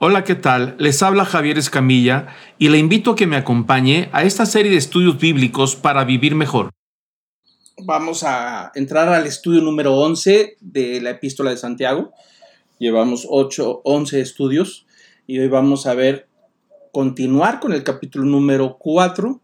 Hola, 0.00 0.24
¿qué 0.24 0.34
tal? 0.34 0.74
Les 0.78 1.04
habla 1.04 1.24
Javier 1.24 1.56
Escamilla 1.56 2.26
y 2.58 2.68
le 2.68 2.78
invito 2.78 3.12
a 3.12 3.16
que 3.16 3.28
me 3.28 3.36
acompañe 3.36 4.08
a 4.12 4.24
esta 4.24 4.44
serie 4.44 4.72
de 4.72 4.76
estudios 4.76 5.18
bíblicos 5.18 5.76
para 5.76 6.04
vivir 6.04 6.34
mejor. 6.34 6.70
Vamos 7.78 8.24
a 8.24 8.72
entrar 8.74 9.08
al 9.08 9.24
estudio 9.24 9.60
número 9.60 9.94
11 9.94 10.56
de 10.60 11.00
la 11.00 11.10
epístola 11.10 11.50
de 11.50 11.58
Santiago. 11.58 12.12
Llevamos 12.80 13.24
8, 13.30 13.82
11 13.84 14.20
estudios 14.20 14.84
y 15.28 15.38
hoy 15.38 15.46
vamos 15.46 15.86
a 15.86 15.94
ver, 15.94 16.26
continuar 16.90 17.60
con 17.60 17.72
el 17.72 17.84
capítulo 17.84 18.24
número 18.24 18.78
4, 18.80 19.40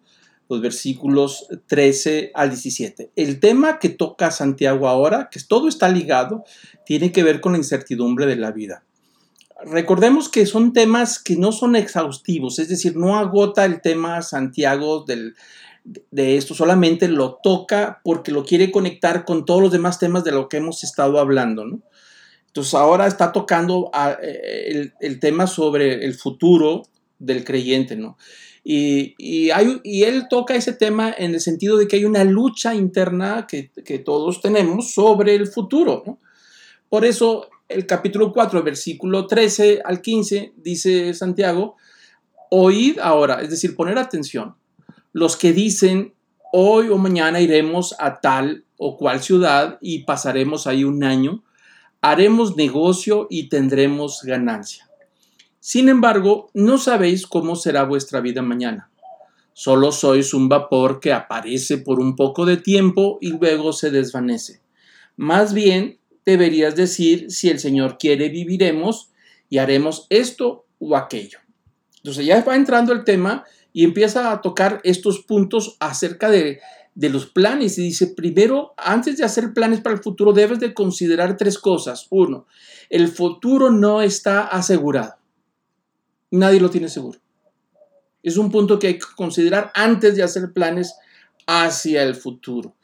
los 0.48 0.60
versículos 0.60 1.46
13 1.68 2.32
al 2.34 2.50
17. 2.50 3.12
El 3.14 3.38
tema 3.38 3.78
que 3.78 3.88
toca 3.88 4.32
Santiago 4.32 4.88
ahora, 4.88 5.28
que 5.30 5.38
todo 5.46 5.68
está 5.68 5.88
ligado, 5.88 6.42
tiene 6.84 7.12
que 7.12 7.22
ver 7.22 7.40
con 7.40 7.52
la 7.52 7.58
incertidumbre 7.58 8.26
de 8.26 8.36
la 8.36 8.50
vida 8.50 8.82
recordemos 9.64 10.28
que 10.28 10.46
son 10.46 10.72
temas 10.72 11.18
que 11.18 11.36
no 11.36 11.52
son 11.52 11.76
exhaustivos, 11.76 12.58
es 12.58 12.68
decir, 12.68 12.96
no 12.96 13.18
agota 13.18 13.64
el 13.64 13.80
tema 13.80 14.22
Santiago 14.22 15.04
de 15.04 16.36
esto, 16.36 16.54
solamente 16.54 17.08
lo 17.08 17.38
toca 17.42 18.00
porque 18.04 18.32
lo 18.32 18.44
quiere 18.44 18.70
conectar 18.70 19.24
con 19.24 19.44
todos 19.44 19.62
los 19.62 19.72
demás 19.72 19.98
temas 19.98 20.24
de 20.24 20.32
lo 20.32 20.48
que 20.48 20.58
hemos 20.58 20.84
estado 20.84 21.18
hablando, 21.18 21.64
¿no? 21.64 21.80
Entonces 22.46 22.74
ahora 22.74 23.06
está 23.06 23.30
tocando 23.30 23.90
eh, 24.22 24.90
el, 25.00 25.20
tema 25.20 25.46
sobre 25.46 26.04
el 26.04 26.14
futuro 26.14 26.82
del 27.18 27.44
creyente, 27.44 27.94
¿no? 27.94 28.18
Y, 28.64 29.14
y, 29.18 30.02
él 30.02 30.26
toca 30.28 30.54
ese 30.54 30.74
tema 30.74 31.14
en 31.16 31.32
el 31.32 31.40
sentido 31.40 31.78
de 31.78 31.88
que 31.88 31.96
hay 31.96 32.04
una 32.04 32.24
lucha 32.24 32.74
interna 32.74 33.46
que, 33.48 33.70
que 33.70 33.98
todos 34.00 34.42
tenemos 34.42 34.92
sobre 34.92 35.34
el 35.34 35.46
futuro, 35.46 36.02
¿no? 36.04 36.18
Por 36.88 37.04
eso 37.04 37.48
el 37.70 37.86
capítulo 37.86 38.32
4, 38.32 38.62
versículo 38.62 39.26
13 39.26 39.82
al 39.84 40.02
15, 40.02 40.54
dice 40.56 41.14
Santiago, 41.14 41.76
oíd 42.50 42.98
ahora, 42.98 43.40
es 43.42 43.50
decir, 43.50 43.76
poner 43.76 43.96
atención, 43.96 44.56
los 45.12 45.36
que 45.36 45.52
dicen, 45.52 46.14
hoy 46.52 46.88
o 46.88 46.98
mañana 46.98 47.40
iremos 47.40 47.94
a 47.98 48.20
tal 48.20 48.64
o 48.76 48.96
cual 48.96 49.22
ciudad 49.22 49.78
y 49.80 50.00
pasaremos 50.04 50.66
ahí 50.66 50.82
un 50.82 51.04
año, 51.04 51.44
haremos 52.00 52.56
negocio 52.56 53.28
y 53.30 53.48
tendremos 53.48 54.22
ganancia. 54.24 54.90
Sin 55.60 55.88
embargo, 55.88 56.50
no 56.54 56.78
sabéis 56.78 57.26
cómo 57.26 57.54
será 57.54 57.84
vuestra 57.84 58.20
vida 58.20 58.42
mañana. 58.42 58.90
Solo 59.52 59.92
sois 59.92 60.34
un 60.34 60.48
vapor 60.48 60.98
que 61.00 61.12
aparece 61.12 61.78
por 61.78 62.00
un 62.00 62.16
poco 62.16 62.46
de 62.46 62.56
tiempo 62.56 63.18
y 63.20 63.28
luego 63.28 63.72
se 63.72 63.90
desvanece. 63.90 64.62
Más 65.16 65.52
bien, 65.52 65.99
deberías 66.24 66.76
decir, 66.76 67.30
si 67.30 67.48
el 67.48 67.58
Señor 67.58 67.98
quiere, 67.98 68.28
viviremos 68.28 69.10
y 69.48 69.58
haremos 69.58 70.06
esto 70.10 70.66
o 70.78 70.96
aquello. 70.96 71.38
Entonces 71.98 72.24
ya 72.24 72.42
va 72.42 72.56
entrando 72.56 72.92
el 72.92 73.04
tema 73.04 73.44
y 73.72 73.84
empieza 73.84 74.32
a 74.32 74.40
tocar 74.40 74.80
estos 74.84 75.20
puntos 75.20 75.76
acerca 75.80 76.30
de, 76.30 76.60
de 76.94 77.08
los 77.08 77.26
planes 77.26 77.78
y 77.78 77.82
dice, 77.82 78.08
primero, 78.08 78.74
antes 78.76 79.16
de 79.16 79.24
hacer 79.24 79.52
planes 79.52 79.80
para 79.80 79.94
el 79.94 80.02
futuro, 80.02 80.32
debes 80.32 80.60
de 80.60 80.74
considerar 80.74 81.36
tres 81.36 81.58
cosas. 81.58 82.06
Uno, 82.10 82.46
el 82.88 83.08
futuro 83.08 83.70
no 83.70 84.02
está 84.02 84.42
asegurado. 84.42 85.14
Nadie 86.30 86.60
lo 86.60 86.70
tiene 86.70 86.88
seguro. 86.88 87.18
Es 88.22 88.36
un 88.36 88.50
punto 88.50 88.78
que 88.78 88.88
hay 88.88 88.98
que 88.98 89.06
considerar 89.16 89.70
antes 89.74 90.14
de 90.14 90.22
hacer 90.22 90.52
planes 90.52 90.94
hacia 91.46 92.02
el 92.02 92.14
futuro. 92.14 92.76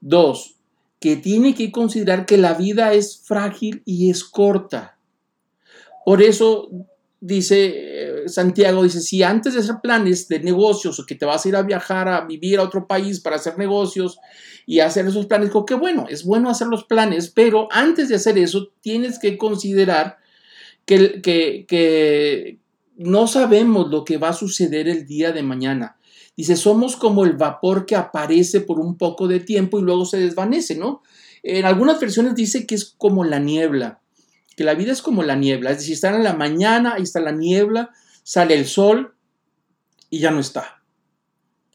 Dos, 0.00 0.56
que 1.04 1.16
tiene 1.16 1.54
que 1.54 1.70
considerar 1.70 2.24
que 2.24 2.38
la 2.38 2.54
vida 2.54 2.94
es 2.94 3.20
frágil 3.22 3.82
y 3.84 4.08
es 4.08 4.24
corta. 4.24 4.96
Por 6.06 6.22
eso 6.22 6.70
dice 7.20 7.72
eh, 7.74 8.22
Santiago, 8.30 8.82
dice, 8.82 9.02
si 9.02 9.22
antes 9.22 9.52
de 9.52 9.60
hacer 9.60 9.76
planes 9.82 10.28
de 10.28 10.40
negocios 10.40 10.98
o 10.98 11.04
que 11.04 11.14
te 11.14 11.26
vas 11.26 11.44
a 11.44 11.48
ir 11.50 11.56
a 11.56 11.62
viajar 11.62 12.08
a 12.08 12.22
vivir 12.22 12.58
a 12.58 12.62
otro 12.62 12.86
país 12.86 13.20
para 13.20 13.36
hacer 13.36 13.58
negocios 13.58 14.18
y 14.64 14.80
hacer 14.80 15.06
esos 15.06 15.26
planes, 15.26 15.50
digo, 15.50 15.66
que 15.66 15.74
bueno, 15.74 16.06
es 16.08 16.24
bueno 16.24 16.48
hacer 16.48 16.68
los 16.68 16.84
planes, 16.84 17.28
pero 17.28 17.68
antes 17.70 18.08
de 18.08 18.14
hacer 18.14 18.38
eso 18.38 18.70
tienes 18.80 19.18
que 19.18 19.36
considerar 19.36 20.16
que, 20.86 21.20
que, 21.20 21.66
que 21.68 22.60
no 22.96 23.26
sabemos 23.26 23.90
lo 23.90 24.06
que 24.06 24.16
va 24.16 24.30
a 24.30 24.32
suceder 24.32 24.88
el 24.88 25.06
día 25.06 25.32
de 25.32 25.42
mañana. 25.42 25.98
Dice, 26.36 26.56
somos 26.56 26.96
como 26.96 27.24
el 27.24 27.34
vapor 27.34 27.86
que 27.86 27.96
aparece 27.96 28.60
por 28.60 28.80
un 28.80 28.96
poco 28.96 29.28
de 29.28 29.40
tiempo 29.40 29.78
y 29.78 29.82
luego 29.82 30.04
se 30.04 30.18
desvanece, 30.18 30.76
¿no? 30.76 31.02
En 31.42 31.64
algunas 31.64 32.00
versiones 32.00 32.34
dice 32.34 32.66
que 32.66 32.74
es 32.74 32.94
como 32.96 33.24
la 33.24 33.38
niebla, 33.38 34.00
que 34.56 34.64
la 34.64 34.74
vida 34.74 34.92
es 34.92 35.02
como 35.02 35.22
la 35.22 35.36
niebla, 35.36 35.70
es 35.70 35.78
decir, 35.78 35.94
está 35.94 36.14
en 36.14 36.24
la 36.24 36.34
mañana, 36.34 36.94
ahí 36.94 37.02
está 37.02 37.20
la 37.20 37.32
niebla, 37.32 37.90
sale 38.22 38.54
el 38.54 38.66
sol 38.66 39.14
y 40.10 40.20
ya 40.20 40.30
no 40.30 40.40
está. 40.40 40.82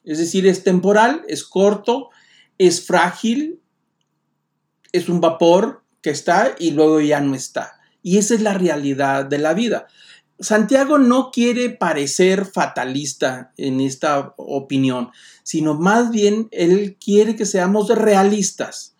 Es 0.03 0.17
decir, 0.17 0.47
es 0.47 0.63
temporal, 0.63 1.23
es 1.27 1.43
corto, 1.43 2.09
es 2.57 2.85
frágil, 2.85 3.61
es 4.91 5.07
un 5.07 5.21
vapor 5.21 5.83
que 6.01 6.09
está 6.09 6.55
y 6.57 6.71
luego 6.71 6.99
ya 6.99 7.21
no 7.21 7.35
está. 7.35 7.79
Y 8.01 8.17
esa 8.17 8.33
es 8.33 8.41
la 8.41 8.53
realidad 8.53 9.25
de 9.25 9.37
la 9.37 9.53
vida. 9.53 9.87
Santiago 10.39 10.97
no 10.97 11.31
quiere 11.31 11.69
parecer 11.69 12.45
fatalista 12.45 13.51
en 13.57 13.81
esta 13.81 14.33
opinión, 14.37 15.11
sino 15.43 15.73
más 15.73 16.11
bien 16.11 16.47
él 16.51 16.97
quiere 17.03 17.35
que 17.35 17.45
seamos 17.45 17.89
realistas, 17.89 18.95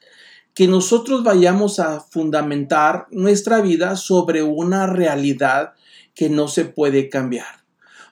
que 0.54 0.68
nosotros 0.68 1.24
vayamos 1.24 1.80
a 1.80 2.02
fundamentar 2.02 3.08
nuestra 3.12 3.62
vida 3.62 3.96
sobre 3.96 4.44
una 4.44 4.88
realidad 4.88 5.74
que 6.14 6.30
no 6.30 6.50
se 6.50 6.66
puede 6.66 7.08
cambiar. 7.08 7.64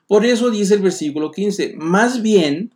Por 0.07 0.25
eso 0.25 0.49
dice 0.49 0.75
el 0.75 0.81
versículo 0.81 1.31
15, 1.31 1.73
más 1.75 2.21
bien, 2.21 2.73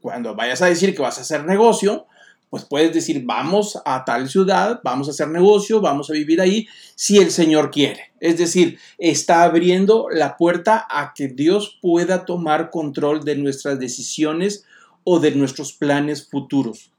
cuando 0.00 0.34
vayas 0.34 0.60
a 0.60 0.66
decir 0.66 0.96
que 0.96 1.02
vas 1.02 1.18
a 1.18 1.20
hacer 1.20 1.44
negocio, 1.44 2.07
pues 2.50 2.64
puedes 2.64 2.92
decir, 2.94 3.22
vamos 3.24 3.78
a 3.84 4.04
tal 4.04 4.28
ciudad, 4.28 4.80
vamos 4.82 5.08
a 5.08 5.10
hacer 5.10 5.28
negocio, 5.28 5.80
vamos 5.80 6.10
a 6.10 6.14
vivir 6.14 6.40
ahí, 6.40 6.66
si 6.94 7.18
el 7.18 7.30
Señor 7.30 7.70
quiere. 7.70 8.12
Es 8.20 8.38
decir, 8.38 8.78
está 8.96 9.42
abriendo 9.42 10.08
la 10.10 10.36
puerta 10.36 10.86
a 10.90 11.12
que 11.14 11.28
Dios 11.28 11.78
pueda 11.82 12.24
tomar 12.24 12.70
control 12.70 13.24
de 13.24 13.36
nuestras 13.36 13.78
decisiones 13.78 14.64
o 15.04 15.20
de 15.20 15.32
nuestros 15.32 15.72
planes 15.72 16.28
futuros. 16.28 16.92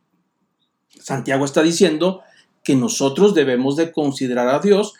Santiago 0.99 1.45
está 1.45 1.63
diciendo 1.63 2.21
que 2.63 2.75
nosotros 2.75 3.33
debemos 3.33 3.75
de 3.75 3.91
considerar 3.91 4.47
a 4.49 4.59
Dios 4.59 4.93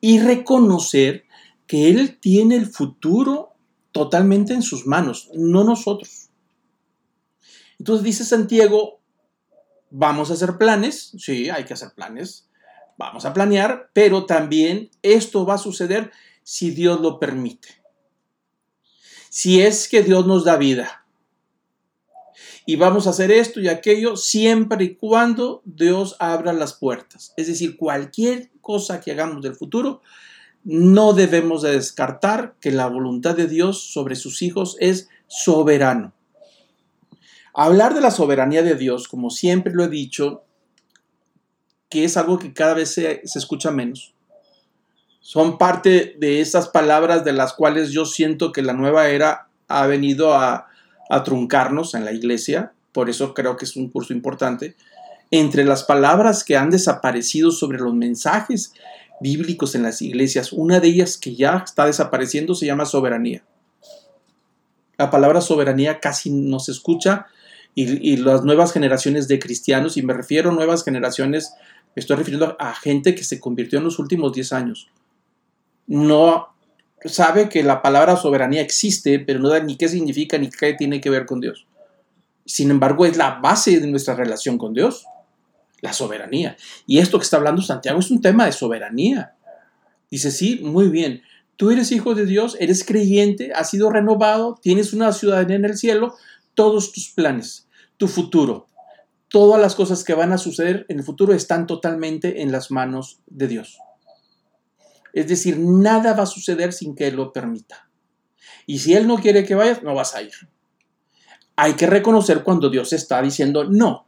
y 0.00 0.18
reconocer 0.18 1.24
que 1.66 1.88
Él 1.88 2.18
tiene 2.20 2.56
el 2.56 2.66
futuro 2.66 3.54
totalmente 3.92 4.52
en 4.52 4.62
sus 4.62 4.86
manos, 4.86 5.30
no 5.34 5.64
nosotros. 5.64 6.30
Entonces 7.78 8.04
dice 8.04 8.24
Santiago, 8.24 9.00
Vamos 9.96 10.28
a 10.28 10.34
hacer 10.34 10.58
planes, 10.58 11.12
sí, 11.18 11.50
hay 11.50 11.62
que 11.62 11.74
hacer 11.74 11.92
planes, 11.94 12.48
vamos 12.98 13.24
a 13.26 13.32
planear, 13.32 13.90
pero 13.92 14.26
también 14.26 14.90
esto 15.02 15.46
va 15.46 15.54
a 15.54 15.58
suceder 15.58 16.10
si 16.42 16.72
Dios 16.72 17.00
lo 17.00 17.20
permite. 17.20 17.68
Si 19.28 19.62
es 19.62 19.86
que 19.86 20.02
Dios 20.02 20.26
nos 20.26 20.44
da 20.44 20.56
vida. 20.56 21.06
Y 22.66 22.74
vamos 22.74 23.06
a 23.06 23.10
hacer 23.10 23.30
esto 23.30 23.60
y 23.60 23.68
aquello 23.68 24.16
siempre 24.16 24.82
y 24.82 24.94
cuando 24.96 25.62
Dios 25.64 26.16
abra 26.18 26.52
las 26.52 26.72
puertas. 26.72 27.32
Es 27.36 27.46
decir, 27.46 27.76
cualquier 27.76 28.50
cosa 28.60 29.00
que 29.00 29.12
hagamos 29.12 29.44
del 29.44 29.54
futuro, 29.54 30.00
no 30.64 31.12
debemos 31.12 31.62
de 31.62 31.70
descartar 31.70 32.56
que 32.60 32.72
la 32.72 32.88
voluntad 32.88 33.36
de 33.36 33.46
Dios 33.46 33.92
sobre 33.92 34.16
sus 34.16 34.42
hijos 34.42 34.76
es 34.80 35.08
soberano. 35.28 36.13
Hablar 37.54 37.94
de 37.94 38.00
la 38.00 38.10
soberanía 38.10 38.64
de 38.64 38.74
Dios, 38.74 39.06
como 39.06 39.30
siempre 39.30 39.72
lo 39.72 39.84
he 39.84 39.88
dicho, 39.88 40.42
que 41.88 42.02
es 42.02 42.16
algo 42.16 42.40
que 42.40 42.52
cada 42.52 42.74
vez 42.74 42.92
se, 42.92 43.22
escucha 43.22 43.70
menos. 43.70 44.12
Son 45.20 45.56
parte 45.56 46.16
de 46.18 46.40
esas 46.40 46.68
palabras 46.68 47.24
de 47.24 47.32
las 47.32 47.52
cuales 47.52 47.92
yo 47.92 48.06
siento 48.06 48.50
que 48.50 48.62
la 48.62 48.72
nueva 48.72 49.08
era 49.08 49.48
ha 49.68 49.86
venido 49.86 50.34
a, 50.34 50.66
a 51.08 51.22
truncarnos 51.22 51.94
en 51.94 52.04
la 52.04 52.12
iglesia, 52.12 52.72
por 52.90 53.08
eso 53.08 53.34
creo 53.34 53.56
que 53.56 53.66
es 53.66 53.76
un 53.76 53.88
curso 53.88 54.12
importante. 54.12 54.74
Entre 55.30 55.64
las 55.64 55.84
palabras 55.84 56.42
que 56.42 56.56
han 56.56 56.70
desaparecido 56.70 57.52
sobre 57.52 57.78
los 57.78 57.94
mensajes 57.94 58.72
bíblicos 59.20 59.76
en 59.76 59.84
las 59.84 60.02
iglesias, 60.02 60.52
una 60.52 60.80
de 60.80 60.88
ellas 60.88 61.16
que 61.16 61.36
ya 61.36 61.62
está 61.64 61.86
desapareciendo 61.86 62.56
se 62.56 62.66
llama 62.66 62.84
soberanía. 62.84 63.44
La 64.98 65.10
palabra 65.10 65.40
soberanía 65.40 66.00
casi 66.00 66.30
no 66.30 66.58
se 66.58 66.72
escucha 66.72 67.26
y, 67.74 68.16
las 68.18 68.44
nuevas 68.44 68.72
generaciones 68.72 69.26
de 69.26 69.38
cristianos, 69.38 69.96
y 69.96 70.02
me 70.02 70.12
refiero 70.12 70.50
a 70.50 70.54
nuevas 70.54 70.84
generaciones, 70.84 71.54
me 71.96 72.00
estoy 72.00 72.16
refiriendo 72.16 72.56
a 72.58 72.74
gente 72.74 73.14
que 73.14 73.24
se 73.24 73.40
convirtió 73.40 73.78
en 73.78 73.84
los 73.84 73.98
últimos 73.98 74.32
10 74.32 74.52
años. 74.52 74.88
No 75.86 76.54
sabe 77.04 77.48
que 77.48 77.62
la 77.62 77.82
palabra 77.82 78.16
soberanía 78.16 78.62
existe, 78.62 79.18
pero 79.18 79.40
no 79.40 79.48
da 79.48 79.60
ni 79.60 79.76
qué 79.76 79.88
significa 79.88 80.38
ni 80.38 80.50
qué 80.50 80.74
tiene 80.74 81.00
que 81.00 81.10
ver 81.10 81.26
con 81.26 81.40
Dios. 81.40 81.66
Sin 82.46 82.70
embargo, 82.70 83.06
es 83.06 83.16
la 83.16 83.40
base 83.40 83.80
de 83.80 83.86
nuestra 83.86 84.14
relación 84.14 84.56
con 84.56 84.72
Dios, 84.72 85.06
la 85.80 85.92
soberanía. 85.92 86.56
Y 86.86 86.98
esto 86.98 87.18
que 87.18 87.24
está 87.24 87.38
hablando 87.38 87.60
Santiago 87.60 87.98
es 87.98 88.10
un 88.10 88.20
tema 88.20 88.46
de 88.46 88.52
soberanía. 88.52 89.34
Dice, 90.10 90.30
sí, 90.30 90.60
muy 90.62 90.88
bien, 90.88 91.22
Tú 91.56 91.70
eres 91.70 91.92
hijo 91.92 92.14
de 92.14 92.26
Dios, 92.26 92.56
eres 92.58 92.84
creyente, 92.84 93.52
has 93.52 93.70
sido 93.70 93.90
renovado, 93.90 94.58
tienes 94.60 94.92
una 94.92 95.12
ciudadanía 95.12 95.56
en 95.56 95.64
el 95.64 95.76
cielo, 95.76 96.16
todos 96.54 96.92
tus 96.92 97.10
planes, 97.10 97.68
tu 97.96 98.08
futuro, 98.08 98.68
todas 99.28 99.60
las 99.60 99.74
cosas 99.74 100.04
que 100.04 100.14
van 100.14 100.32
a 100.32 100.38
suceder 100.38 100.86
en 100.88 100.98
el 100.98 101.04
futuro 101.04 101.34
están 101.34 101.66
totalmente 101.66 102.42
en 102.42 102.52
las 102.52 102.70
manos 102.70 103.20
de 103.26 103.48
Dios. 103.48 103.78
Es 105.12 105.28
decir, 105.28 105.58
nada 105.58 106.14
va 106.14 106.24
a 106.24 106.26
suceder 106.26 106.72
sin 106.72 106.94
que 106.94 107.06
Él 107.06 107.16
lo 107.16 107.32
permita. 107.32 107.88
Y 108.66 108.78
si 108.78 108.94
Él 108.94 109.06
no 109.06 109.16
quiere 109.16 109.44
que 109.44 109.54
vayas, 109.54 109.82
no 109.82 109.94
vas 109.94 110.14
a 110.14 110.22
ir. 110.22 110.32
Hay 111.56 111.74
que 111.74 111.86
reconocer 111.86 112.42
cuando 112.42 112.68
Dios 112.68 112.92
está 112.92 113.22
diciendo 113.22 113.64
no. 113.64 114.06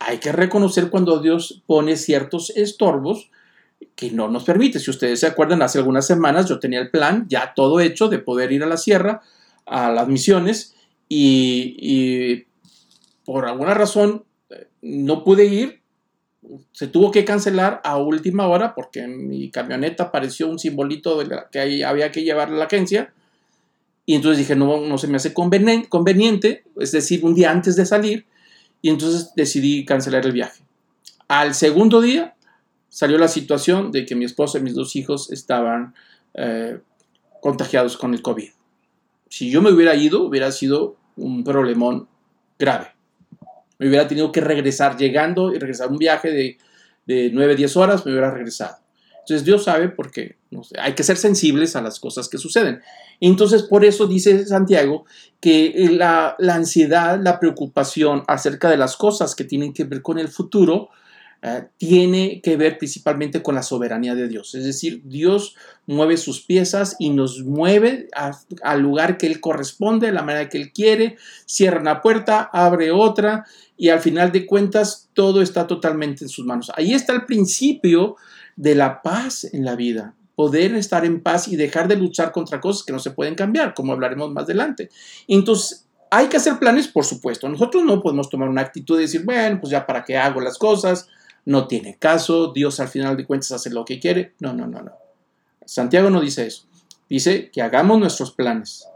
Hay 0.00 0.18
que 0.18 0.32
reconocer 0.32 0.90
cuando 0.90 1.20
Dios 1.20 1.62
pone 1.66 1.96
ciertos 1.96 2.50
estorbos 2.50 3.30
que 3.94 4.10
no 4.10 4.28
nos 4.28 4.44
permite. 4.44 4.80
Si 4.80 4.90
ustedes 4.90 5.20
se 5.20 5.26
acuerdan, 5.26 5.62
hace 5.62 5.78
algunas 5.78 6.06
semanas 6.06 6.48
yo 6.48 6.58
tenía 6.58 6.80
el 6.80 6.90
plan 6.90 7.26
ya 7.28 7.52
todo 7.54 7.80
hecho 7.80 8.08
de 8.08 8.18
poder 8.18 8.52
ir 8.52 8.62
a 8.62 8.66
la 8.66 8.76
sierra, 8.76 9.22
a 9.66 9.90
las 9.90 10.08
misiones, 10.08 10.73
y, 11.08 12.46
por 13.24 13.46
alguna 13.46 13.74
razón 13.74 14.24
eh, 14.50 14.68
no 14.82 15.24
pude 15.24 15.46
ir. 15.46 15.80
Se 16.72 16.88
tuvo 16.88 17.10
que 17.10 17.24
cancelar 17.24 17.80
a 17.84 17.96
última 17.96 18.46
hora 18.48 18.74
porque 18.74 19.00
en 19.00 19.28
mi 19.28 19.50
camioneta 19.50 20.04
apareció 20.04 20.48
un 20.48 20.58
simbolito 20.58 21.18
de 21.18 21.34
que 21.50 21.84
había 21.84 22.10
que 22.10 22.22
llevar 22.22 22.48
a 22.48 22.52
la 22.52 22.64
agencia. 22.66 23.14
Y 24.04 24.14
entonces 24.14 24.38
dije, 24.38 24.54
no, 24.54 24.80
no 24.80 24.98
se 24.98 25.08
me 25.08 25.16
hace 25.16 25.32
conveniente, 25.32 26.64
es 26.78 26.92
decir, 26.92 27.24
un 27.24 27.34
día 27.34 27.50
antes 27.50 27.76
de 27.76 27.86
salir. 27.86 28.26
Y 28.82 28.90
entonces 28.90 29.32
decidí 29.34 29.86
cancelar 29.86 30.26
el 30.26 30.32
viaje. 30.32 30.62
Al 31.28 31.54
segundo 31.54 32.02
día 32.02 32.34
salió 32.90 33.16
la 33.18 33.28
situación 33.28 33.90
de 33.90 34.04
que 34.04 34.14
mi 34.14 34.24
esposa 34.24 34.58
y 34.58 34.62
mis 34.62 34.74
dos 34.74 34.94
hijos 34.94 35.32
estaban 35.32 35.94
eh, 36.34 36.78
contagiados 37.40 37.96
con 37.96 38.14
el 38.14 38.22
COVID. 38.22 38.50
Si 39.34 39.50
yo 39.50 39.60
me 39.60 39.72
hubiera 39.72 39.96
ido, 39.96 40.22
hubiera 40.22 40.52
sido 40.52 40.94
un 41.16 41.42
problemón 41.42 42.06
grave. 42.56 42.92
Me 43.80 43.88
hubiera 43.88 44.06
tenido 44.06 44.30
que 44.30 44.40
regresar 44.40 44.96
llegando 44.96 45.52
y 45.52 45.58
regresar 45.58 45.88
un 45.88 45.98
viaje 45.98 46.30
de, 46.30 46.58
de 47.04 47.30
9, 47.32 47.56
10 47.56 47.76
horas, 47.76 48.06
me 48.06 48.12
hubiera 48.12 48.30
regresado. 48.30 48.76
Entonces 49.18 49.44
Dios 49.44 49.64
sabe 49.64 49.88
porque 49.88 50.36
no 50.52 50.62
hay 50.78 50.92
que 50.92 51.02
ser 51.02 51.16
sensibles 51.16 51.74
a 51.74 51.82
las 51.82 51.98
cosas 51.98 52.28
que 52.28 52.38
suceden. 52.38 52.80
Entonces 53.18 53.64
por 53.64 53.84
eso 53.84 54.06
dice 54.06 54.46
Santiago 54.46 55.04
que 55.40 55.88
la, 55.90 56.36
la 56.38 56.54
ansiedad, 56.54 57.18
la 57.20 57.40
preocupación 57.40 58.22
acerca 58.28 58.70
de 58.70 58.76
las 58.76 58.96
cosas 58.96 59.34
que 59.34 59.42
tienen 59.42 59.72
que 59.72 59.82
ver 59.82 60.00
con 60.00 60.20
el 60.20 60.28
futuro, 60.28 60.90
eh, 61.46 61.66
tiene 61.76 62.40
que 62.40 62.56
ver 62.56 62.78
principalmente 62.78 63.42
con 63.42 63.54
la 63.54 63.62
soberanía 63.62 64.14
de 64.14 64.28
Dios. 64.28 64.54
Es 64.54 64.64
decir, 64.64 65.02
Dios 65.04 65.54
mueve 65.86 66.16
sus 66.16 66.40
piezas 66.40 66.96
y 66.98 67.10
nos 67.10 67.44
mueve 67.44 68.08
al 68.62 68.80
lugar 68.80 69.18
que 69.18 69.26
Él 69.26 69.42
corresponde, 69.42 70.06
de 70.06 70.14
la 70.14 70.22
manera 70.22 70.48
que 70.48 70.56
Él 70.56 70.72
quiere, 70.72 71.18
cierra 71.44 71.82
una 71.82 72.00
puerta, 72.00 72.48
abre 72.50 72.92
otra 72.92 73.44
y 73.76 73.90
al 73.90 74.00
final 74.00 74.32
de 74.32 74.46
cuentas 74.46 75.10
todo 75.12 75.42
está 75.42 75.66
totalmente 75.66 76.24
en 76.24 76.30
sus 76.30 76.46
manos. 76.46 76.72
Ahí 76.76 76.94
está 76.94 77.12
el 77.12 77.26
principio 77.26 78.16
de 78.56 78.74
la 78.74 79.02
paz 79.02 79.44
en 79.44 79.66
la 79.66 79.76
vida, 79.76 80.14
poder 80.36 80.74
estar 80.74 81.04
en 81.04 81.20
paz 81.20 81.46
y 81.48 81.56
dejar 81.56 81.88
de 81.88 81.96
luchar 81.96 82.32
contra 82.32 82.58
cosas 82.58 82.86
que 82.86 82.92
no 82.94 82.98
se 82.98 83.10
pueden 83.10 83.34
cambiar, 83.34 83.74
como 83.74 83.92
hablaremos 83.92 84.32
más 84.32 84.44
adelante. 84.44 84.88
Entonces, 85.28 85.84
hay 86.08 86.28
que 86.28 86.38
hacer 86.38 86.58
planes, 86.58 86.88
por 86.88 87.04
supuesto. 87.04 87.50
Nosotros 87.50 87.84
no 87.84 88.00
podemos 88.00 88.30
tomar 88.30 88.48
una 88.48 88.62
actitud 88.62 88.96
de 88.96 89.02
decir, 89.02 89.26
bueno, 89.26 89.60
pues 89.60 89.70
ya 89.70 89.84
para 89.84 90.04
qué 90.04 90.16
hago 90.16 90.40
las 90.40 90.56
cosas, 90.56 91.06
no 91.46 91.66
tiene 91.66 91.96
caso, 91.98 92.52
Dios 92.52 92.80
al 92.80 92.88
final 92.88 93.16
de 93.16 93.26
cuentas 93.26 93.52
hace 93.52 93.70
lo 93.70 93.84
que 93.84 94.00
quiere. 94.00 94.32
No, 94.40 94.52
no, 94.52 94.66
no, 94.66 94.82
no. 94.82 94.92
Santiago 95.66 96.10
no 96.10 96.20
dice 96.20 96.46
eso. 96.46 96.64
Dice 97.08 97.50
que 97.50 97.62
hagamos 97.62 97.98
nuestros 97.98 98.32
planes, 98.32 98.88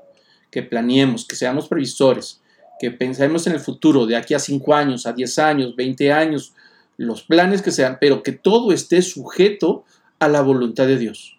que 0.50 0.62
planeemos, 0.62 1.26
que 1.26 1.36
seamos 1.36 1.68
previsores, 1.68 2.40
que 2.78 2.90
pensemos 2.90 3.46
en 3.46 3.54
el 3.54 3.60
futuro, 3.60 4.06
de 4.06 4.16
aquí 4.16 4.34
a 4.34 4.38
5 4.38 4.74
años, 4.74 5.06
a 5.06 5.12
10 5.12 5.38
años, 5.40 5.76
20 5.76 6.12
años, 6.12 6.54
los 6.96 7.22
planes 7.22 7.62
que 7.62 7.70
sean, 7.70 7.98
pero 8.00 8.22
que 8.22 8.32
todo 8.32 8.72
esté 8.72 9.02
sujeto 9.02 9.84
a 10.18 10.28
la 10.28 10.40
voluntad 10.40 10.86
de 10.86 10.98
Dios. 10.98 11.38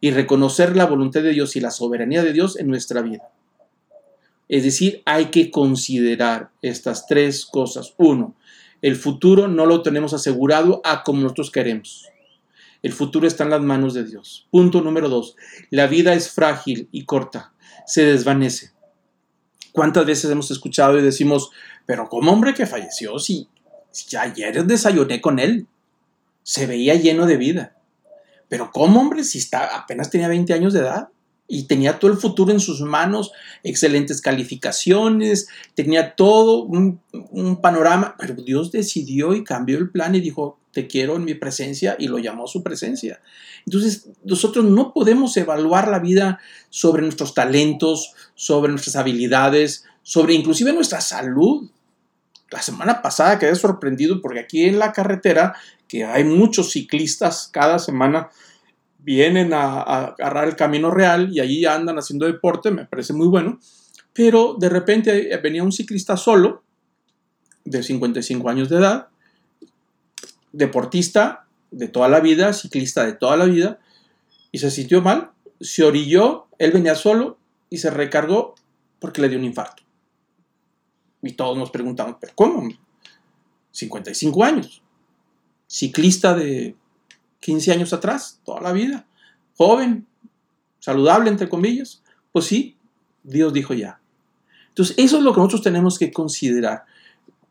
Y 0.00 0.10
reconocer 0.10 0.76
la 0.76 0.86
voluntad 0.86 1.22
de 1.22 1.30
Dios 1.30 1.56
y 1.56 1.60
la 1.60 1.70
soberanía 1.70 2.22
de 2.22 2.32
Dios 2.32 2.58
en 2.58 2.68
nuestra 2.68 3.02
vida. 3.02 3.28
Es 4.48 4.64
decir, 4.64 5.02
hay 5.04 5.26
que 5.26 5.50
considerar 5.50 6.50
estas 6.60 7.06
tres 7.06 7.46
cosas. 7.46 7.94
Uno, 7.96 8.34
el 8.82 8.96
futuro 8.96 9.48
no 9.48 9.64
lo 9.64 9.82
tenemos 9.82 10.12
asegurado 10.12 10.82
a 10.84 11.04
como 11.04 11.22
nosotros 11.22 11.50
queremos. 11.50 12.08
El 12.82 12.92
futuro 12.92 13.28
está 13.28 13.44
en 13.44 13.50
las 13.50 13.62
manos 13.62 13.94
de 13.94 14.04
Dios. 14.04 14.48
Punto 14.50 14.80
número 14.80 15.08
dos. 15.08 15.36
La 15.70 15.86
vida 15.86 16.14
es 16.14 16.30
frágil 16.30 16.88
y 16.90 17.04
corta. 17.04 17.52
Se 17.86 18.04
desvanece. 18.04 18.72
¿Cuántas 19.70 20.04
veces 20.04 20.30
hemos 20.30 20.50
escuchado 20.50 20.98
y 20.98 21.02
decimos, 21.02 21.50
pero 21.86 22.08
como 22.08 22.32
hombre 22.32 22.54
que 22.54 22.66
falleció, 22.66 23.18
si, 23.20 23.48
ayer 24.18 24.64
desayuné 24.66 25.20
con 25.20 25.38
él, 25.38 25.66
se 26.42 26.66
veía 26.66 26.94
lleno 26.94 27.26
de 27.26 27.36
vida. 27.36 27.76
Pero 28.48 28.70
como 28.72 29.00
hombre 29.00 29.22
si 29.22 29.38
está, 29.38 29.76
apenas 29.76 30.10
tenía 30.10 30.28
20 30.28 30.52
años 30.52 30.72
de 30.72 30.80
edad 30.80 31.08
y 31.52 31.64
tenía 31.64 31.98
todo 31.98 32.10
el 32.10 32.16
futuro 32.16 32.50
en 32.50 32.60
sus 32.60 32.80
manos, 32.80 33.30
excelentes 33.62 34.22
calificaciones, 34.22 35.48
tenía 35.74 36.16
todo 36.16 36.62
un, 36.62 36.98
panorama, 37.60 38.16
pero 38.18 38.36
Dios 38.36 38.72
decidió 38.72 39.34
y 39.34 39.44
cambió 39.44 39.76
el 39.76 39.90
plan 39.90 40.14
y 40.14 40.20
dijo, 40.20 40.58
te 40.72 40.86
quiero 40.86 41.14
en 41.16 41.26
mi 41.26 41.34
presencia 41.34 41.94
y 41.98 42.08
lo 42.08 42.18
llamó 42.18 42.44
a 42.44 42.48
su 42.48 42.62
presencia. 42.62 43.20
Entonces, 43.66 44.08
nosotros 44.24 44.64
no 44.64 44.94
podemos 44.94 45.36
evaluar 45.36 45.88
la 45.88 45.98
vida 45.98 46.40
sobre 46.70 47.02
nuestros 47.02 47.34
talentos, 47.34 48.14
sobre 48.34 48.70
nuestras 48.70 48.96
habilidades, 48.96 49.84
sobre 50.02 50.32
inclusive 50.32 50.72
nuestra 50.72 51.02
salud. 51.02 51.68
La 52.50 52.62
semana 52.62 53.02
pasada 53.02 53.38
quedé 53.38 53.54
sorprendido 53.56 54.22
porque 54.22 54.40
aquí 54.40 54.64
en 54.64 54.78
la 54.78 54.94
carretera, 54.94 55.54
que 55.86 56.06
hay 56.06 56.24
muchos 56.24 56.72
ciclistas 56.72 57.50
cada 57.52 57.78
semana, 57.78 58.30
vienen 59.02 59.52
a, 59.52 59.82
agarrar 59.82 60.48
el 60.48 60.56
camino 60.56 60.90
real 60.90 61.30
y 61.32 61.40
allí 61.40 61.64
andan 61.64 61.98
haciendo 61.98 62.26
deporte, 62.26 62.70
me 62.70 62.86
parece 62.86 63.12
muy 63.12 63.26
bueno, 63.26 63.58
pero 64.12 64.56
de 64.58 64.68
repente 64.68 65.36
venía 65.42 65.62
un 65.62 65.72
ciclista 65.72 66.16
solo, 66.16 66.62
de 67.64 67.82
55 67.82 68.48
años 68.48 68.68
de 68.68 68.76
edad, 68.76 69.08
deportista 70.52 71.46
de 71.70 71.88
toda 71.88 72.08
la 72.08 72.20
vida, 72.20 72.52
ciclista 72.52 73.04
de 73.06 73.14
toda 73.14 73.36
la 73.36 73.46
vida, 73.46 73.80
y 74.50 74.58
se 74.58 74.70
sintió 74.70 75.00
mal, 75.00 75.30
se 75.60 75.84
orilló, 75.84 76.46
él 76.58 76.72
venía 76.72 76.94
solo 76.94 77.38
y 77.70 77.78
se 77.78 77.90
recargó 77.90 78.54
porque 78.98 79.22
le 79.22 79.28
dio 79.28 79.38
un 79.38 79.44
infarto. 79.44 79.82
Y 81.22 81.32
todos 81.32 81.56
nos 81.56 81.70
preguntamos, 81.70 82.16
¿pero 82.20 82.32
cómo? 82.34 82.68
55 83.70 84.44
años, 84.44 84.82
ciclista 85.66 86.34
de 86.34 86.76
15 87.42 87.72
años 87.72 87.92
atrás, 87.92 88.40
toda 88.44 88.60
la 88.60 88.72
vida, 88.72 89.06
joven, 89.56 90.06
saludable, 90.78 91.28
entre 91.28 91.48
comillas, 91.48 92.02
pues 92.30 92.46
sí, 92.46 92.76
Dios 93.22 93.52
dijo 93.52 93.74
ya. 93.74 94.00
Entonces, 94.68 94.94
eso 94.96 95.18
es 95.18 95.22
lo 95.22 95.34
que 95.34 95.40
nosotros 95.40 95.62
tenemos 95.62 95.98
que 95.98 96.12
considerar. 96.12 96.84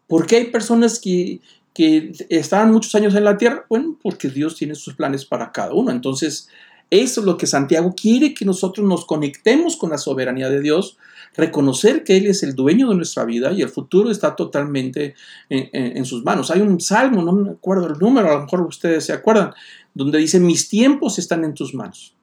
¿Por 0.08 0.26
qué 0.26 0.38
hay 0.38 0.46
personas 0.46 1.00
que, 1.00 1.42
que 1.74 2.14
estaban 2.30 2.72
muchos 2.72 2.96
años 2.96 3.14
en 3.14 3.26
la 3.26 3.38
tierra? 3.38 3.66
Bueno, 3.70 3.98
porque 4.02 4.30
Dios 4.30 4.56
tiene 4.56 4.76
sus 4.76 4.96
planes 4.96 5.26
para 5.26 5.52
cada 5.52 5.74
uno. 5.74 5.92
Entonces, 5.92 6.50
eso 6.92 7.22
es 7.22 7.26
lo 7.26 7.38
que 7.38 7.48
Santiago 7.48 7.96
quiere 7.96 8.34
que 8.34 8.44
nosotros 8.44 8.86
nos 8.86 9.06
conectemos 9.06 9.78
con 9.78 9.92
la 9.92 9.98
soberanía 9.98 10.50
de 10.50 10.60
Dios, 10.60 10.98
reconocer 11.34 12.04
que 12.04 12.18
Él 12.18 12.26
es 12.26 12.44
el 12.44 12.54
dueño 12.54 12.90
de 12.90 12.96
nuestra 12.96 13.24
vida 13.24 13.54
y 13.54 13.62
el 13.62 13.70
futuro 13.70 14.12
está 14.12 14.36
totalmente 14.36 15.16
en, 15.48 16.04
sus 16.04 16.26
manos. 16.26 16.52
Hay 16.52 16.60
un 16.60 16.82
salmo, 16.82 17.24
no 17.24 17.32
me 17.32 17.52
acuerdo 17.52 17.88
el 17.88 17.98
número, 17.98 18.30
a 18.30 18.36
lo 18.36 18.42
mejor 18.42 18.62
ustedes 18.64 19.06
se 19.06 19.14
acuerdan, 19.14 19.54
donde 19.94 20.20
dice, 20.20 20.40
mis 20.40 20.70
tiempos 20.70 21.20
están 21.20 21.44
en 21.44 21.54
tus 21.54 21.74
manos, 21.74 22.16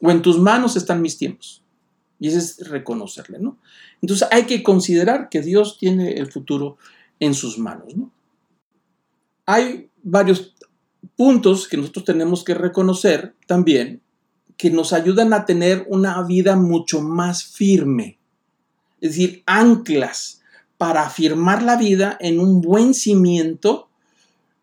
o 0.00 0.10
en 0.10 0.22
tus 0.22 0.38
manos 0.38 0.76
están 0.76 1.02
mis 1.02 1.18
tiempos. 1.18 1.62
Y 2.20 2.28
ese 2.28 2.38
es 2.38 2.68
reconocerle, 2.68 3.38
¿no? 3.38 3.58
Entonces 4.02 4.26
hay 4.30 4.44
que 4.44 4.62
considerar 4.62 5.28
que 5.28 5.40
Dios 5.40 5.78
tiene 5.78 6.14
el 6.14 6.30
futuro 6.30 6.78
en 7.20 7.34
sus 7.34 7.58
manos, 7.58 7.96
¿no? 7.96 8.10
Hay 9.46 9.88
varios 10.02 10.54
puntos 11.16 11.68
que 11.68 11.76
nosotros 11.76 12.04
tenemos 12.04 12.44
que 12.44 12.54
reconocer 12.54 13.34
también 13.46 14.02
que 14.56 14.70
nos 14.70 14.92
ayudan 14.92 15.32
a 15.32 15.46
tener 15.46 15.86
una 15.88 16.20
vida 16.24 16.56
mucho 16.56 17.00
más 17.00 17.44
firme. 17.44 18.18
Es 19.00 19.10
decir, 19.10 19.42
anclas 19.46 20.42
para 20.76 21.06
afirmar 21.06 21.62
la 21.62 21.76
vida 21.76 22.18
en 22.20 22.40
un 22.40 22.60
buen 22.60 22.92
cimiento 22.92 23.87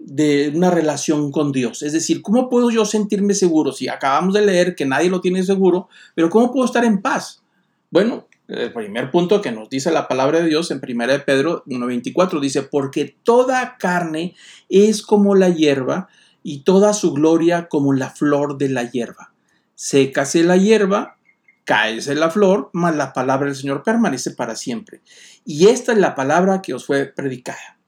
de 0.05 0.51
una 0.53 0.69
relación 0.69 1.31
con 1.31 1.51
Dios. 1.51 1.81
Es 1.81 1.91
decir, 1.91 2.21
¿cómo 2.21 2.47
puedo 2.47 2.69
yo 2.69 2.85
sentirme 2.85 3.33
seguro? 3.33 3.71
Si 3.71 3.87
acabamos 3.87 4.35
de 4.35 4.45
leer 4.45 4.75
que 4.75 4.85
nadie 4.85 5.09
lo 5.09 5.19
tiene 5.19 5.43
seguro, 5.43 5.89
pero 6.13 6.29
¿cómo 6.29 6.51
puedo 6.51 6.65
estar 6.65 6.85
en 6.85 7.01
paz? 7.01 7.41
Bueno, 7.89 8.27
el 8.47 8.71
primer 8.71 9.09
punto 9.09 9.41
que 9.41 9.51
nos 9.51 9.67
dice 9.67 9.91
la 9.91 10.07
palabra 10.07 10.41
de 10.41 10.47
Dios 10.47 10.69
en 10.69 10.79
1 10.87 11.07
de 11.07 11.19
Pedro 11.19 11.63
1.24 11.65 12.39
dice, 12.39 12.61
porque 12.61 13.15
toda 13.23 13.77
carne 13.79 14.35
es 14.69 15.01
como 15.01 15.33
la 15.33 15.49
hierba 15.49 16.07
y 16.43 16.59
toda 16.59 16.93
su 16.93 17.11
gloria 17.11 17.67
como 17.67 17.91
la 17.93 18.11
flor 18.11 18.59
de 18.59 18.69
la 18.69 18.83
hierba. 18.83 19.33
sécase 19.73 20.43
la 20.43 20.57
hierba, 20.57 21.17
cáese 21.63 22.13
la 22.13 22.29
flor, 22.29 22.69
mas 22.73 22.95
la 22.95 23.11
palabra 23.11 23.47
del 23.47 23.55
Señor 23.55 23.81
permanece 23.81 24.31
para 24.31 24.55
siempre. 24.55 25.01
Y 25.43 25.67
esta 25.67 25.93
es 25.93 25.97
la 25.97 26.13
palabra 26.13 26.61
que 26.61 26.75
os 26.75 26.85
fue 26.85 27.05
predicada. 27.05 27.79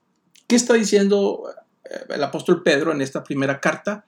¿Qué 0.48 0.56
está 0.56 0.74
diciendo 0.74 1.44
el 2.10 2.24
apóstol 2.24 2.64
Pedro 2.64 2.92
en 2.92 3.02
esta 3.02 3.24
primera 3.24 3.60
carta? 3.60 4.06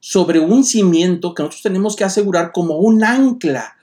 Sobre 0.00 0.38
un 0.38 0.64
cimiento 0.64 1.34
que 1.34 1.42
nosotros 1.42 1.62
tenemos 1.62 1.96
que 1.96 2.04
asegurar 2.04 2.52
como 2.52 2.78
un 2.78 3.04
ancla 3.04 3.76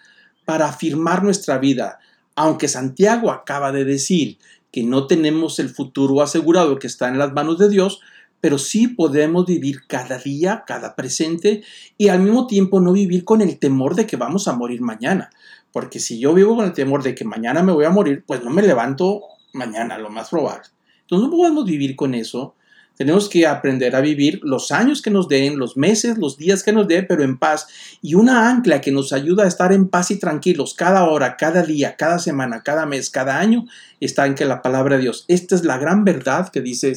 para 0.46 0.68
afirmar 0.68 1.24
nuestra 1.24 1.58
vida. 1.58 2.00
Aunque 2.36 2.68
Santiago 2.68 3.32
acaba 3.32 3.72
de 3.72 3.86
decir 3.86 4.38
que 4.72 4.84
no 4.84 5.08
tenemos 5.08 5.60
el 5.60 5.70
futuro 5.70 6.22
asegurado 6.22 6.80
que 6.80 6.88
está 6.88 7.10
en 7.10 7.18
las 7.18 7.34
manos 7.34 7.58
de 7.58 7.70
Dios, 7.70 8.02
pero 8.40 8.58
sí 8.58 8.88
podemos 8.88 9.46
vivir 9.46 9.86
cada 9.88 10.18
día, 10.18 10.64
cada 10.66 10.96
presente 10.96 11.64
y 11.98 12.08
al 12.10 12.22
mismo 12.22 12.48
tiempo 12.48 12.80
no 12.80 12.92
vivir 12.92 13.24
con 13.24 13.42
el 13.42 13.60
temor 13.60 13.96
de 13.96 14.08
que 14.08 14.18
vamos 14.18 14.48
a 14.48 14.54
morir 14.54 14.82
mañana. 14.82 15.30
Porque 15.72 16.00
si 16.00 16.20
yo 16.20 16.34
vivo 16.34 16.56
con 16.56 16.66
el 16.66 16.74
temor 16.74 17.04
de 17.04 17.16
que 17.16 17.24
mañana 17.24 17.64
me 17.64 17.72
voy 17.72 17.86
a 17.86 17.92
morir, 17.92 18.24
pues 18.26 18.44
no 18.44 18.50
me 18.50 18.64
levanto 18.64 19.22
mañana, 19.54 19.98
lo 19.98 20.10
más 20.10 20.30
probable. 20.30 20.68
Entonces 21.02 21.30
no 21.30 21.36
podemos 21.36 21.66
vivir 21.66 21.96
con 21.96 22.16
eso. 22.16 22.56
Tenemos 22.98 23.30
que 23.30 23.48
aprender 23.48 23.96
a 23.96 24.02
vivir 24.02 24.40
los 24.44 24.72
años 24.72 25.02
que 25.02 25.10
nos 25.10 25.28
den, 25.28 25.58
los 25.58 25.76
meses, 25.76 26.18
los 26.18 26.38
días 26.38 26.62
que 26.62 26.72
nos 26.72 26.88
den, 26.88 27.06
pero 27.08 27.24
en 27.24 27.38
paz. 27.38 27.68
Y 28.02 28.14
una 28.14 28.50
ancla 28.50 28.82
que 28.82 28.92
nos 28.92 29.12
ayuda 29.12 29.46
a 29.46 29.48
estar 29.48 29.74
en 29.74 29.88
paz 29.88 30.12
y 30.12 30.20
tranquilos 30.20 30.74
cada 30.74 31.06
hora, 31.10 31.36
cada 31.38 31.64
día, 31.64 31.96
cada 31.96 32.20
semana, 32.20 32.62
cada 32.64 32.86
mes, 32.86 33.10
cada 33.10 33.40
año, 33.40 33.66
está 34.00 34.28
en 34.28 34.36
que 34.36 34.46
la 34.46 34.62
palabra 34.62 34.98
de 34.98 35.04
Dios. 35.04 35.26
Esta 35.28 35.56
es 35.56 35.64
la 35.64 35.78
gran 35.78 36.06
verdad 36.06 36.50
que 36.50 36.62
dice 36.62 36.94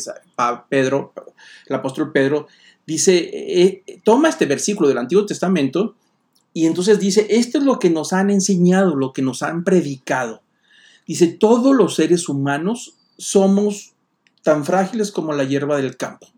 Pedro, 0.68 1.14
el 1.66 1.76
apóstol 1.76 2.12
Pedro. 2.12 2.48
Dice, 2.86 3.16
eh, 3.16 3.82
eh, 3.86 4.00
toma 4.04 4.28
este 4.28 4.44
versículo 4.44 4.88
del 4.88 4.98
Antiguo 4.98 5.24
Testamento 5.24 5.94
y 6.52 6.66
entonces 6.66 7.00
dice, 7.00 7.26
esto 7.30 7.58
es 7.58 7.64
lo 7.64 7.78
que 7.78 7.90
nos 7.90 8.12
han 8.12 8.30
enseñado, 8.30 8.94
lo 8.94 9.12
que 9.12 9.22
nos 9.22 9.42
han 9.42 9.64
predicado. 9.64 10.42
Dice, 11.06 11.26
todos 11.28 11.74
los 11.74 11.96
seres 11.96 12.28
humanos 12.28 12.96
somos 13.16 13.93
tan 14.44 14.64
frágiles 14.64 15.10
como 15.10 15.32
la 15.32 15.42
hierba 15.42 15.78
del 15.78 15.96
campo. 15.96 16.28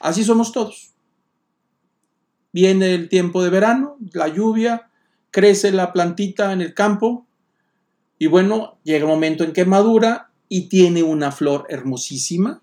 Así 0.00 0.22
somos 0.22 0.52
todos. 0.52 0.92
Viene 2.52 2.94
el 2.94 3.08
tiempo 3.08 3.42
de 3.42 3.50
verano, 3.50 3.96
la 4.12 4.28
lluvia, 4.28 4.90
crece 5.30 5.72
la 5.72 5.92
plantita 5.92 6.52
en 6.52 6.60
el 6.60 6.74
campo 6.74 7.26
y 8.18 8.26
bueno, 8.26 8.78
llega 8.84 9.06
un 9.06 9.12
momento 9.12 9.44
en 9.44 9.52
que 9.52 9.64
madura 9.64 10.30
y 10.48 10.68
tiene 10.68 11.02
una 11.02 11.32
flor 11.32 11.66
hermosísima, 11.70 12.62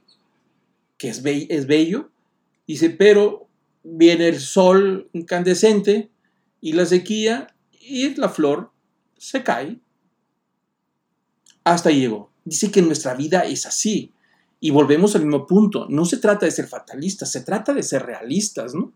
que 0.98 1.10
es, 1.10 1.24
es 1.26 1.66
bello. 1.66 2.12
Dice, 2.68 2.92
pero 2.92 3.48
viene 3.84 4.28
el 4.28 4.40
sol 4.40 5.10
incandescente 5.14 6.12
y 6.62 6.74
la 6.74 6.86
sequía 6.86 7.56
y 7.72 8.14
la 8.16 8.30
flor 8.30 8.72
se 9.18 9.44
cae. 9.44 9.80
Hasta 11.64 11.90
llegó 11.90 12.35
dice 12.46 12.72
que 12.72 12.82
nuestra 12.82 13.16
vida 13.16 13.42
es 13.42 13.66
así. 13.66 14.12
Y 14.62 14.72
volvemos 14.72 15.16
al 15.16 15.24
mismo 15.26 15.46
punto. 15.46 15.88
No 15.90 16.06
se 16.06 16.18
trata 16.18 16.46
de 16.46 16.52
ser 16.52 16.68
fatalistas, 16.68 17.32
se 17.32 17.42
trata 17.42 17.74
de 17.74 17.84
ser 17.84 18.04
realistas, 18.04 18.74
¿no? 18.74 18.94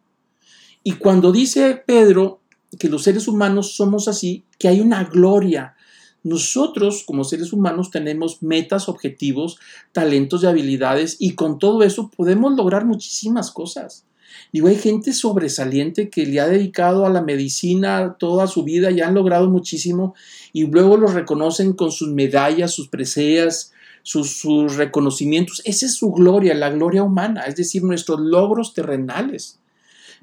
Y 0.84 0.94
cuando 0.94 1.32
dice 1.32 1.84
Pedro 1.86 2.40
que 2.78 2.90
los 2.90 3.04
seres 3.04 3.28
humanos 3.28 3.76
somos 3.76 4.08
así, 4.08 4.44
que 4.58 4.68
hay 4.68 4.80
una 4.80 5.04
gloria. 5.04 5.76
Nosotros 6.24 7.04
como 7.06 7.24
seres 7.24 7.52
humanos 7.52 7.92
tenemos 7.92 8.44
metas, 8.44 8.90
objetivos, 8.90 9.58
talentos 9.92 10.44
y 10.44 10.48
habilidades 10.48 11.18
y 11.20 11.34
con 11.34 11.60
todo 11.60 11.84
eso 11.84 12.10
podemos 12.16 12.56
lograr 12.56 12.86
muchísimas 12.86 13.52
cosas. 13.52 14.06
Digo, 14.52 14.68
hay 14.68 14.78
gente 14.78 15.14
sobresaliente 15.14 16.10
que 16.10 16.26
le 16.26 16.40
ha 16.40 16.48
dedicado 16.48 17.06
a 17.06 17.10
la 17.10 17.22
medicina 17.22 18.16
toda 18.18 18.48
su 18.48 18.64
vida 18.64 18.92
y 18.92 19.02
han 19.02 19.14
logrado 19.14 19.50
muchísimo 19.50 20.16
y 20.54 20.66
luego 20.66 20.98
los 20.98 21.14
reconocen 21.14 21.74
con 21.74 21.92
sus 21.92 22.10
medallas, 22.10 22.72
sus 22.72 22.88
preseas, 22.88 23.74
sus, 24.04 24.76
reconocimientos. 24.76 25.62
Esa 25.66 25.86
es 25.86 25.96
su 25.96 26.12
gloria, 26.12 26.54
la 26.54 26.70
gloria 26.70 27.04
humana, 27.04 27.42
es 27.42 27.56
decir, 27.56 27.84
nuestros 27.84 28.20
logros 28.20 28.74
terrenales. 28.74 29.60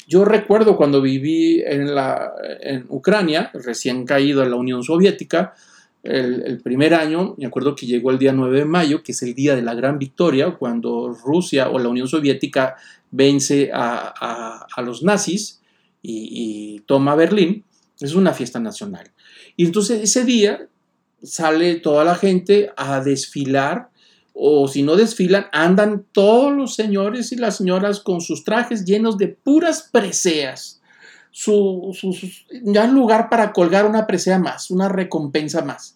Yo 0.09 0.25
recuerdo 0.25 0.77
cuando 0.77 1.01
viví 1.01 1.63
en, 1.65 1.95
la, 1.95 2.33
en 2.61 2.87
Ucrania, 2.89 3.51
recién 3.55 4.05
caído 4.05 4.43
en 4.43 4.51
la 4.51 4.57
Unión 4.57 4.83
Soviética, 4.83 5.55
el, 6.07 6.61
primer 6.63 6.95
año, 6.95 7.35
me 7.37 7.47
acuerdo 7.47 7.75
que 7.75 7.87
llegó 7.87 8.11
el 8.11 8.19
día 8.19 8.33
9 8.33 8.59
de 8.59 8.65
mayo, 8.65 9.03
que 9.03 9.13
es 9.13 9.23
el 9.23 9.35
día 9.35 9.57
de 9.57 9.63
la 9.63 9.75
gran 9.75 9.99
victoria, 9.99 10.53
cuando 10.53 11.13
Rusia 11.13 11.69
o 11.71 11.79
la 11.79 11.89
Unión 11.89 12.09
Soviética 12.09 12.77
vence 13.11 13.71
a, 13.73 14.67
los 14.85 15.03
nazis 15.03 15.61
y, 16.03 16.81
toma 16.87 17.15
Berlín, 17.15 17.65
es 18.01 18.15
una 18.15 18.33
fiesta 18.33 18.61
nacional. 18.61 19.11
Y 19.57 19.65
entonces 19.65 20.03
ese 20.03 20.25
día 20.25 20.69
sale 21.23 21.77
toda 21.77 22.05
la 22.05 22.15
gente 22.15 22.71
a 22.77 23.01
desfilar, 23.01 23.91
o 24.33 24.69
si 24.69 24.83
no 24.83 24.97
desfilan, 24.97 25.47
andan 25.51 26.05
todos 26.13 26.55
los 26.55 26.75
señores 26.75 27.33
y 27.33 27.37
las 27.37 27.57
señoras 27.57 28.01
con 28.01 28.21
sus 28.21 28.45
trajes 28.45 28.85
llenos 28.85 29.17
de 29.19 29.29
puras 29.29 29.89
preseas. 29.91 30.81
Su, 31.31 31.95
ya 32.65 32.85
un 32.85 32.95
lugar 32.95 33.29
para 33.29 33.53
colgar 33.53 33.87
una 33.87 34.07
presea 34.07 34.39
más, 34.39 34.71
una 34.71 34.89
recompensa 34.89 35.63
más 35.63 35.96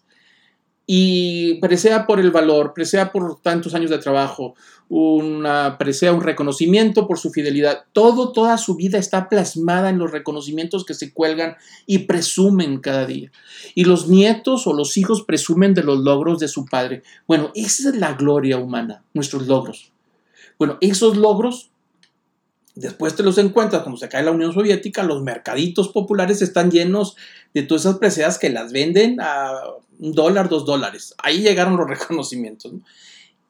y 0.85 1.55
presea 1.61 2.05
por 2.05 2.19
el 2.19 2.31
valor, 2.31 2.73
presea 2.73 3.11
por 3.11 3.39
tantos 3.41 3.73
años 3.75 3.89
de 3.89 3.99
trabajo, 3.99 4.55
una 4.89 5.77
presea 5.77 6.11
un 6.11 6.21
reconocimiento 6.21 7.07
por 7.07 7.17
su 7.17 7.31
fidelidad. 7.31 7.85
Todo, 7.93 8.33
toda 8.33 8.57
su 8.57 8.75
vida 8.75 8.97
está 8.97 9.29
plasmada 9.29 9.89
en 9.89 9.97
los 9.97 10.11
reconocimientos 10.11 10.83
que 10.83 10.93
se 10.93 11.13
cuelgan 11.13 11.55
y 11.85 11.99
presumen 11.99 12.79
cada 12.79 13.05
día. 13.05 13.31
Y 13.73 13.85
los 13.85 14.09
nietos 14.09 14.67
o 14.67 14.73
los 14.73 14.97
hijos 14.97 15.23
presumen 15.23 15.73
de 15.73 15.83
los 15.83 15.99
logros 15.99 16.39
de 16.39 16.49
su 16.49 16.65
padre. 16.65 17.03
Bueno, 17.25 17.51
esa 17.55 17.89
es 17.89 17.95
la 17.95 18.13
gloria 18.13 18.57
humana, 18.57 19.03
nuestros 19.13 19.47
logros. 19.47 19.93
Bueno, 20.59 20.77
esos 20.81 21.15
logros 21.15 21.70
Después 22.75 23.15
te 23.15 23.23
los 23.23 23.37
encuentras 23.37 23.81
cuando 23.81 23.99
se 23.99 24.07
cae 24.07 24.23
la 24.23 24.31
Unión 24.31 24.53
Soviética, 24.53 25.03
los 25.03 25.21
mercaditos 25.21 25.89
populares 25.89 26.41
están 26.41 26.71
llenos 26.71 27.17
de 27.53 27.63
todas 27.63 27.83
esas 27.83 27.97
preseas 27.97 28.39
que 28.39 28.49
las 28.49 28.71
venden 28.71 29.19
a 29.19 29.51
un 29.99 30.13
dólar, 30.13 30.47
dos 30.47 30.65
dólares. 30.65 31.13
Ahí 31.17 31.41
llegaron 31.41 31.75
los 31.75 31.87
reconocimientos. 31.89 32.71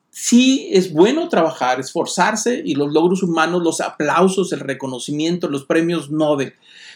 Sí 0.10 0.70
es 0.74 0.92
bueno 0.92 1.30
trabajar, 1.30 1.80
esforzarse 1.80 2.62
y 2.66 2.76
los 2.76 2.92
logros 2.92 3.24
humanos, 3.24 3.64
los 3.64 3.80
aplausos, 3.80 4.52
el 4.52 4.60
reconocimiento, 4.60 5.48
los 5.48 5.66
premios 5.66 6.10
Nobel. 6.10 6.56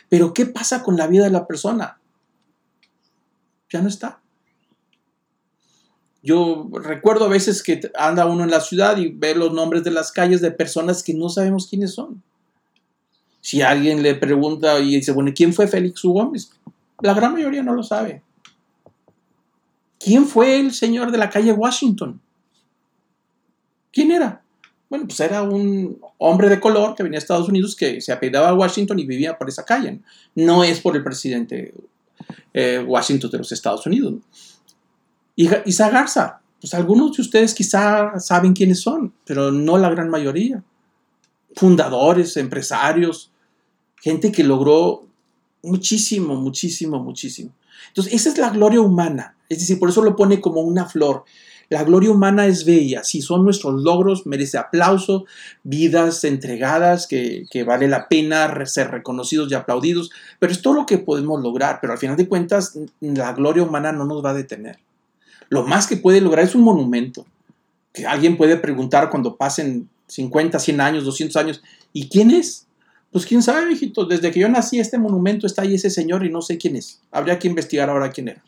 Pero 0.09 0.33
¿qué 0.33 0.45
pasa 0.45 0.83
con 0.83 0.97
la 0.97 1.07
vida 1.07 1.23
de 1.23 1.31
la 1.31 1.47
persona? 1.47 1.99
Ya 3.69 3.81
no 3.81 3.87
está. 3.87 4.19
Yo 6.25 6.67
recuerdo 6.73 7.25
a 7.25 7.29
veces 7.29 7.61
que 7.61 7.79
anda 7.95 8.25
uno 8.25 8.43
en 8.43 8.49
la 8.49 8.59
ciudad 8.59 8.97
y 8.97 9.09
ve 9.09 9.35
los 9.35 9.53
nombres 9.53 9.83
de 9.83 9.91
las 9.91 10.11
calles 10.11 10.41
de 10.41 10.49
personas 10.49 11.03
que 11.03 11.13
no 11.13 11.29
sabemos 11.29 11.67
quiénes 11.67 11.93
son. 11.93 12.23
Si 13.41 13.61
alguien 13.61 14.01
le 14.01 14.15
pregunta 14.15 14.79
y 14.79 14.95
dice, 14.95 15.11
bueno, 15.11 15.31
¿quién 15.35 15.53
fue 15.53 15.67
Félix 15.67 16.03
U. 16.03 16.13
Gómez? 16.13 16.49
La 17.01 17.13
gran 17.13 17.33
mayoría 17.33 17.61
no 17.61 17.75
lo 17.75 17.83
sabe. 17.83 18.23
¿Quién 19.99 20.25
fue 20.25 20.59
el 20.59 20.73
señor 20.73 21.11
de 21.11 21.19
la 21.19 21.29
calle 21.29 21.53
Washington? 21.53 22.19
¿Quién 23.93 24.09
era? 24.09 24.41
Bueno, 24.89 25.05
pues 25.05 25.19
era 25.19 25.43
un 25.43 25.99
hombre 26.17 26.49
de 26.49 26.59
color 26.59 26.95
que 26.95 27.03
venía 27.03 27.17
a 27.17 27.21
Estados 27.21 27.47
Unidos 27.47 27.75
que 27.75 28.01
se 28.01 28.11
apellidaba 28.11 28.49
a 28.49 28.55
Washington 28.55 28.97
y 28.97 29.05
vivía 29.05 29.37
por 29.37 29.47
esa 29.47 29.63
calle. 29.63 29.99
No 30.33 30.63
es 30.63 30.79
por 30.79 30.95
el 30.95 31.03
presidente 31.03 31.71
eh, 32.51 32.83
Washington 32.83 33.29
de 33.29 33.37
los 33.37 33.51
Estados 33.51 33.85
Unidos. 33.85 34.15
Isa 35.35 35.89
Garza, 35.89 36.41
pues 36.61 36.73
algunos 36.73 37.15
de 37.15 37.21
ustedes 37.21 37.53
quizá 37.53 38.19
saben 38.19 38.53
quiénes 38.53 38.81
son, 38.81 39.13
pero 39.25 39.51
no 39.51 39.77
la 39.77 39.89
gran 39.89 40.09
mayoría. 40.09 40.63
Fundadores, 41.55 42.37
empresarios, 42.37 43.31
gente 44.01 44.31
que 44.31 44.43
logró 44.43 45.07
muchísimo, 45.63 46.35
muchísimo, 46.35 46.99
muchísimo. 46.99 47.51
Entonces, 47.89 48.13
esa 48.13 48.29
es 48.29 48.37
la 48.37 48.49
gloria 48.49 48.81
humana. 48.81 49.35
Es 49.49 49.59
decir, 49.59 49.79
por 49.79 49.89
eso 49.89 50.03
lo 50.03 50.15
pone 50.15 50.41
como 50.41 50.61
una 50.61 50.85
flor. 50.85 51.23
La 51.69 51.83
gloria 51.83 52.11
humana 52.11 52.45
es 52.45 52.63
bella, 52.63 53.03
si 53.03 53.21
son 53.21 53.43
nuestros 53.43 53.81
logros, 53.81 54.27
merece 54.27 54.57
aplauso, 54.57 55.25
vidas 55.63 56.23
entregadas 56.23 57.07
que, 57.07 57.45
que, 57.49 57.63
vale 57.63 57.87
la 57.87 58.07
pena 58.07 58.65
ser 58.67 58.91
reconocidos 58.91 59.51
y 59.51 59.55
aplaudidos, 59.55 60.11
pero 60.37 60.51
es 60.51 60.61
todo 60.61 60.75
lo 60.75 60.85
que 60.85 60.99
podemos 60.99 61.41
lograr, 61.41 61.79
pero 61.81 61.93
al 61.93 61.99
final 61.99 62.17
de 62.17 62.27
cuentas 62.27 62.77
la 62.99 63.33
gloria 63.33 63.63
humana 63.63 63.91
no 63.91 64.05
nos 64.05 64.23
va 64.23 64.29
a 64.29 64.35
detener. 64.35 64.77
Lo 65.49 65.63
más 65.63 65.87
que 65.87 65.97
puede 65.97 66.21
lograr 66.21 66.45
es 66.45 66.55
un 66.55 66.61
monumento. 66.61 67.25
Que 67.93 68.05
alguien 68.05 68.37
puede 68.37 68.57
preguntar 68.57 69.09
cuando 69.09 69.35
pasen 69.35 69.89
50, 70.07 70.59
100 70.59 70.81
años, 70.81 71.05
200 71.05 71.35
años, 71.37 71.63
¿y 71.93 72.09
quién 72.09 72.31
es? 72.31 72.67
Pues 73.11 73.25
quién 73.25 73.41
sabe, 73.41 73.71
hijito, 73.71 74.05
desde 74.05 74.31
que 74.31 74.41
yo 74.41 74.49
nací 74.49 74.79
este 74.79 74.97
monumento 74.97 75.47
está 75.47 75.61
ahí 75.61 75.75
ese 75.75 75.89
señor 75.89 76.25
y 76.25 76.29
no 76.29 76.41
sé 76.41 76.57
quién 76.57 76.75
es. 76.75 77.01
Habría 77.11 77.39
que 77.39 77.47
investigar 77.47 77.89
ahora 77.89 78.11
quién 78.11 78.27
era. 78.27 78.43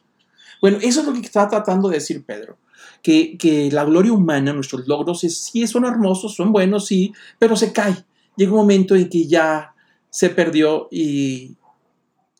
Bueno, 0.61 0.79
eso 0.81 1.01
es 1.01 1.05
lo 1.07 1.13
que 1.13 1.21
está 1.21 1.47
tratando 1.47 1.87
de 1.87 1.95
decir 1.95 2.25
Pedro, 2.25 2.57
que, 3.01 3.37
que 3.37 3.71
la 3.71 3.85
gloria 3.85 4.11
humana, 4.11 4.53
nuestros 4.53 4.87
logros, 4.87 5.21
sí 5.21 5.67
son 5.67 5.85
hermosos, 5.85 6.35
son 6.35 6.51
buenos, 6.51 6.87
sí, 6.87 7.13
pero 7.39 7.55
se 7.55 7.71
cae. 7.71 7.95
Llega 8.35 8.51
un 8.51 8.57
momento 8.57 8.95
en 8.95 9.09
que 9.09 9.25
ya 9.25 9.73
se 10.09 10.29
perdió 10.29 10.87
y 10.91 11.55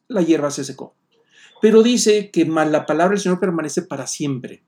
la 0.08 0.22
hierba 0.22 0.52
se 0.52 0.64
secó. 0.64 0.97
Pero 1.62 1.84
dice 1.84 2.30
que 2.32 2.46
la 2.46 2.86
palabra 2.86 3.14
del 3.14 3.22
Señor 3.22 3.40
permanece 3.40 3.82
para 3.82 4.08
siempre. 4.08 4.64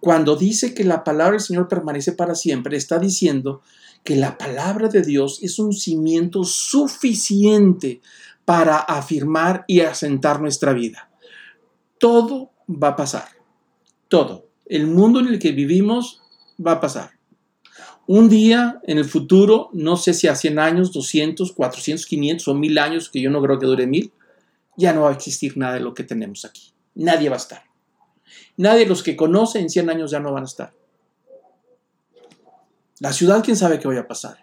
Cuando 0.00 0.36
dice 0.36 0.74
que 0.74 0.84
la 0.84 1.02
palabra 1.02 1.32
del 1.32 1.40
Señor 1.40 1.68
permanece 1.68 2.12
para 2.12 2.34
siempre, 2.34 2.76
está 2.76 2.98
diciendo 2.98 3.62
que 4.04 4.16
la 4.16 4.38
palabra 4.38 4.88
de 4.88 5.02
Dios 5.02 5.40
es 5.42 5.58
un 5.58 5.72
cimiento 5.72 6.44
suficiente 6.44 8.00
para 8.44 8.78
afirmar 8.78 9.64
y 9.66 9.80
asentar 9.80 10.40
nuestra 10.40 10.72
vida. 10.72 11.10
Todo 11.98 12.52
va 12.70 12.88
a 12.88 12.96
pasar. 12.96 13.28
Todo. 14.08 14.46
El 14.66 14.86
mundo 14.86 15.20
en 15.20 15.26
el 15.26 15.38
que 15.38 15.52
vivimos 15.52 16.22
va 16.64 16.72
a 16.72 16.80
pasar. 16.80 17.10
Un 18.06 18.28
día 18.30 18.80
en 18.84 18.96
el 18.96 19.04
futuro, 19.04 19.68
no 19.74 19.96
sé 19.98 20.14
si 20.14 20.28
a 20.28 20.34
100 20.34 20.58
años, 20.58 20.92
200, 20.92 21.52
400, 21.52 22.06
500 22.06 22.48
o 22.48 22.54
1000 22.54 22.78
años, 22.78 23.10
que 23.10 23.20
yo 23.20 23.30
no 23.30 23.42
creo 23.42 23.58
que 23.58 23.66
dure 23.66 23.86
1000, 23.86 24.12
ya 24.78 24.92
no 24.92 25.02
va 25.02 25.10
a 25.10 25.12
existir 25.12 25.58
nada 25.58 25.74
de 25.74 25.80
lo 25.80 25.92
que 25.92 26.04
tenemos 26.04 26.44
aquí. 26.44 26.72
Nadie 26.94 27.28
va 27.28 27.34
a 27.34 27.38
estar. 27.38 27.64
Nadie 28.56 28.84
de 28.84 28.86
los 28.86 29.02
que 29.02 29.16
conoce 29.16 29.58
en 29.58 29.68
100 29.68 29.90
años 29.90 30.12
ya 30.12 30.20
no 30.20 30.32
van 30.32 30.44
a 30.44 30.46
estar. 30.46 30.72
La 33.00 33.12
ciudad, 33.12 33.42
quién 33.44 33.56
sabe 33.56 33.80
qué 33.80 33.88
vaya 33.88 34.02
a 34.02 34.06
pasar. 34.06 34.38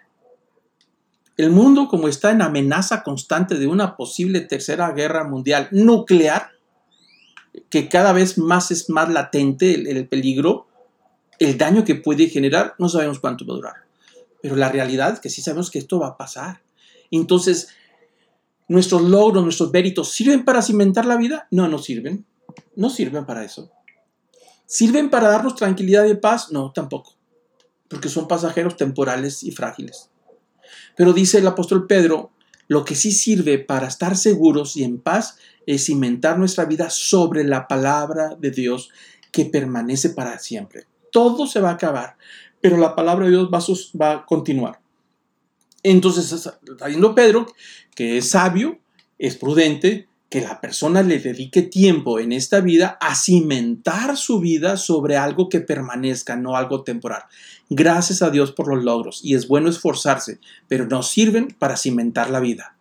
El 1.37 1.51
mundo, 1.51 1.87
como 1.87 2.09
está 2.09 2.31
en 2.31 2.41
amenaza 2.41 3.01
constante 3.01 3.55
de 3.55 3.67
una 3.67 3.95
posible 3.95 4.41
tercera 4.41 4.91
guerra 4.91 5.23
mundial 5.23 5.69
nuclear, 5.71 6.51
que 7.69 7.87
cada 7.87 8.11
vez 8.11 8.37
más 8.37 8.71
es 8.71 8.89
más 8.89 9.09
latente 9.09 9.73
el, 9.73 9.87
el 9.87 10.07
peligro, 10.07 10.67
el 11.39 11.57
daño 11.57 11.85
que 11.85 11.95
puede 11.95 12.27
generar, 12.27 12.75
no 12.77 12.89
sabemos 12.89 13.19
cuánto 13.19 13.45
va 13.45 13.53
a 13.53 13.57
durar. 13.57 13.75
Pero 14.41 14.57
la 14.57 14.69
realidad 14.69 15.13
es 15.13 15.19
que 15.21 15.29
sí 15.29 15.41
sabemos 15.41 15.71
que 15.71 15.79
esto 15.79 15.97
va 15.97 16.07
a 16.07 16.17
pasar. 16.17 16.61
Entonces, 17.09 17.69
nuestros 18.67 19.03
logros, 19.03 19.43
nuestros 19.43 19.71
méritos, 19.71 20.11
¿sirven 20.11 20.43
para 20.43 20.61
cimentar 20.61 21.05
la 21.05 21.17
vida? 21.17 21.47
No, 21.51 21.67
no 21.67 21.77
sirven. 21.77 22.25
No 22.75 22.89
sirven 22.89 23.25
para 23.25 23.43
eso. 23.43 23.71
¿Sirven 24.65 25.09
para 25.09 25.29
darnos 25.29 25.55
tranquilidad 25.55 26.05
y 26.05 26.15
paz? 26.15 26.51
No, 26.51 26.71
tampoco. 26.71 27.15
Porque 27.87 28.09
son 28.09 28.27
pasajeros 28.27 28.77
temporales 28.77 29.43
y 29.43 29.51
frágiles. 29.51 30.09
Pero 30.95 31.13
dice 31.13 31.37
el 31.37 31.47
apóstol 31.47 31.85
Pedro, 31.85 32.31
lo 32.67 32.83
que 32.83 32.95
sí 32.95 33.11
sirve 33.11 33.59
para 33.59 33.87
estar 33.87 34.17
seguros 34.17 34.75
y 34.75 34.83
en 34.83 34.99
paz 34.99 35.37
es 35.67 35.85
cimentar 35.85 36.39
nuestra 36.39 36.65
vida 36.65 36.89
sobre 36.89 37.43
la 37.43 37.67
palabra 37.67 38.35
de 38.39 38.51
Dios 38.51 38.89
que 39.31 39.45
permanece 39.45 40.09
para 40.09 40.39
siempre. 40.39 40.85
Todo 41.11 41.45
se 41.45 41.59
va 41.59 41.69
a 41.69 41.73
acabar, 41.73 42.17
pero 42.61 42.77
la 42.77 42.95
palabra 42.95 43.25
de 43.25 43.31
Dios 43.31 43.49
va 43.53 43.59
a, 43.59 43.97
va 43.97 44.11
a 44.21 44.25
continuar. 44.25 44.79
Entonces 45.87 46.31
está 46.31 46.57
diciendo 46.87 47.13
Pedro 47.13 47.45
que 47.93 48.17
es 48.17 48.31
sabio, 48.31 48.79
es 49.19 49.37
prudente, 49.37 50.07
que 50.29 50.41
la 50.41 50.59
persona 50.59 51.03
le 51.03 51.19
dedique 51.19 51.61
tiempo 51.61 52.19
en 52.19 52.31
esta 52.31 52.59
vida 52.59 52.97
a 52.99 53.13
cimentar 53.13 54.17
su 54.17 54.39
vida 54.39 54.77
sobre 54.77 55.15
algo 55.15 55.47
que 55.47 55.61
permanezca, 55.61 56.35
no 56.35 56.57
algo 56.57 56.83
temporal. 56.83 57.21
Gracias 57.69 58.23
a 58.23 58.31
Dios 58.31 58.51
por 58.51 58.67
los 58.67 58.83
logros 58.83 59.21
y 59.23 59.35
es 59.35 59.47
bueno 59.47 59.69
esforzarse, 59.69 60.39
pero 60.67 60.87
no 60.87 61.03
sirven 61.03 61.55
para 61.59 61.77
cimentar 61.77 62.31
la 62.31 62.39
vida. 62.39 62.75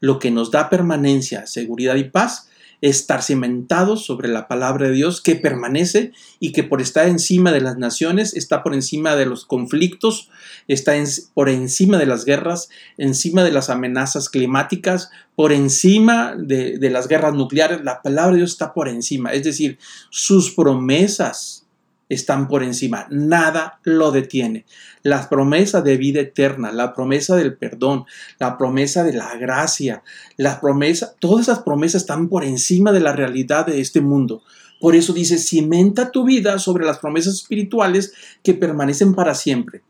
Lo 0.00 0.18
que 0.18 0.32
nos 0.32 0.50
da 0.50 0.68
permanencia, 0.68 1.46
seguridad 1.46 1.94
y 1.94 2.04
paz 2.04 2.49
estar 2.80 3.22
cimentados 3.22 4.04
sobre 4.04 4.28
la 4.28 4.48
palabra 4.48 4.88
de 4.88 4.94
Dios 4.94 5.20
que 5.20 5.36
permanece 5.36 6.12
y 6.38 6.52
que 6.52 6.64
por 6.64 6.80
estar 6.80 7.06
encima 7.08 7.52
de 7.52 7.60
las 7.60 7.76
naciones, 7.76 8.34
está 8.34 8.62
por 8.62 8.74
encima 8.74 9.16
de 9.16 9.26
los 9.26 9.44
conflictos, 9.44 10.30
está 10.68 10.94
por 11.34 11.48
encima 11.48 11.98
de 11.98 12.06
las 12.06 12.24
guerras, 12.24 12.68
encima 12.96 13.44
de 13.44 13.52
las 13.52 13.70
amenazas 13.70 14.28
climáticas, 14.28 15.10
por 15.34 15.52
encima 15.52 16.34
de, 16.36 16.78
de 16.78 16.90
las 16.90 17.08
guerras 17.08 17.34
nucleares. 17.34 17.84
La 17.84 18.02
palabra 18.02 18.32
de 18.32 18.38
Dios 18.38 18.52
está 18.52 18.72
por 18.72 18.88
encima, 18.88 19.32
es 19.32 19.44
decir, 19.44 19.78
sus 20.10 20.52
promesas 20.52 21.66
están 22.10 22.48
por 22.48 22.64
encima, 22.64 23.06
nada 23.08 23.78
lo 23.84 24.10
detiene. 24.10 24.66
La 25.02 25.28
promesa 25.28 25.80
de 25.80 25.96
vida 25.96 26.20
eterna, 26.20 26.72
la 26.72 26.92
promesa 26.92 27.36
del 27.36 27.56
perdón, 27.56 28.04
la 28.40 28.58
promesa 28.58 29.04
de 29.04 29.12
la 29.12 29.36
gracia, 29.36 30.02
la 30.36 30.60
promesa, 30.60 31.14
todas 31.20 31.42
esas 31.42 31.60
promesas 31.60 32.02
están 32.02 32.28
por 32.28 32.44
encima 32.44 32.90
de 32.90 33.00
la 33.00 33.12
realidad 33.12 33.64
de 33.64 33.80
este 33.80 34.00
mundo. 34.00 34.42
Por 34.80 34.96
eso 34.96 35.12
dice, 35.12 35.38
cimenta 35.38 36.10
tu 36.10 36.24
vida 36.24 36.58
sobre 36.58 36.84
las 36.84 36.98
promesas 36.98 37.34
espirituales 37.34 38.12
que 38.42 38.54
permanecen 38.54 39.14
para 39.14 39.34
siempre. 39.34 39.82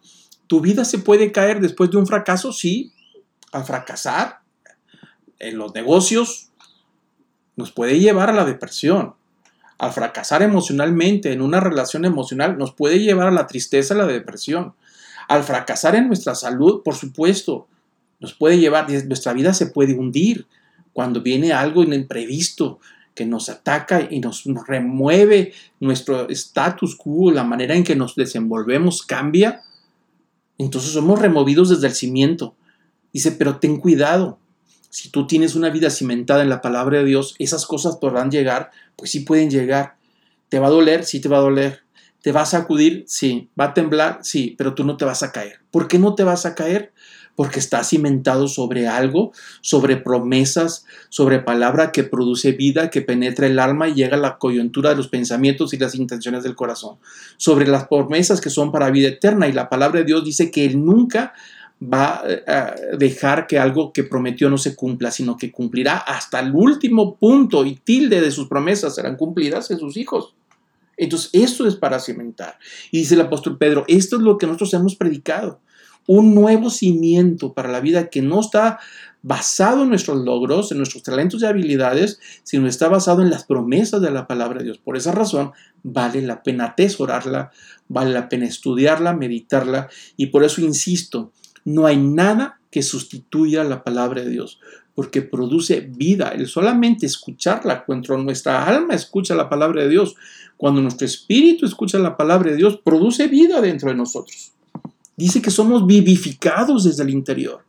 ¿Tu 0.46 0.60
vida 0.60 0.84
se 0.84 0.98
puede 0.98 1.32
caer 1.32 1.60
después 1.60 1.90
de 1.90 1.96
un 1.96 2.06
fracaso? 2.06 2.52
Sí, 2.52 2.92
al 3.50 3.64
fracasar 3.64 4.40
en 5.38 5.56
los 5.56 5.74
negocios 5.74 6.50
nos 7.56 7.72
puede 7.72 7.98
llevar 7.98 8.28
a 8.28 8.34
la 8.34 8.44
depresión 8.44 9.14
al 9.80 9.92
fracasar 9.92 10.42
emocionalmente 10.42 11.32
en 11.32 11.40
una 11.40 11.58
relación 11.58 12.04
emocional 12.04 12.58
nos 12.58 12.74
puede 12.74 12.98
llevar 12.98 13.28
a 13.28 13.30
la 13.30 13.46
tristeza, 13.46 13.94
a 13.94 13.96
la 13.96 14.06
depresión. 14.06 14.74
Al 15.26 15.42
fracasar 15.42 15.94
en 15.94 16.06
nuestra 16.06 16.34
salud, 16.34 16.82
por 16.84 16.94
supuesto, 16.96 17.66
nos 18.20 18.34
puede 18.34 18.58
llevar, 18.58 18.90
nuestra 19.06 19.32
vida 19.32 19.54
se 19.54 19.68
puede 19.68 19.94
hundir 19.94 20.46
cuando 20.92 21.22
viene 21.22 21.54
algo 21.54 21.82
imprevisto 21.82 22.78
que 23.14 23.24
nos 23.24 23.48
ataca 23.48 24.06
y 24.10 24.20
nos, 24.20 24.44
remueve 24.66 25.54
nuestro 25.80 26.28
status 26.28 26.94
quo, 26.94 27.30
la 27.30 27.44
manera 27.44 27.74
en 27.74 27.82
que 27.82 27.96
nos 27.96 28.14
desenvolvemos 28.16 29.02
cambia. 29.02 29.62
Entonces 30.58 30.90
somos 30.92 31.18
removidos 31.18 31.70
desde 31.70 31.86
el 31.86 31.94
cimiento. 31.94 32.54
Dice, 33.14 33.32
pero 33.32 33.56
ten 33.56 33.78
cuidado, 33.78 34.38
si 34.90 35.08
tú 35.08 35.26
tienes 35.26 35.54
una 35.54 35.70
vida 35.70 35.88
cimentada 35.88 36.42
en 36.42 36.50
la 36.50 36.60
palabra 36.60 36.98
de 36.98 37.04
Dios, 37.04 37.36
esas 37.38 37.64
cosas 37.64 37.96
podrán 37.96 38.30
llegar, 38.30 38.72
pues 38.96 39.12
sí 39.12 39.20
pueden 39.20 39.48
llegar. 39.48 39.94
¿Te 40.48 40.58
va 40.58 40.66
a 40.66 40.70
doler? 40.70 41.04
Sí 41.04 41.20
te 41.20 41.28
va 41.28 41.38
a 41.38 41.42
doler. 41.42 41.82
¿Te 42.22 42.32
va 42.32 42.42
a 42.42 42.46
sacudir? 42.46 43.04
Sí. 43.06 43.48
¿Va 43.58 43.66
a 43.66 43.74
temblar? 43.74 44.18
Sí, 44.22 44.56
pero 44.58 44.74
tú 44.74 44.84
no 44.84 44.96
te 44.96 45.04
vas 45.04 45.22
a 45.22 45.30
caer. 45.30 45.60
¿Por 45.70 45.86
qué 45.86 46.00
no 46.00 46.16
te 46.16 46.24
vas 46.24 46.44
a 46.44 46.56
caer? 46.56 46.92
Porque 47.36 47.60
estás 47.60 47.90
cimentado 47.90 48.48
sobre 48.48 48.88
algo, 48.88 49.30
sobre 49.60 49.96
promesas, 49.96 50.84
sobre 51.08 51.38
palabra 51.38 51.92
que 51.92 52.02
produce 52.02 52.50
vida, 52.50 52.90
que 52.90 53.00
penetra 53.00 53.46
el 53.46 53.60
alma 53.60 53.88
y 53.88 53.94
llega 53.94 54.16
a 54.16 54.20
la 54.20 54.38
coyuntura 54.38 54.90
de 54.90 54.96
los 54.96 55.06
pensamientos 55.06 55.72
y 55.72 55.78
las 55.78 55.94
intenciones 55.94 56.42
del 56.42 56.56
corazón. 56.56 56.98
Sobre 57.36 57.68
las 57.68 57.86
promesas 57.86 58.40
que 58.40 58.50
son 58.50 58.72
para 58.72 58.90
vida 58.90 59.08
eterna. 59.08 59.46
Y 59.46 59.52
la 59.52 59.68
palabra 59.68 60.00
de 60.00 60.06
Dios 60.06 60.24
dice 60.24 60.50
que 60.50 60.66
Él 60.66 60.84
nunca 60.84 61.32
va 61.82 62.22
eh, 62.26 62.42
a 62.46 62.74
dejar 62.96 63.46
que 63.46 63.58
algo 63.58 63.92
que 63.92 64.04
prometió 64.04 64.50
no 64.50 64.58
se 64.58 64.76
cumpla, 64.76 65.10
sino 65.10 65.36
que 65.36 65.50
cumplirá 65.50 65.96
hasta 65.98 66.40
el 66.40 66.52
último 66.54 67.16
punto 67.16 67.64
y 67.64 67.76
tilde 67.76 68.20
de 68.20 68.30
sus 68.30 68.48
promesas 68.48 68.94
serán 68.94 69.16
cumplidas 69.16 69.70
en 69.70 69.78
sus 69.78 69.96
hijos. 69.96 70.34
Entonces, 70.96 71.30
esto 71.32 71.66
es 71.66 71.76
para 71.76 71.98
cimentar. 71.98 72.58
Y 72.90 72.98
dice 72.98 73.14
el 73.14 73.22
apóstol 73.22 73.56
Pedro, 73.56 73.84
esto 73.88 74.16
es 74.16 74.22
lo 74.22 74.36
que 74.36 74.46
nosotros 74.46 74.74
hemos 74.74 74.96
predicado. 74.96 75.60
Un 76.06 76.34
nuevo 76.34 76.68
cimiento 76.68 77.54
para 77.54 77.70
la 77.70 77.80
vida 77.80 78.10
que 78.10 78.20
no 78.20 78.40
está 78.40 78.78
basado 79.22 79.82
en 79.82 79.90
nuestros 79.90 80.18
logros, 80.24 80.72
en 80.72 80.78
nuestros 80.78 81.02
talentos 81.02 81.42
y 81.42 81.46
habilidades, 81.46 82.20
sino 82.42 82.66
está 82.66 82.88
basado 82.88 83.22
en 83.22 83.30
las 83.30 83.44
promesas 83.44 84.00
de 84.02 84.10
la 84.10 84.26
palabra 84.26 84.58
de 84.58 84.64
Dios. 84.64 84.78
Por 84.78 84.96
esa 84.96 85.12
razón, 85.12 85.52
vale 85.82 86.22
la 86.22 86.42
pena 86.42 86.66
atesorarla, 86.66 87.50
vale 87.88 88.10
la 88.10 88.28
pena 88.28 88.46
estudiarla, 88.46 89.14
meditarla, 89.14 89.88
y 90.16 90.26
por 90.26 90.44
eso 90.44 90.60
insisto, 90.60 91.32
no 91.64 91.86
hay 91.86 91.96
nada 91.96 92.60
que 92.70 92.82
sustituya 92.82 93.64
la 93.64 93.82
palabra 93.82 94.22
de 94.22 94.30
Dios, 94.30 94.60
porque 94.94 95.22
produce 95.22 95.80
vida. 95.80 96.28
El 96.28 96.46
solamente 96.46 97.06
escucharla, 97.06 97.84
cuando 97.84 98.16
nuestra 98.18 98.64
alma 98.64 98.94
escucha 98.94 99.34
la 99.34 99.48
palabra 99.48 99.82
de 99.82 99.88
Dios, 99.88 100.14
cuando 100.56 100.80
nuestro 100.80 101.06
espíritu 101.06 101.66
escucha 101.66 101.98
la 101.98 102.16
palabra 102.16 102.50
de 102.50 102.56
Dios, 102.56 102.78
produce 102.82 103.26
vida 103.28 103.60
dentro 103.60 103.90
de 103.90 103.96
nosotros. 103.96 104.52
Dice 105.16 105.42
que 105.42 105.50
somos 105.50 105.86
vivificados 105.86 106.84
desde 106.84 107.02
el 107.02 107.10
interior. 107.10 107.64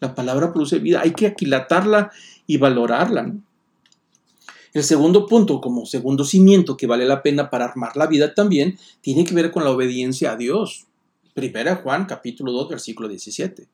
La 0.00 0.14
palabra 0.14 0.52
produce 0.52 0.78
vida, 0.78 1.00
hay 1.02 1.12
que 1.12 1.26
aquilatarla 1.26 2.10
y 2.46 2.56
valorarla. 2.56 3.32
El 4.74 4.84
segundo 4.84 5.26
punto, 5.26 5.60
como 5.60 5.86
segundo 5.86 6.24
cimiento 6.24 6.76
que 6.76 6.86
vale 6.86 7.04
la 7.04 7.22
pena 7.22 7.50
para 7.50 7.64
armar 7.64 7.96
la 7.96 8.06
vida 8.06 8.34
también, 8.34 8.78
tiene 9.00 9.24
que 9.24 9.34
ver 9.34 9.50
con 9.50 9.64
la 9.64 9.70
obediencia 9.70 10.32
a 10.32 10.36
Dios. 10.36 10.86
Primera 11.38 11.76
Juan 11.76 12.04
capítulo 12.04 12.50
2 12.50 12.68
versículo 12.68 13.08
17. 13.08 13.68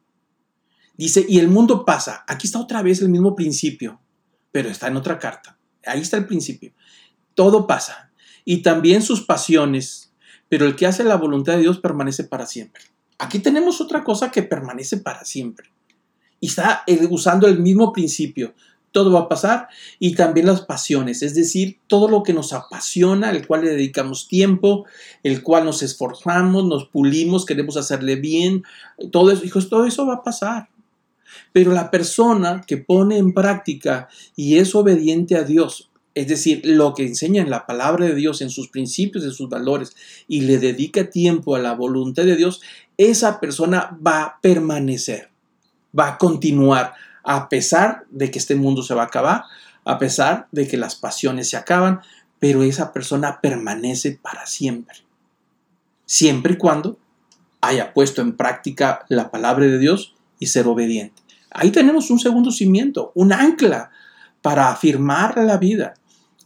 Dice, 0.98 1.24
y 1.26 1.38
el 1.38 1.48
mundo 1.48 1.86
pasa. 1.86 2.22
Aquí 2.28 2.46
está 2.46 2.60
otra 2.60 2.82
vez 2.82 3.00
el 3.00 3.08
mismo 3.08 3.34
principio, 3.34 4.02
pero 4.52 4.68
está 4.68 4.88
en 4.88 4.98
otra 4.98 5.18
carta. 5.18 5.56
Ahí 5.86 6.00
está 6.02 6.18
el 6.18 6.26
principio. 6.26 6.74
Todo 7.32 7.66
pasa. 7.66 8.12
Y 8.44 8.58
también 8.58 9.00
sus 9.00 9.22
pasiones, 9.22 10.12
pero 10.50 10.66
el 10.66 10.76
que 10.76 10.84
hace 10.84 11.04
la 11.04 11.16
voluntad 11.16 11.54
de 11.54 11.60
Dios 11.60 11.78
permanece 11.78 12.24
para 12.24 12.44
siempre. 12.44 12.82
Aquí 13.16 13.38
tenemos 13.38 13.80
otra 13.80 14.04
cosa 14.04 14.30
que 14.30 14.42
permanece 14.42 14.98
para 14.98 15.24
siempre. 15.24 15.70
Y 16.40 16.48
está 16.48 16.84
usando 17.08 17.46
el 17.46 17.60
mismo 17.60 17.94
principio 17.94 18.52
todo 18.94 19.10
va 19.10 19.22
a 19.22 19.28
pasar 19.28 19.66
y 19.98 20.14
también 20.14 20.46
las 20.46 20.60
pasiones, 20.60 21.22
es 21.22 21.34
decir, 21.34 21.80
todo 21.88 22.06
lo 22.06 22.22
que 22.22 22.32
nos 22.32 22.52
apasiona, 22.52 23.30
el 23.30 23.44
cual 23.44 23.62
le 23.64 23.70
dedicamos 23.70 24.28
tiempo, 24.28 24.84
el 25.24 25.42
cual 25.42 25.64
nos 25.64 25.82
esforzamos, 25.82 26.64
nos 26.64 26.86
pulimos, 26.86 27.44
queremos 27.44 27.76
hacerle 27.76 28.14
bien, 28.14 28.62
todo 29.10 29.32
eso, 29.32 29.44
hijos, 29.44 29.68
todo 29.68 29.84
eso 29.84 30.06
va 30.06 30.14
a 30.14 30.22
pasar. 30.22 30.68
Pero 31.52 31.72
la 31.72 31.90
persona 31.90 32.62
que 32.64 32.76
pone 32.76 33.18
en 33.18 33.34
práctica 33.34 34.08
y 34.36 34.58
es 34.58 34.76
obediente 34.76 35.34
a 35.34 35.42
Dios, 35.42 35.90
es 36.14 36.28
decir, 36.28 36.60
lo 36.62 36.94
que 36.94 37.04
enseña 37.04 37.42
en 37.42 37.50
la 37.50 37.66
palabra 37.66 38.06
de 38.06 38.14
Dios, 38.14 38.42
en 38.42 38.50
sus 38.50 38.68
principios, 38.68 39.24
en 39.24 39.32
sus 39.32 39.48
valores, 39.48 39.96
y 40.28 40.42
le 40.42 40.58
dedica 40.58 41.10
tiempo 41.10 41.56
a 41.56 41.58
la 41.58 41.74
voluntad 41.74 42.22
de 42.22 42.36
Dios, 42.36 42.62
esa 42.96 43.40
persona 43.40 43.98
va 44.06 44.22
a 44.22 44.40
permanecer, 44.40 45.30
va 45.98 46.10
a 46.10 46.18
continuar, 46.18 46.94
a 47.24 47.48
pesar 47.48 48.04
de 48.10 48.30
que 48.30 48.38
este 48.38 48.54
mundo 48.54 48.82
se 48.82 48.94
va 48.94 49.02
a 49.02 49.06
acabar, 49.06 49.44
a 49.84 49.98
pesar 49.98 50.48
de 50.52 50.68
que 50.68 50.76
las 50.76 50.94
pasiones 50.94 51.50
se 51.50 51.56
acaban, 51.56 52.00
pero 52.38 52.62
esa 52.62 52.92
persona 52.92 53.40
permanece 53.40 54.18
para 54.20 54.46
siempre. 54.46 54.96
Siempre 56.06 56.54
y 56.54 56.56
cuando 56.56 56.98
haya 57.60 57.94
puesto 57.94 58.20
en 58.20 58.36
práctica 58.36 59.06
la 59.08 59.30
palabra 59.30 59.64
de 59.66 59.78
Dios 59.78 60.14
y 60.38 60.46
ser 60.46 60.66
obediente. 60.66 61.22
Ahí 61.50 61.70
tenemos 61.70 62.10
un 62.10 62.18
segundo 62.18 62.50
cimiento, 62.50 63.12
un 63.14 63.32
ancla 63.32 63.90
para 64.42 64.70
afirmar 64.70 65.38
la 65.38 65.56
vida. 65.56 65.94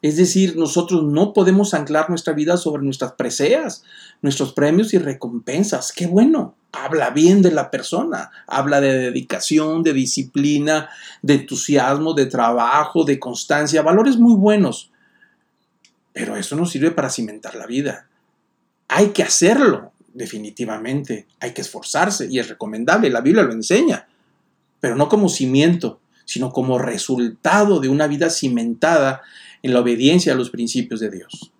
Es 0.02 0.16
decir, 0.16 0.56
nosotros 0.56 1.02
no 1.02 1.32
podemos 1.32 1.74
anclar 1.74 2.08
nuestra 2.08 2.34
vida 2.34 2.56
sobre 2.56 2.84
nuestras 2.84 3.12
preseas, 3.12 3.82
nuestros 4.22 4.52
premios 4.52 4.94
y 4.94 4.98
recompensas. 4.98 5.92
Qué 5.92 6.06
bueno, 6.06 6.54
habla 6.72 7.10
bien 7.10 7.42
de 7.42 7.50
la 7.50 7.70
persona, 7.70 8.30
habla 8.46 8.80
de 8.80 8.98
dedicación, 8.98 9.82
de 9.82 9.92
disciplina, 9.92 10.90
de 11.22 11.34
entusiasmo, 11.34 12.14
de 12.14 12.26
trabajo, 12.26 13.04
de 13.04 13.18
constancia, 13.18 13.82
valores 13.82 14.16
muy 14.16 14.34
buenos. 14.34 14.90
Pero 16.12 16.36
eso 16.36 16.56
no 16.56 16.66
sirve 16.66 16.90
para 16.90 17.10
cimentar 17.10 17.54
la 17.54 17.66
vida. 17.66 18.06
Hay 18.88 19.08
que 19.08 19.22
hacerlo, 19.22 19.92
definitivamente. 20.12 21.26
Hay 21.40 21.52
que 21.52 21.62
esforzarse 21.62 22.26
y 22.30 22.38
es 22.38 22.48
recomendable, 22.48 23.10
la 23.10 23.20
Biblia 23.20 23.44
lo 23.44 23.52
enseña, 23.52 24.08
pero 24.80 24.96
no 24.96 25.08
como 25.08 25.28
cimiento, 25.28 26.00
sino 26.24 26.52
como 26.52 26.78
resultado 26.78 27.80
de 27.80 27.88
una 27.88 28.06
vida 28.06 28.30
cimentada 28.30 29.22
en 29.62 29.72
la 29.72 29.80
obediencia 29.80 30.32
a 30.32 30.36
los 30.36 30.50
principios 30.50 31.00
de 31.00 31.10
Dios. 31.10 31.52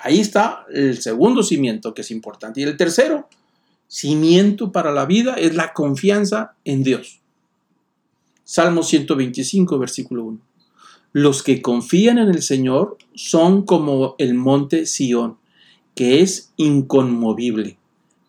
Ahí 0.00 0.20
está 0.20 0.66
el 0.72 1.00
segundo 1.00 1.42
cimiento 1.42 1.94
que 1.94 2.02
es 2.02 2.10
importante. 2.10 2.60
Y 2.60 2.64
el 2.64 2.76
tercero 2.76 3.28
cimiento 3.88 4.72
para 4.72 4.92
la 4.92 5.06
vida 5.06 5.34
es 5.34 5.54
la 5.54 5.72
confianza 5.72 6.54
en 6.64 6.82
Dios. 6.82 7.20
Salmo 8.44 8.82
125, 8.82 9.78
versículo 9.78 10.24
1. 10.24 10.40
Los 11.12 11.42
que 11.42 11.62
confían 11.62 12.18
en 12.18 12.28
el 12.28 12.42
Señor 12.42 12.98
son 13.14 13.64
como 13.64 14.14
el 14.18 14.34
monte 14.34 14.86
Sión, 14.86 15.38
que 15.94 16.20
es 16.20 16.52
inconmovible, 16.56 17.78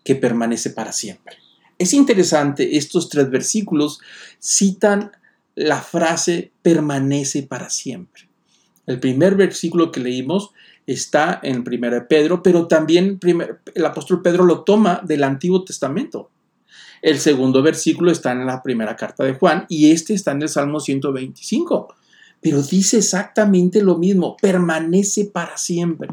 que 0.03 0.15
permanece 0.15 0.69
para 0.69 0.93
siempre. 0.93 1.37
Es 1.77 1.93
interesante, 1.93 2.77
estos 2.77 3.09
tres 3.09 3.29
versículos 3.29 3.99
citan 4.39 5.11
la 5.53 5.81
frase 5.81 6.51
permanece 6.61 7.43
para 7.43 7.69
siempre. 7.69 8.29
El 8.85 8.99
primer 8.99 9.35
versículo 9.35 9.91
que 9.91 9.99
leímos 9.99 10.51
está 10.87 11.41
en 11.43 11.65
1 11.67 12.07
Pedro, 12.07 12.41
pero 12.41 12.65
también 12.65 13.19
el 13.75 13.85
apóstol 13.85 14.21
Pedro 14.21 14.45
lo 14.45 14.63
toma 14.63 15.01
del 15.03 15.23
Antiguo 15.23 15.63
Testamento. 15.63 16.31
El 17.01 17.19
segundo 17.19 17.61
versículo 17.61 18.09
está 18.09 18.31
en 18.31 18.45
la 18.45 18.63
primera 18.63 18.95
carta 18.95 19.23
de 19.23 19.33
Juan 19.33 19.65
y 19.67 19.91
este 19.91 20.13
está 20.13 20.31
en 20.31 20.41
el 20.41 20.49
Salmo 20.49 20.79
125. 20.79 21.93
Pero 22.41 22.63
dice 22.63 22.97
exactamente 22.97 23.83
lo 23.83 23.97
mismo, 23.97 24.37
permanece 24.37 25.25
para 25.25 25.57
siempre. 25.57 26.07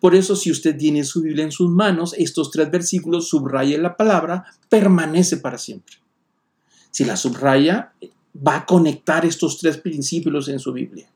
Por 0.00 0.14
eso, 0.14 0.36
si 0.36 0.50
usted 0.50 0.76
tiene 0.76 1.02
su 1.04 1.22
Biblia 1.22 1.44
en 1.44 1.52
sus 1.52 1.70
manos, 1.70 2.14
estos 2.18 2.50
tres 2.50 2.70
versículos 2.70 3.28
subraya 3.28 3.78
la 3.78 3.96
palabra 3.96 4.44
permanece 4.68 5.38
para 5.38 5.58
siempre. 5.58 5.96
Si 6.90 7.04
la 7.04 7.16
subraya, 7.16 7.92
va 8.46 8.56
a 8.58 8.66
conectar 8.66 9.24
estos 9.24 9.58
tres 9.58 9.78
principios 9.78 10.48
en 10.48 10.58
su 10.58 10.72
Biblia 10.72 11.08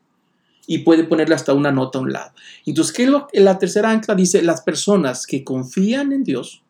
y 0.71 0.77
puede 0.77 1.03
ponerle 1.03 1.33
hasta 1.33 1.55
una 1.55 1.71
nota 1.71 1.97
a 1.97 2.01
un 2.03 2.13
lado. 2.13 2.31
Entonces, 2.63 2.93
¿qué 2.93 3.03
es 3.05 3.09
lo 3.09 3.25
que 3.25 3.39
la 3.39 3.57
tercera 3.57 3.89
ancla 3.89 4.13
dice? 4.13 4.43
Las 4.43 4.61
personas 4.61 5.25
que 5.25 5.43
confían 5.43 6.13
en 6.13 6.23
Dios, 6.23 6.61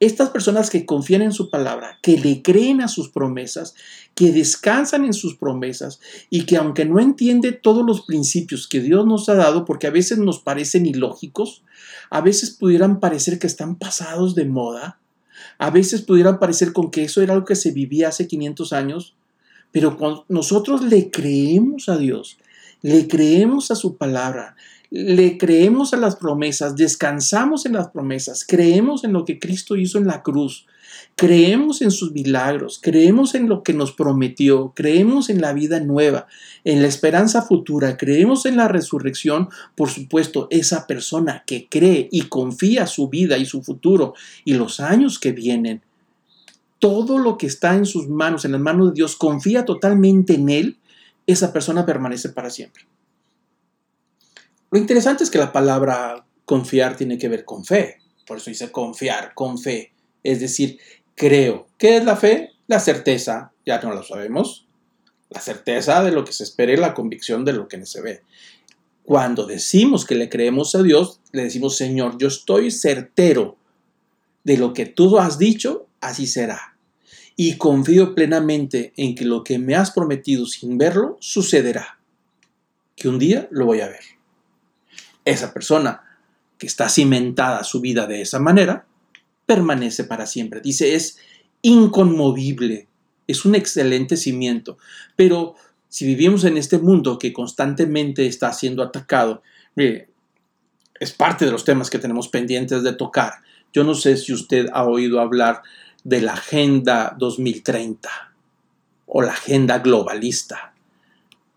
estas 0.00 0.30
personas 0.30 0.70
que 0.70 0.84
confían 0.84 1.22
en 1.22 1.30
su 1.30 1.50
palabra, 1.50 2.00
que 2.02 2.18
le 2.18 2.42
creen 2.42 2.80
a 2.80 2.88
sus 2.88 3.08
promesas, 3.08 3.76
que 4.16 4.32
descansan 4.32 5.04
en 5.04 5.12
sus 5.12 5.36
promesas 5.36 6.00
y 6.30 6.46
que 6.46 6.56
aunque 6.56 6.84
no 6.84 6.98
entiende 6.98 7.52
todos 7.52 7.86
los 7.86 8.00
principios 8.02 8.66
que 8.66 8.80
Dios 8.80 9.06
nos 9.06 9.28
ha 9.28 9.36
dado, 9.36 9.64
porque 9.64 9.86
a 9.86 9.92
veces 9.92 10.18
nos 10.18 10.40
parecen 10.40 10.84
ilógicos, 10.84 11.62
a 12.10 12.20
veces 12.22 12.50
pudieran 12.50 12.98
parecer 12.98 13.38
que 13.38 13.46
están 13.46 13.76
pasados 13.76 14.34
de 14.34 14.46
moda, 14.46 14.98
a 15.58 15.70
veces 15.70 16.02
pudieran 16.02 16.40
parecer 16.40 16.72
con 16.72 16.90
que 16.90 17.04
eso 17.04 17.22
era 17.22 17.34
algo 17.34 17.46
que 17.46 17.54
se 17.54 17.70
vivía 17.70 18.08
hace 18.08 18.26
500 18.26 18.72
años, 18.72 19.14
pero 19.70 19.96
cuando 19.96 20.24
nosotros 20.28 20.82
le 20.82 21.12
creemos 21.12 21.88
a 21.88 21.96
Dios, 21.96 22.36
le 22.82 23.08
creemos 23.08 23.70
a 23.70 23.74
su 23.74 23.96
palabra, 23.96 24.56
le 24.90 25.38
creemos 25.38 25.94
a 25.94 25.96
las 25.96 26.16
promesas, 26.16 26.74
descansamos 26.76 27.64
en 27.64 27.74
las 27.74 27.88
promesas, 27.88 28.44
creemos 28.46 29.04
en 29.04 29.12
lo 29.12 29.24
que 29.24 29.38
Cristo 29.38 29.76
hizo 29.76 29.98
en 29.98 30.06
la 30.06 30.22
cruz, 30.22 30.66
creemos 31.14 31.80
en 31.82 31.90
sus 31.90 32.12
milagros, 32.12 32.80
creemos 32.82 33.34
en 33.34 33.48
lo 33.48 33.62
que 33.62 33.72
nos 33.72 33.92
prometió, 33.92 34.72
creemos 34.74 35.30
en 35.30 35.40
la 35.40 35.52
vida 35.52 35.78
nueva, 35.78 36.26
en 36.64 36.82
la 36.82 36.88
esperanza 36.88 37.42
futura, 37.42 37.96
creemos 37.96 38.46
en 38.46 38.56
la 38.56 38.66
resurrección, 38.66 39.48
por 39.76 39.90
supuesto, 39.90 40.48
esa 40.50 40.86
persona 40.86 41.44
que 41.46 41.68
cree 41.68 42.08
y 42.10 42.22
confía 42.22 42.86
su 42.86 43.08
vida 43.08 43.38
y 43.38 43.46
su 43.46 43.62
futuro 43.62 44.14
y 44.44 44.54
los 44.54 44.80
años 44.80 45.18
que 45.18 45.32
vienen, 45.32 45.82
todo 46.80 47.18
lo 47.18 47.36
que 47.36 47.46
está 47.46 47.76
en 47.76 47.86
sus 47.86 48.08
manos, 48.08 48.44
en 48.44 48.52
las 48.52 48.60
manos 48.60 48.88
de 48.88 48.94
Dios, 48.94 49.14
confía 49.14 49.64
totalmente 49.64 50.34
en 50.34 50.48
Él, 50.48 50.78
esa 51.30 51.52
persona 51.52 51.86
permanece 51.86 52.30
para 52.30 52.50
siempre. 52.50 52.86
Lo 54.70 54.78
interesante 54.78 55.24
es 55.24 55.30
que 55.30 55.38
la 55.38 55.52
palabra 55.52 56.24
confiar 56.44 56.96
tiene 56.96 57.18
que 57.18 57.28
ver 57.28 57.44
con 57.44 57.64
fe. 57.64 57.98
Por 58.26 58.38
eso 58.38 58.50
dice 58.50 58.70
confiar, 58.70 59.34
con 59.34 59.58
fe. 59.58 59.92
Es 60.22 60.40
decir, 60.40 60.78
creo. 61.14 61.66
¿Qué 61.76 61.96
es 61.96 62.04
la 62.04 62.16
fe? 62.16 62.50
La 62.66 62.78
certeza, 62.78 63.52
ya 63.66 63.80
no 63.80 63.92
lo 63.92 64.02
sabemos. 64.02 64.66
La 65.28 65.40
certeza 65.40 66.02
de 66.02 66.12
lo 66.12 66.24
que 66.24 66.32
se 66.32 66.44
espera 66.44 66.72
y 66.72 66.76
la 66.76 66.94
convicción 66.94 67.44
de 67.44 67.52
lo 67.52 67.68
que 67.68 67.84
se 67.84 68.00
ve. 68.00 68.22
Cuando 69.04 69.46
decimos 69.46 70.04
que 70.04 70.14
le 70.14 70.28
creemos 70.28 70.74
a 70.74 70.82
Dios, 70.82 71.20
le 71.32 71.44
decimos, 71.44 71.76
Señor, 71.76 72.18
yo 72.18 72.28
estoy 72.28 72.70
certero 72.70 73.56
de 74.44 74.56
lo 74.56 74.72
que 74.72 74.86
tú 74.86 75.18
has 75.18 75.38
dicho, 75.38 75.86
así 76.00 76.26
será 76.26 76.69
y 77.36 77.56
confío 77.56 78.14
plenamente 78.14 78.92
en 78.96 79.14
que 79.14 79.24
lo 79.24 79.44
que 79.44 79.58
me 79.58 79.74
has 79.74 79.90
prometido 79.90 80.46
sin 80.46 80.78
verlo 80.78 81.16
sucederá, 81.20 81.98
que 82.96 83.08
un 83.08 83.18
día 83.18 83.48
lo 83.50 83.66
voy 83.66 83.80
a 83.80 83.88
ver. 83.88 84.02
Esa 85.24 85.52
persona 85.52 86.02
que 86.58 86.66
está 86.66 86.88
cimentada 86.88 87.64
su 87.64 87.80
vida 87.80 88.06
de 88.06 88.20
esa 88.20 88.38
manera, 88.38 88.86
permanece 89.46 90.04
para 90.04 90.26
siempre. 90.26 90.60
Dice, 90.60 90.94
es 90.94 91.18
inconmovible, 91.62 92.86
es 93.26 93.44
un 93.44 93.54
excelente 93.54 94.16
cimiento, 94.16 94.76
pero 95.16 95.54
si 95.88 96.06
vivimos 96.06 96.44
en 96.44 96.56
este 96.56 96.78
mundo 96.78 97.18
que 97.18 97.32
constantemente 97.32 98.26
está 98.26 98.52
siendo 98.52 98.82
atacado, 98.82 99.42
es 99.74 101.12
parte 101.12 101.46
de 101.46 101.50
los 101.50 101.64
temas 101.64 101.90
que 101.90 101.98
tenemos 101.98 102.28
pendientes 102.28 102.82
de 102.82 102.92
tocar. 102.92 103.32
Yo 103.72 103.82
no 103.82 103.94
sé 103.94 104.16
si 104.16 104.32
usted 104.32 104.66
ha 104.72 104.84
oído 104.84 105.18
hablar 105.18 105.62
de 106.04 106.20
la 106.20 106.34
Agenda 106.34 107.14
2030 107.18 108.08
o 109.06 109.22
la 109.22 109.32
Agenda 109.32 109.78
Globalista. 109.78 110.72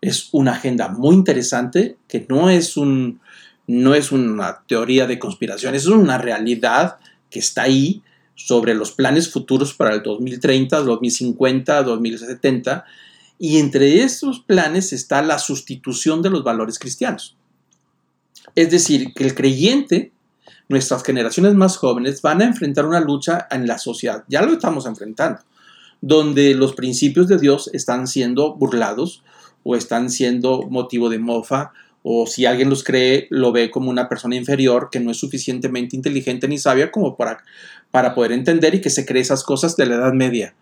Es 0.00 0.28
una 0.32 0.52
agenda 0.52 0.88
muy 0.88 1.14
interesante 1.14 1.96
que 2.08 2.26
no 2.28 2.50
es, 2.50 2.76
un, 2.76 3.20
no 3.66 3.94
es 3.94 4.12
una 4.12 4.62
teoría 4.66 5.06
de 5.06 5.18
conspiración, 5.18 5.74
es 5.74 5.86
una 5.86 6.18
realidad 6.18 6.98
que 7.30 7.38
está 7.38 7.62
ahí 7.62 8.02
sobre 8.34 8.74
los 8.74 8.92
planes 8.92 9.30
futuros 9.30 9.72
para 9.74 9.94
el 9.94 10.02
2030, 10.02 10.80
2050, 10.80 11.82
2070, 11.82 12.84
y 13.38 13.58
entre 13.58 14.02
esos 14.02 14.40
planes 14.40 14.92
está 14.92 15.22
la 15.22 15.38
sustitución 15.38 16.22
de 16.22 16.30
los 16.30 16.44
valores 16.44 16.78
cristianos. 16.78 17.36
Es 18.54 18.70
decir, 18.70 19.12
que 19.14 19.24
el 19.24 19.34
creyente 19.34 20.12
nuestras 20.68 21.02
generaciones 21.04 21.54
más 21.54 21.76
jóvenes 21.76 22.22
van 22.22 22.42
a 22.42 22.46
enfrentar 22.46 22.86
una 22.86 23.00
lucha 23.00 23.46
en 23.50 23.66
la 23.66 23.78
sociedad. 23.78 24.24
Ya 24.28 24.42
lo 24.42 24.52
estamos 24.52 24.86
enfrentando, 24.86 25.40
donde 26.00 26.54
los 26.54 26.74
principios 26.74 27.28
de 27.28 27.38
Dios 27.38 27.70
están 27.72 28.06
siendo 28.06 28.54
burlados 28.54 29.22
o 29.62 29.76
están 29.76 30.10
siendo 30.10 30.62
motivo 30.68 31.08
de 31.08 31.18
mofa 31.18 31.72
o 32.06 32.26
si 32.26 32.44
alguien 32.44 32.68
los 32.68 32.84
cree, 32.84 33.26
lo 33.30 33.50
ve 33.50 33.70
como 33.70 33.88
una 33.88 34.10
persona 34.10 34.36
inferior 34.36 34.90
que 34.92 35.00
no 35.00 35.10
es 35.10 35.16
suficientemente 35.16 35.96
inteligente 35.96 36.46
ni 36.48 36.58
sabia 36.58 36.92
como 36.92 37.16
para, 37.16 37.42
para 37.90 38.14
poder 38.14 38.32
entender 38.32 38.74
y 38.74 38.82
que 38.82 38.90
se 38.90 39.06
cree 39.06 39.22
esas 39.22 39.42
cosas 39.42 39.74
de 39.76 39.86
la 39.86 39.94
Edad 39.94 40.12
Media. 40.12 40.54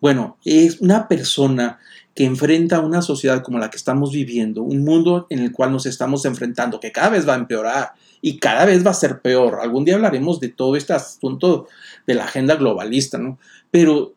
Bueno, 0.00 0.36
es 0.44 0.80
una 0.80 1.08
persona 1.08 1.78
que 2.14 2.24
enfrenta 2.24 2.80
una 2.80 3.00
sociedad 3.00 3.42
como 3.42 3.58
la 3.58 3.70
que 3.70 3.78
estamos 3.78 4.12
viviendo, 4.12 4.62
un 4.62 4.84
mundo 4.84 5.26
en 5.30 5.38
el 5.38 5.52
cual 5.52 5.72
nos 5.72 5.86
estamos 5.86 6.26
enfrentando, 6.26 6.80
que 6.80 6.92
cada 6.92 7.08
vez 7.08 7.26
va 7.26 7.32
a 7.32 7.38
empeorar 7.38 7.92
y 8.22 8.38
cada 8.38 8.64
vez 8.64 8.84
va 8.84 8.90
a 8.90 8.94
ser 8.94 9.20
peor. 9.20 9.58
Algún 9.60 9.84
día 9.84 9.94
hablaremos 9.94 10.40
de 10.40 10.48
todo 10.48 10.76
este 10.76 10.92
asunto 10.92 11.68
de 12.06 12.14
la 12.14 12.24
agenda 12.24 12.56
globalista, 12.56 13.18
¿no? 13.18 13.38
Pero 13.70 14.14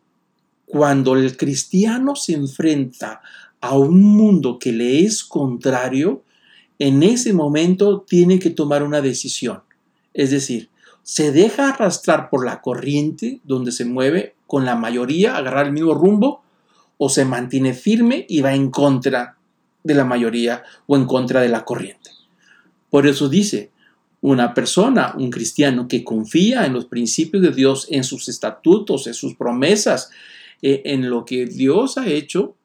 cuando 0.66 1.16
el 1.16 1.38
cristiano 1.38 2.16
se 2.16 2.34
enfrenta 2.34 3.22
a 3.62 3.78
un 3.78 4.02
mundo 4.02 4.60
que 4.60 4.72
le 4.72 5.06
es 5.06 5.24
contrario, 5.24 6.24
en 6.80 7.04
ese 7.04 7.34
momento 7.34 8.02
tiene 8.02 8.40
que 8.40 8.50
tomar 8.50 8.84
una 8.84 9.02
decisión. 9.02 9.62
Es 10.14 10.32
decir, 10.32 10.70
se 11.02 11.32
deja 11.32 11.70
arrastrar 11.70 12.30
por 12.30 12.46
la 12.46 12.62
corriente 12.62 13.40
donde 13.44 13.72
se 13.72 13.86
mueve 13.86 14.36
con 14.48 14.66
la 14.66 14.76
mayoría, 14.76 15.38
agarrar 15.38 15.68
el 15.68 15.74
mismo 15.74 15.94
rumbo, 15.94 16.44
o 16.98 17.10
se 17.10 17.26
mantiene 17.26 17.74
firme 17.74 18.26
y 18.30 18.42
va 18.42 18.54
en 18.54 18.70
contra 18.70 19.38
de 19.84 19.94
la 19.94 20.06
mayoría 20.06 20.64
o 20.88 20.96
en 20.96 21.06
contra 21.06 21.42
de 21.42 21.50
la 21.50 21.66
corriente. 21.66 22.12
Por 22.90 23.08
eso 23.08 23.28
dice, 23.28 23.72
una 24.24 24.54
persona, 24.54 25.14
un 25.18 25.30
cristiano 25.30 25.90
que 25.90 26.06
confía 26.06 26.66
en 26.66 26.72
los 26.72 26.86
principios 26.86 27.44
de 27.44 27.52
Dios, 27.52 27.88
en 27.90 28.06
sus 28.06 28.30
estatutos, 28.30 29.06
en 29.06 29.14
sus 29.14 29.36
promesas, 29.36 30.12
eh, 30.62 30.82
en 30.86 31.10
lo 31.10 31.26
que 31.26 31.46
Dios 31.46 31.98
ha 31.98 32.08
hecho, 32.08 32.56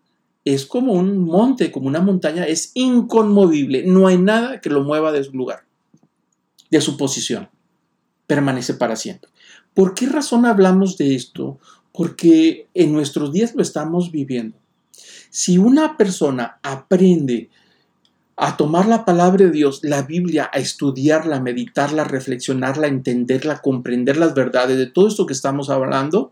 es 0.44 0.66
como 0.66 0.92
un 0.92 1.18
monte, 1.18 1.72
como 1.72 1.88
una 1.88 2.00
montaña, 2.00 2.44
es 2.44 2.70
inconmovible. 2.74 3.82
No 3.84 4.06
hay 4.06 4.18
nada 4.18 4.60
que 4.60 4.70
lo 4.70 4.84
mueva 4.84 5.10
de 5.10 5.24
su 5.24 5.32
lugar, 5.32 5.64
de 6.70 6.80
su 6.80 6.96
posición. 6.96 7.48
Permanece 8.28 8.74
para 8.74 8.94
siempre. 8.94 9.28
¿Por 9.74 9.94
qué 9.94 10.06
razón 10.06 10.46
hablamos 10.46 10.96
de 10.96 11.16
esto? 11.16 11.58
Porque 11.90 12.68
en 12.72 12.92
nuestros 12.92 13.32
días 13.32 13.56
lo 13.56 13.62
estamos 13.62 14.12
viviendo. 14.12 14.56
Si 15.30 15.58
una 15.58 15.96
persona 15.96 16.60
aprende 16.62 17.50
a 18.40 18.56
tomar 18.56 18.86
la 18.86 19.04
palabra 19.04 19.46
de 19.46 19.50
Dios, 19.50 19.80
la 19.82 20.02
Biblia, 20.02 20.48
a 20.52 20.58
estudiarla, 20.58 21.40
meditarla, 21.40 22.04
reflexionarla, 22.04 22.86
entenderla, 22.86 23.60
comprender 23.60 24.16
las 24.16 24.32
verdades 24.32 24.78
de 24.78 24.86
todo 24.86 25.08
esto 25.08 25.26
que 25.26 25.32
estamos 25.32 25.70
hablando, 25.70 26.30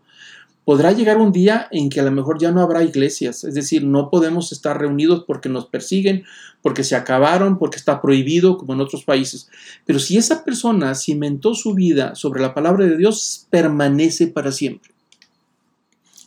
podrá 0.63 0.93
llegar 0.93 1.17
un 1.17 1.33
día 1.33 1.67
en 1.69 1.89
que 1.89 1.99
a 1.99 2.03
lo 2.03 2.11
mejor 2.11 2.39
ya 2.39 2.51
no 2.51 2.61
habrá 2.61 2.81
iglesias, 2.81 3.43
es 3.43 3.53
decir, 3.53 3.83
no 3.83 4.09
podemos 4.09 4.53
estar 4.53 4.79
reunidos 4.79 5.25
porque 5.27 5.49
nos 5.49 5.65
persiguen, 5.65 6.23
porque 6.61 6.85
se 6.85 6.95
acabaron, 6.95 7.59
porque 7.59 7.77
está 7.77 8.01
prohibido, 8.01 8.57
como 8.57 8.71
en 8.71 8.79
otros 8.79 9.03
países. 9.03 9.49
Pero 9.85 9.99
si 9.99 10.17
esa 10.17 10.45
persona 10.45 10.95
cimentó 10.95 11.55
su 11.55 11.73
vida 11.73 12.15
sobre 12.15 12.41
la 12.41 12.53
palabra 12.53 12.85
de 12.85 12.95
Dios, 12.95 13.47
permanece 13.49 14.27
para 14.27 14.53
siempre. 14.53 14.91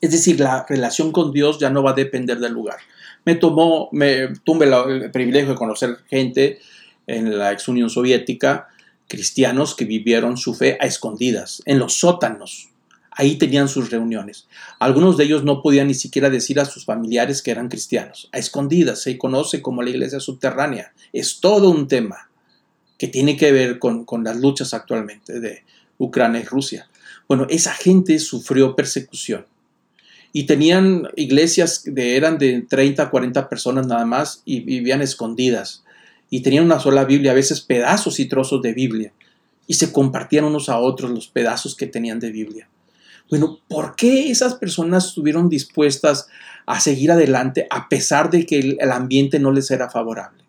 Es 0.03 0.11
decir, 0.11 0.41
la 0.41 0.67
relación 0.69 1.11
con 1.11 1.33
Dios 1.33 1.59
ya 1.59 1.71
no 1.71 1.83
va 1.83 1.93
a 1.93 1.95
depender 1.95 2.39
del 2.39 2.53
lugar 2.53 2.79
me 3.31 3.37
tomó, 3.37 3.89
me 3.93 4.29
tuve 4.43 4.67
el 4.67 5.11
privilegio 5.13 5.51
de 5.51 5.55
conocer 5.55 5.99
gente 6.09 6.59
en 7.07 7.39
la 7.39 7.53
ex 7.53 7.69
Unión 7.69 7.89
Soviética, 7.89 8.67
cristianos 9.07 9.77
que 9.77 9.85
vivieron 9.85 10.37
su 10.37 10.53
fe 10.53 10.77
a 10.81 10.87
escondidas, 10.87 11.63
en 11.65 11.79
los 11.79 11.99
sótanos. 11.99 12.71
Ahí 13.13 13.37
tenían 13.37 13.69
sus 13.69 13.91
reuniones. 13.91 14.49
Algunos 14.81 15.17
de 15.17 15.25
ellos 15.25 15.45
no 15.45 15.63
podían 15.63 15.87
ni 15.87 15.95
siquiera 15.95 16.29
decir 16.29 16.59
a 16.59 16.65
sus 16.65 16.85
familiares 16.85 17.41
que 17.41 17.53
eran 17.53 17.69
cristianos. 17.69 18.29
A 18.33 18.39
escondidas 18.39 19.01
se 19.01 19.17
conoce 19.17 19.63
como 19.63 19.83
la 19.83 19.91
iglesia 19.91 20.19
subterránea. 20.19 20.93
Es 21.13 21.39
todo 21.39 21.71
un 21.71 21.87
tema 21.87 22.31
que 22.99 23.07
tiene 23.07 23.37
que 23.37 23.53
ver 23.53 23.79
con, 23.79 24.05
con 24.05 24.25
las 24.25 24.39
luchas 24.39 24.75
actualmente 24.75 25.39
de 25.39 25.63
Ucrania 25.99 26.41
y 26.41 26.45
Rusia. 26.45 26.89
Bueno, 27.29 27.47
esa 27.49 27.75
gente 27.75 28.19
sufrió 28.19 28.75
persecución 28.75 29.47
y 30.33 30.45
tenían 30.45 31.09
iglesias 31.17 31.83
de 31.85 32.17
eran 32.17 32.39
de 32.39 32.63
30, 32.63 33.11
40 33.11 33.49
personas 33.49 33.87
nada 33.87 34.05
más 34.05 34.43
y 34.45 34.61
vivían 34.61 35.03
escondidas 35.03 35.85
y 36.31 36.43
tenían 36.43 36.65
una 36.65 36.79
sola 36.79 37.05
Biblia, 37.05 37.33
a 37.33 37.35
veces 37.35 37.61
pedazos 37.61 38.21
y 38.21 38.27
trozos 38.27 38.63
de 38.63 38.73
Biblia 38.73 39.13
y 39.67 39.75
se 39.75 39.93
compartían 39.93 40.45
unos 40.45 40.69
a 40.69 40.79
otros 40.79 41.11
los 41.11 41.29
pedazos 41.29 41.75
que 41.75 41.87
tenían 41.87 42.21
de 42.21 42.31
Biblia. 42.31 42.69
Bueno, 43.29 43.61
¿por 43.69 43.95
qué 43.95 44.31
esas 44.31 44.55
personas 44.57 45.07
estuvieron 45.07 45.49
dispuestas 45.49 46.29
a 46.67 46.81
seguir 46.81 47.13
adelante 47.13 47.69
a 47.71 47.89
pesar 47.89 48.31
de 48.31 48.45
que 48.45 48.59
el, 48.59 48.91
ambiente 48.91 49.39
no 49.39 49.53
les 49.53 49.71
era 49.71 49.89
favorable? 49.89 50.43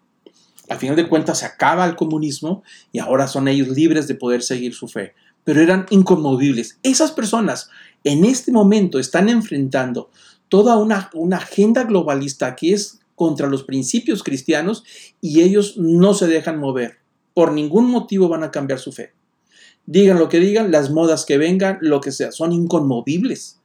Al 0.69 0.77
final 0.77 0.95
de 0.95 1.07
cuentas 1.07 1.39
se 1.39 1.45
acaba 1.45 1.85
el 1.85 1.95
comunismo 1.95 2.63
y 2.91 2.99
ahora 2.99 3.27
son 3.27 3.47
ellos 3.47 3.67
libres 3.67 4.07
de 4.07 4.15
poder 4.15 4.41
seguir 4.41 4.73
su 4.73 4.87
fe, 4.87 5.13
pero 5.43 5.61
eran 5.61 5.85
inconmovibles. 5.91 6.79
Esas 6.81 7.11
personas 7.11 7.69
en 8.03 8.25
este 8.25 8.51
momento 8.51 8.99
están 8.99 9.29
enfrentando 9.29 10.09
toda 10.49 10.77
una, 10.77 11.09
agenda 11.37 11.83
globalista 11.83 12.55
que 12.55 12.73
es 12.73 12.99
contra 13.15 13.47
los 13.47 13.63
principios 13.63 14.23
cristianos 14.23 14.83
y 15.21 15.41
ellos 15.41 15.77
no 15.77 16.13
se 16.13 16.27
dejan 16.27 16.59
mover. 16.59 16.97
Por 17.33 17.53
ningún 17.53 17.89
motivo 17.89 18.27
van 18.27 18.43
a 18.43 18.51
cambiar 18.51 18.79
su 18.79 18.91
fe. 18.91 19.13
Digan 19.85 20.19
lo 20.19 20.29
que 20.29 20.39
digan, 20.39 20.71
las 20.71 20.91
modas 20.91 21.25
que 21.25 21.37
vengan, 21.37 21.77
lo 21.81 22.01
que 22.01 22.11
sea, 22.11 22.31
son 22.31 22.51
inconmovibles 22.51 23.59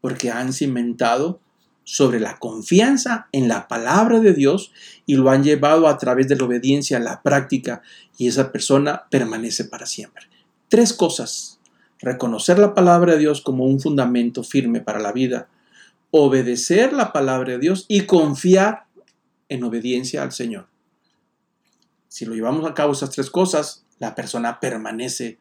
porque 0.00 0.30
han 0.30 0.52
cimentado 0.52 1.40
sobre 1.84 2.20
la 2.20 2.38
confianza 2.38 3.28
en 3.32 3.48
la 3.48 3.66
palabra 3.66 4.20
de 4.20 4.34
Dios 4.34 4.72
y 5.06 5.16
lo 5.16 5.30
han 5.30 5.42
llevado 5.42 5.88
a 5.88 5.96
través 5.98 6.28
de 6.28 6.36
la 6.36 6.44
obediencia 6.44 6.98
a 6.98 7.00
la 7.00 7.22
práctica 7.22 7.82
y 8.18 8.28
esa 8.28 8.52
persona 8.52 9.04
permanece 9.10 9.64
para 9.64 9.86
siempre. 9.86 10.26
Tres 10.68 10.92
cosas 10.92 11.57
reconocer 12.00 12.58
la 12.58 12.74
palabra 12.74 13.14
de 13.14 13.18
Dios 13.18 13.40
como 13.40 13.64
un 13.64 13.80
fundamento 13.80 14.44
firme 14.44 14.80
para 14.80 15.00
la 15.00 15.12
vida, 15.12 15.48
obedecer 16.10 16.92
la 16.92 17.12
palabra 17.12 17.52
de 17.52 17.58
Dios 17.58 17.84
y 17.88 18.02
confiar 18.02 18.84
en 19.48 19.64
obediencia 19.64 20.22
al 20.22 20.32
Señor. 20.32 20.68
Si 22.08 22.24
lo 22.24 22.34
llevamos 22.34 22.68
a 22.68 22.74
cabo 22.74 22.92
esas 22.92 23.10
tres 23.10 23.30
cosas, 23.30 23.84
la 23.98 24.14
persona 24.14 24.60
permanece 24.60 25.38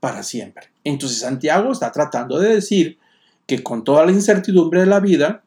para 0.00 0.22
siempre. 0.22 0.70
Entonces 0.84 1.20
Santiago 1.20 1.72
está 1.72 1.92
tratando 1.92 2.38
de 2.38 2.54
decir 2.54 2.98
que 3.46 3.62
con 3.62 3.84
toda 3.84 4.04
la 4.04 4.12
incertidumbre 4.12 4.80
de 4.80 4.86
la 4.86 5.00
vida, 5.00 5.42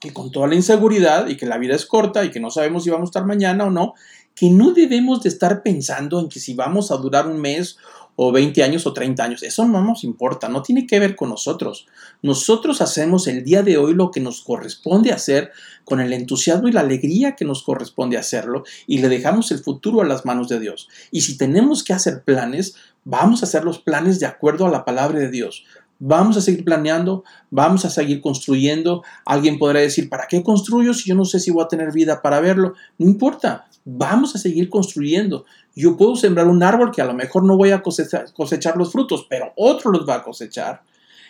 que 0.00 0.12
con 0.12 0.30
toda 0.30 0.48
la 0.48 0.54
inseguridad 0.54 1.28
y 1.28 1.36
que 1.36 1.46
la 1.46 1.58
vida 1.58 1.74
es 1.74 1.86
corta 1.86 2.24
y 2.24 2.30
que 2.30 2.40
no 2.40 2.50
sabemos 2.50 2.84
si 2.84 2.90
vamos 2.90 3.08
a 3.08 3.10
estar 3.10 3.24
mañana 3.24 3.64
o 3.64 3.70
no, 3.70 3.94
que 4.34 4.50
no 4.50 4.72
debemos 4.72 5.22
de 5.22 5.28
estar 5.28 5.62
pensando 5.62 6.20
en 6.20 6.28
que 6.28 6.38
si 6.38 6.54
vamos 6.54 6.92
a 6.92 6.96
durar 6.96 7.26
un 7.26 7.40
mes 7.40 7.76
o 8.20 8.32
20 8.32 8.64
años 8.64 8.84
o 8.84 8.92
30 8.92 9.22
años. 9.22 9.42
Eso 9.44 9.64
no 9.64 9.80
nos 9.80 10.02
importa, 10.02 10.48
no 10.48 10.60
tiene 10.60 10.88
que 10.88 10.98
ver 10.98 11.14
con 11.14 11.28
nosotros. 11.28 11.86
Nosotros 12.20 12.80
hacemos 12.80 13.28
el 13.28 13.44
día 13.44 13.62
de 13.62 13.78
hoy 13.78 13.94
lo 13.94 14.10
que 14.10 14.18
nos 14.18 14.42
corresponde 14.42 15.12
hacer 15.12 15.52
con 15.84 16.00
el 16.00 16.12
entusiasmo 16.12 16.66
y 16.66 16.72
la 16.72 16.80
alegría 16.80 17.36
que 17.36 17.44
nos 17.44 17.62
corresponde 17.62 18.18
hacerlo 18.18 18.64
y 18.88 18.98
le 18.98 19.08
dejamos 19.08 19.52
el 19.52 19.60
futuro 19.60 20.00
a 20.00 20.04
las 20.04 20.26
manos 20.26 20.48
de 20.48 20.58
Dios. 20.58 20.88
Y 21.12 21.20
si 21.20 21.38
tenemos 21.38 21.84
que 21.84 21.92
hacer 21.92 22.24
planes, 22.24 22.74
vamos 23.04 23.42
a 23.42 23.46
hacer 23.46 23.62
los 23.62 23.78
planes 23.78 24.18
de 24.18 24.26
acuerdo 24.26 24.66
a 24.66 24.70
la 24.70 24.84
palabra 24.84 25.20
de 25.20 25.30
Dios. 25.30 25.64
Vamos 26.00 26.36
a 26.36 26.40
seguir 26.40 26.64
planeando, 26.64 27.22
vamos 27.50 27.84
a 27.84 27.90
seguir 27.90 28.20
construyendo. 28.20 29.04
Alguien 29.26 29.60
podrá 29.60 29.78
decir, 29.78 30.08
¿para 30.08 30.26
qué 30.26 30.42
construyo 30.42 30.92
si 30.92 31.08
yo 31.08 31.14
no 31.14 31.24
sé 31.24 31.38
si 31.38 31.52
voy 31.52 31.64
a 31.64 31.68
tener 31.68 31.92
vida 31.92 32.20
para 32.20 32.40
verlo? 32.40 32.74
No 32.98 33.06
importa, 33.06 33.68
vamos 33.84 34.34
a 34.34 34.38
seguir 34.38 34.68
construyendo. 34.68 35.44
Yo 35.78 35.96
puedo 35.96 36.16
sembrar 36.16 36.48
un 36.48 36.64
árbol 36.64 36.90
que 36.90 37.00
a 37.00 37.04
lo 37.04 37.14
mejor 37.14 37.44
no 37.44 37.56
voy 37.56 37.70
a 37.70 37.82
cosechar, 37.82 38.76
los 38.76 38.90
frutos, 38.90 39.28
pero 39.30 39.52
otro 39.54 39.92
los 39.92 40.08
va 40.08 40.16
a 40.16 40.22
cosechar. 40.24 40.82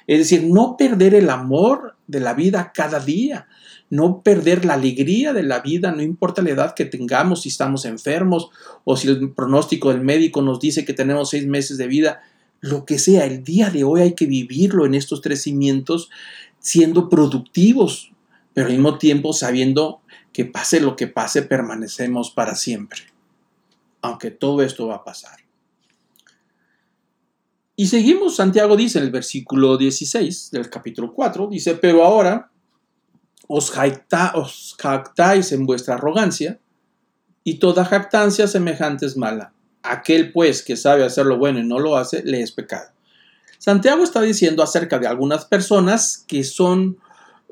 Es 0.06 0.20
decir, 0.20 0.44
no 0.44 0.74
perder 0.78 1.14
el 1.14 1.28
amor 1.28 1.96
de 2.06 2.20
la 2.20 2.32
vida 2.32 2.72
cada 2.74 2.98
día, 2.98 3.46
no 3.90 4.22
perder 4.22 4.64
la 4.64 4.72
alegría 4.72 5.34
de 5.34 5.42
la 5.42 5.61
vida, 5.61 5.92
no 5.92 6.00
importa 6.00 6.40
la 6.40 6.48
edad 6.48 6.74
que 6.74 6.87
tengamos, 6.87 7.42
si 7.42 7.50
estamos 7.50 7.84
enfermos 7.84 8.48
o 8.84 8.96
si 8.96 9.08
el 9.08 9.32
pronóstico 9.34 9.90
del 9.90 10.00
médico 10.00 10.40
nos 10.40 10.61
dice 10.61 10.87
que 10.87 10.94
tenemos 10.94 11.28
seis 11.28 11.46
meses 11.46 11.76
de 11.76 11.87
vida, 11.87 12.22
lo 12.61 12.87
que 12.87 12.98
sea, 12.98 13.26
el 13.26 13.44
día 13.44 13.68
de 13.68 13.84
hoy 13.84 14.00
hay 14.00 14.14
que 14.14 14.24
vivirlo 14.24 14.87
en 14.87 14.94
estos 14.94 15.20
tres 15.20 15.42
cimientos 15.42 16.08
siendo 16.58 17.11
productivos, 17.11 18.12
pero 18.54 18.68
al 18.68 18.72
mismo 18.72 18.96
tiempo 18.96 19.34
sabiendo 19.34 20.00
que 20.32 20.46
pase 20.46 20.80
lo 20.80 20.96
que 20.96 21.06
pase, 21.06 21.42
permanecemos 21.42 22.30
para 22.30 22.54
siempre, 22.54 23.00
aunque 24.02 24.30
todo 24.30 24.62
esto 24.62 24.88
va 24.88 24.96
a 24.96 25.04
pasar. 25.04 25.38
Y 27.76 27.87
seguimos, 27.87 28.37
Santiago 28.37 28.76
dice 28.76 28.98
en 28.98 29.04
el 29.04 29.11
versículo 29.11 29.76
16 29.76 30.50
del 30.50 30.68
capítulo 30.68 31.12
4, 31.14 31.46
dice, 31.46 31.74
pero 31.76 32.04
ahora 32.04 32.50
os, 33.46 33.72
os 34.34 34.76
jactáis 34.78 35.52
en 35.52 35.64
vuestra 35.64 35.94
arrogancia, 35.94 36.58
y 37.44 37.54
toda 37.54 37.84
jactancia 37.84 38.46
semejante 38.46 39.06
es 39.06 39.16
mala. 39.16 39.54
Aquel 39.82 40.32
pues 40.32 40.62
que 40.62 40.76
sabe 40.76 41.04
hacer 41.04 41.24
lo 41.24 41.38
bueno 41.38 41.61
y 41.61 41.66
no 41.66 41.78
lo 41.78 41.96
hace, 41.96 42.22
le 42.22 42.42
es 42.42 42.52
pecado. 42.52 42.90
Santiago 43.58 44.04
está 44.04 44.20
diciendo 44.20 44.62
acerca 44.62 44.98
de 44.98 45.06
algunas 45.06 45.46
personas 45.46 46.24
que 46.26 46.44
son 46.44 46.98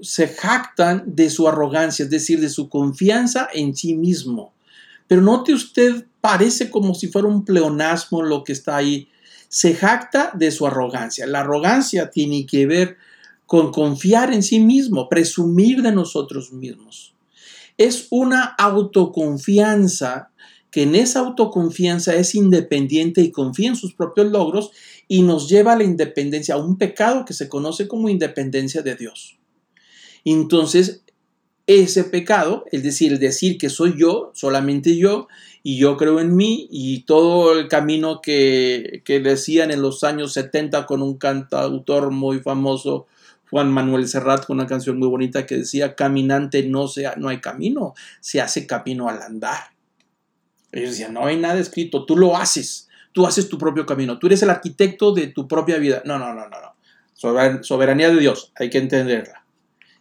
se 0.03 0.29
jactan 0.29 1.03
de 1.07 1.31
su 1.31 1.49
arrogancia, 1.49 2.05
es 2.05 2.11
decir, 2.11 2.41
de 2.41 2.51
su 2.51 2.69
confianza 2.69 3.49
en 3.55 3.75
sí 3.75 3.97
mismo. 3.97 4.53
Pero 5.07 5.23
note 5.23 5.53
usted, 5.55 6.07
parece 6.21 6.71
como 6.71 6.95
si 6.95 7.09
fuera 7.09 7.29
un 7.29 7.45
pleonasmo 7.45 8.23
lo 8.23 8.45
que 8.45 8.53
está 8.53 8.77
ahí. 8.77 9.09
Se 9.49 9.75
jacta 9.75 10.33
de 10.35 10.51
su 10.51 10.67
arrogancia. 10.67 11.27
La 11.27 11.41
arrogancia 11.41 12.11
tiene 12.11 12.47
que 12.47 12.67
ver 12.67 12.97
con 13.47 13.71
confiar 13.71 14.33
en 14.33 14.43
sí 14.43 14.59
mismo, 14.59 15.09
presumir 15.09 15.83
de 15.83 15.93
nosotros 15.93 16.53
mismos. 16.53 17.15
Es 17.79 18.09
una 18.11 18.43
autoconfianza 18.43 20.31
que 20.71 20.83
en 20.83 20.95
esa 20.95 21.21
autoconfianza 21.21 22.15
es 22.17 22.35
independiente 22.35 23.21
y 23.21 23.31
confía 23.31 23.69
en 23.69 23.77
sus 23.77 23.95
propios 23.95 24.27
logros 24.27 24.73
y 25.09 25.23
nos 25.23 25.49
lleva 25.49 25.73
a 25.73 25.77
la 25.77 25.85
independencia, 25.85 26.57
a 26.57 26.59
un 26.59 26.77
pecado 26.77 27.25
que 27.25 27.33
se 27.33 27.49
conoce 27.49 27.87
como 27.87 28.09
independencia 28.09 28.83
de 28.83 28.97
Dios. 28.97 29.39
Entonces, 30.25 31.05
ese 31.67 32.05
pecado, 32.05 32.65
es 32.71 32.83
decir, 32.83 33.13
el 33.13 33.19
decir 33.19 33.59
que 33.59 33.71
soy 33.71 33.95
yo, 33.99 34.31
solamente 34.35 34.97
yo, 34.97 35.27
y 35.63 35.79
yo 35.79 35.97
creo 35.97 36.21
en 36.21 36.37
mí, 36.37 36.69
y 36.71 37.01
todo 37.03 37.59
el 37.59 37.67
camino 37.67 38.21
que, 38.21 39.03
que 39.05 39.19
decían 39.19 39.73
en 39.73 39.83
los 39.83 40.05
años 40.05 40.33
70 40.35 40.87
con 40.87 41.03
un 41.03 41.19
cantautor 41.19 42.13
muy 42.13 42.39
famoso, 42.39 43.07
Juan 43.51 43.71
Manuel 43.73 44.07
Serrat, 44.09 44.47
con 44.47 44.59
una 44.59 44.67
canción 44.67 44.99
muy 44.99 45.09
bonita 45.09 45.47
que 45.47 45.59
decía, 45.59 45.95
caminante 45.95 46.63
no, 46.65 46.89
sea, 46.89 47.15
no 47.17 47.29
hay 47.29 47.41
camino, 47.41 47.95
se 48.21 48.41
hace 48.41 48.67
camino 48.67 49.09
al 49.09 49.23
andar. 49.23 49.71
Ellos 50.73 50.91
decían, 50.91 51.15
no 51.15 51.27
hay 51.27 51.37
nada 51.37 51.59
escrito, 51.59 52.05
tú 52.05 52.17
lo 52.17 52.37
haces, 52.37 52.89
tú 53.13 53.27
haces 53.27 53.49
tu 53.49 53.59
propio 53.59 53.87
camino, 53.87 54.19
tú 54.19 54.27
eres 54.27 54.43
el 54.43 54.51
arquitecto 54.51 55.13
de 55.13 55.29
tu 55.29 55.49
propia 55.49 55.79
vida. 55.79 56.03
No, 56.05 56.19
no, 56.19 56.35
no, 56.35 56.49
no, 56.49 56.57
no. 56.61 57.63
Soberanía 57.63 58.11
de 58.11 58.21
Dios, 58.21 58.53
hay 58.57 58.69
que 58.69 58.79
entenderla. 58.79 59.46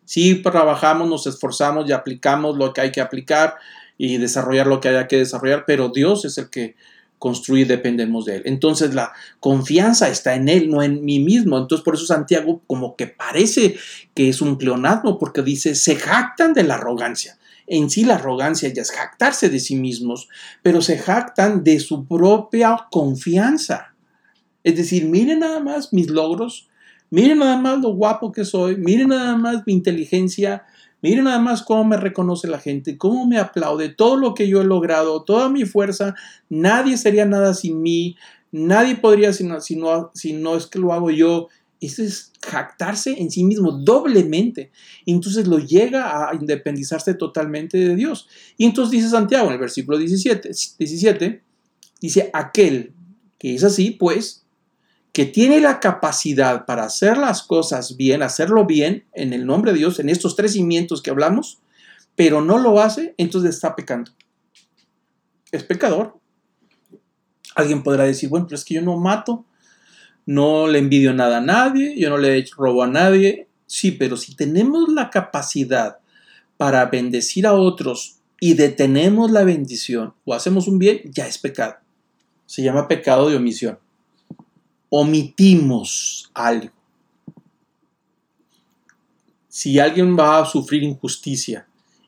Sí 0.05 0.41
trabajamos, 0.41 1.09
nos 1.09 1.27
esforzamos 1.27 1.89
y 1.89 1.91
aplicamos 1.91 2.57
lo 2.57 2.73
que 2.73 2.81
hay 2.81 2.91
que 2.91 3.01
aplicar 3.01 3.55
y 3.97 4.17
desarrollar 4.17 4.67
lo 4.67 4.79
que 4.79 4.89
haya 4.89 5.07
que 5.07 5.17
desarrollar, 5.17 5.63
pero 5.65 5.89
Dios 5.89 6.25
es 6.25 6.37
el 6.37 6.49
que 6.49 6.75
construye, 7.17 7.65
dependemos 7.65 8.25
de 8.25 8.37
Él. 8.37 8.41
Entonces 8.45 8.93
la 8.93 9.13
confianza 9.39 10.09
está 10.09 10.35
en 10.35 10.49
Él, 10.49 10.69
no 10.69 10.83
en 10.83 11.03
mí 11.03 11.19
mismo. 11.19 11.57
Entonces 11.57 11.83
por 11.83 11.95
eso 11.95 12.05
Santiago 12.05 12.61
como 12.67 12.95
que 12.95 13.07
parece 13.07 13.77
que 14.13 14.29
es 14.29 14.41
un 14.41 14.57
pleonasmo, 14.57 15.17
porque 15.17 15.41
dice, 15.41 15.75
se 15.75 15.95
jactan 15.95 16.53
de 16.53 16.63
la 16.63 16.75
arrogancia. 16.75 17.37
En 17.67 17.89
sí 17.89 18.03
la 18.03 18.15
arrogancia 18.15 18.71
ya 18.71 18.83
es 18.83 18.91
jactarse 18.91 19.49
de 19.49 19.59
sí 19.59 19.75
mismos, 19.75 20.29
pero 20.61 20.81
se 20.81 20.99
jactan 20.99 21.63
de 21.63 21.79
su 21.79 22.05
propia 22.05 22.87
confianza. 22.91 23.95
Es 24.63 24.75
decir, 24.75 25.05
miren 25.05 25.39
nada 25.39 25.59
más 25.59 25.93
mis 25.93 26.09
logros, 26.09 26.67
miren 27.09 27.39
nada 27.39 27.57
más 27.57 27.79
lo 27.81 27.93
guapo 27.93 28.31
que 28.31 28.45
soy, 28.45 28.77
miren 28.77 29.09
nada 29.09 29.37
más 29.37 29.63
mi 29.65 29.73
inteligencia, 29.73 30.63
miren 31.01 31.25
nada 31.25 31.39
más 31.39 31.63
cómo 31.63 31.83
me 31.83 31.97
reconoce 31.97 32.47
la 32.47 32.59
gente, 32.59 32.97
cómo 32.97 33.25
me 33.25 33.37
aplaude, 33.37 33.89
todo 33.89 34.17
lo 34.17 34.33
que 34.33 34.47
yo 34.47 34.61
he 34.61 34.65
logrado, 34.65 35.23
toda 35.23 35.49
mi 35.49 35.65
fuerza, 35.65 36.15
nadie 36.49 36.97
sería 36.97 37.25
nada 37.25 37.53
sin 37.53 37.81
mí, 37.81 38.15
nadie 38.51 38.95
podría 38.95 39.33
si 39.33 39.43
no, 39.43 39.61
si 39.61 39.75
no, 39.75 40.11
si 40.13 40.33
no 40.33 40.55
es 40.55 40.67
que 40.67 40.79
lo 40.79 40.93
hago 40.93 41.11
yo. 41.11 41.47
Eso 41.81 42.01
es 42.03 42.31
jactarse 42.41 43.21
en 43.21 43.29
sí 43.29 43.43
mismo 43.43 43.71
doblemente. 43.71 44.71
entonces 45.05 45.45
lo 45.45 45.59
llega 45.59 46.29
a 46.29 46.33
independizarse 46.33 47.13
totalmente 47.13 47.77
de 47.77 47.95
Dios. 47.95 48.27
Y 48.57 48.65
entonces 48.65 48.91
dice 48.91 49.09
Santiago 49.09 49.47
en 49.47 49.53
el 49.53 49.59
versículo 49.59 49.97
17, 49.97 50.49
17 50.79 51.43
dice, 52.01 52.29
aquel 52.33 52.93
que 53.37 53.55
es 53.55 53.63
así, 53.63 53.91
pues, 53.91 54.44
que 55.15 55.25
tiene 55.25 55.61
la 55.61 55.79
capacidad 55.79 56.65
para 56.65 56.83
hacer 56.83 57.17
las 57.17 57.41
cosas 57.41 57.95
bien, 57.95 58.21
hacerlo 58.21 58.65
bien 58.65 59.05
en 59.13 59.31
el 59.31 59.45
nombre 59.45 59.71
de 59.71 59.77
Dios, 59.77 59.97
en 60.01 60.09
estos 60.09 60.35
tres 60.35 60.51
cimientos 60.51 61.01
que 61.01 61.09
hablamos, 61.09 61.59
pero 62.17 62.41
no 62.41 62.57
lo 62.57 62.81
hace, 62.81 63.15
entonces 63.17 63.55
está 63.55 63.77
pecando. 63.77 64.11
Es 65.53 65.63
pecador. 65.63 66.19
Alguien 67.55 67.81
podrá 67.81 68.03
decir, 68.03 68.27
bueno, 68.27 68.45
pero 68.45 68.57
es 68.57 68.65
que 68.65 68.73
yo 68.73 68.81
no 68.81 68.97
mato, 68.97 69.45
no 70.25 70.67
le 70.67 70.79
envidio 70.79 71.13
nada 71.13 71.37
a 71.37 71.41
nadie, 71.41 71.97
yo 71.97 72.09
no 72.09 72.17
le 72.17 72.45
robo 72.57 72.83
a 72.83 72.87
nadie. 72.87 73.47
Sí, 73.67 73.91
pero 73.91 74.17
si 74.17 74.35
tenemos 74.35 74.89
la 74.89 75.11
capacidad 75.11 75.99
para 76.57 76.87
bendecir 76.87 77.47
a 77.47 77.53
otros 77.53 78.17
y 78.41 78.55
detenemos 78.55 79.31
la 79.31 79.45
bendición 79.45 80.13
o 80.25 80.33
hacemos 80.33 80.67
un 80.67 80.77
bien, 80.77 81.03
ya 81.05 81.25
es 81.25 81.37
pecado. 81.37 81.75
Se 82.47 82.63
llama 82.63 82.89
pecado 82.89 83.29
de 83.29 83.37
omisión. 83.37 83.79
Omitimos 84.97 86.31
algo. 86.33 86.71
Si 89.49 89.77
alguien 89.77 90.17
va 90.17 90.39
a 90.39 90.45
sufrir 90.45 90.83
injusticia 90.83 91.67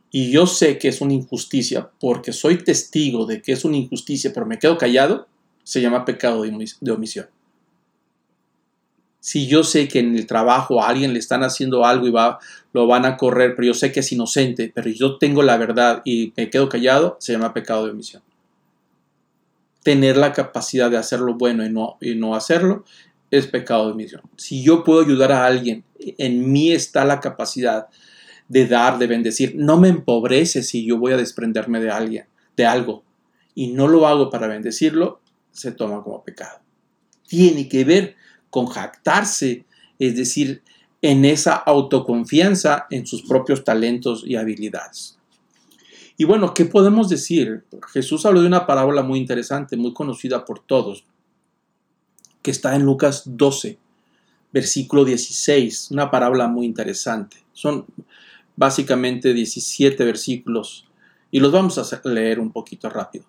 y 0.09 0.31
yo 0.31 0.47
sé 0.47 0.77
que 0.77 0.87
es 0.87 1.01
una 1.01 1.13
injusticia 1.13 1.89
porque 1.99 2.31
soy 2.31 2.63
testigo 2.63 3.25
de 3.25 3.41
que 3.41 3.51
es 3.51 3.65
una 3.65 3.75
injusticia, 3.75 4.31
pero 4.33 4.45
me 4.45 4.57
quedo 4.57 4.77
callado, 4.77 5.27
se 5.63 5.81
llama 5.81 6.05
pecado 6.05 6.43
de 6.43 6.91
omisión 6.91 7.27
si 9.27 9.45
yo 9.45 9.65
sé 9.65 9.89
que 9.89 9.99
en 9.99 10.15
el 10.15 10.25
trabajo 10.25 10.81
a 10.81 10.87
alguien 10.87 11.11
le 11.11 11.19
están 11.19 11.43
haciendo 11.43 11.83
algo 11.83 12.07
y 12.07 12.11
va, 12.11 12.39
lo 12.71 12.87
van 12.87 13.05
a 13.05 13.17
correr, 13.17 13.57
pero 13.57 13.67
yo 13.67 13.73
sé 13.73 13.91
que 13.91 13.99
es 13.99 14.09
inocente, 14.13 14.71
pero 14.73 14.89
yo 14.89 15.17
tengo 15.17 15.43
la 15.43 15.57
verdad 15.57 16.01
y 16.05 16.31
me 16.37 16.49
quedo 16.49 16.69
callado, 16.69 17.17
se 17.19 17.33
llama 17.33 17.53
pecado 17.53 17.83
de 17.83 17.91
omisión. 17.91 18.23
Tener 19.87 20.17
la 20.17 20.33
capacidad 20.33 20.91
de 20.91 20.97
hacer 20.97 21.21
lo 21.21 21.35
bueno 21.35 21.65
y 21.65 21.69
no, 21.69 21.97
y 22.01 22.15
no 22.15 22.35
hacerlo 22.35 22.83
es 23.31 23.47
pecado 23.47 23.85
de 23.85 23.93
omisión. 23.93 24.21
Si 24.35 24.61
yo 24.61 24.83
puedo 24.83 24.99
ayudar 24.99 25.31
a 25.31 25.45
alguien, 25.45 25.85
en 25.97 26.51
mí 26.51 26.73
está 26.73 27.05
la 27.05 27.21
capacidad 27.21 27.87
de 28.49 28.67
dar, 28.67 28.99
de 28.99 29.07
bendecir. 29.07 29.55
No 29.55 29.79
me 29.79 29.87
empobrece 29.87 30.61
si 30.61 30.85
yo 30.85 30.97
voy 30.97 31.13
a 31.13 31.17
desprenderme 31.17 31.79
de 31.79 31.89
alguien, 31.89 32.25
de 32.57 32.65
algo, 32.65 33.05
y 33.55 33.67
no 33.67 33.87
lo 33.87 34.05
hago 34.07 34.29
para 34.29 34.47
bendecirlo, 34.47 35.21
se 35.53 35.71
toma 35.71 36.03
como 36.03 36.21
pecado. 36.21 36.59
Tiene 37.25 37.69
que 37.69 37.85
ver 37.85 38.17
con 38.49 38.65
jactarse, 38.65 39.63
es 39.99 40.17
decir, 40.17 40.63
en 41.01 41.23
esa 41.23 41.55
autoconfianza 41.55 42.87
en 42.89 43.07
sus 43.07 43.23
propios 43.23 43.63
talentos 43.63 44.25
y 44.27 44.35
habilidades. 44.35 45.16
Y 46.17 46.25
bueno, 46.25 46.55
¿qué 46.55 46.65
podemos 46.65 47.09
decir? 47.09 47.63
Jesús 47.93 48.25
habló 48.25 48.41
de 48.41 48.47
una 48.47 48.65
parábola 48.65 49.03
muy 49.03 49.19
interesante, 49.19 49.77
muy 49.77 49.93
conocida 49.93 50.43
por 50.45 50.59
todos, 50.59 51.05
que 52.41 52.49
está 52.49 52.75
en 52.75 52.83
Lucas 52.83 53.23
12, 53.25 53.77
versículo 54.51 55.05
16, 55.05 55.91
una 55.91 56.09
parábola 56.09 56.47
muy 56.47 56.65
interesante. 56.65 57.37
Son 57.53 57.85
básicamente 58.55 59.33
17 59.33 60.03
versículos 60.03 60.87
y 61.29 61.39
los 61.39 61.51
vamos 61.51 61.77
a 61.77 62.09
leer 62.09 62.39
un 62.39 62.51
poquito 62.51 62.89
rápido. 62.89 63.25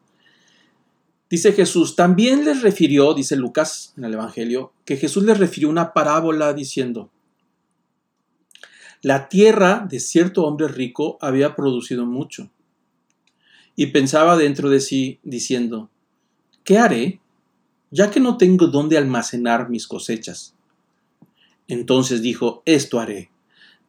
Dice 1.28 1.52
Jesús, 1.52 1.94
también 1.94 2.46
les 2.46 2.62
refirió, 2.62 3.12
dice 3.12 3.36
Lucas 3.36 3.92
en 3.98 4.04
el 4.04 4.14
Evangelio, 4.14 4.72
que 4.86 4.96
Jesús 4.96 5.24
les 5.24 5.38
refirió 5.38 5.68
una 5.68 5.92
parábola 5.92 6.54
diciendo, 6.54 7.10
la 9.02 9.28
tierra 9.28 9.86
de 9.86 10.00
cierto 10.00 10.44
hombre 10.46 10.68
rico 10.68 11.18
había 11.20 11.54
producido 11.54 12.06
mucho. 12.06 12.50
Y 13.80 13.86
pensaba 13.86 14.36
dentro 14.36 14.70
de 14.70 14.80
sí, 14.80 15.20
diciendo, 15.22 15.88
¿qué 16.64 16.78
haré? 16.78 17.20
Ya 17.92 18.10
que 18.10 18.18
no 18.18 18.36
tengo 18.36 18.66
dónde 18.66 18.98
almacenar 18.98 19.70
mis 19.70 19.86
cosechas. 19.86 20.56
Entonces 21.68 22.20
dijo, 22.20 22.64
esto 22.64 22.98
haré. 22.98 23.30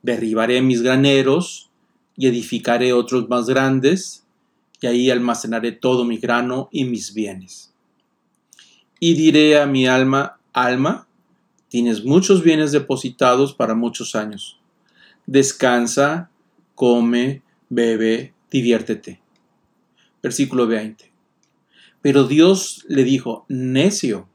Derribaré 0.03 0.61
mis 0.61 0.83
graneros 0.83 1.71
y 2.15 2.27
edificaré 2.27 2.93
otros 2.93 3.29
más 3.29 3.47
grandes 3.47 4.27
y 4.79 4.85
ahí 4.85 5.09
almacenaré 5.09 5.71
todo 5.71 6.05
mi 6.05 6.17
grano 6.17 6.69
y 6.71 6.83
mis 6.83 7.15
bienes. 7.15 7.73
Y 8.99 9.15
diré 9.15 9.59
a 9.59 9.65
mi 9.65 9.87
alma, 9.87 10.37
alma, 10.53 11.07
tienes 11.67 12.05
muchos 12.05 12.43
bienes 12.43 12.71
depositados 12.71 13.55
para 13.55 13.73
muchos 13.73 14.13
años. 14.13 14.59
Descansa, 15.25 16.29
come, 16.75 17.41
bebe, 17.69 18.35
diviértete. 18.51 19.19
Versículo 20.21 20.67
20. 20.67 21.11
Pero 22.01 22.25
Dios 22.25 22.85
le 22.87 23.03
dijo, 23.03 23.45
necio, 23.49 24.27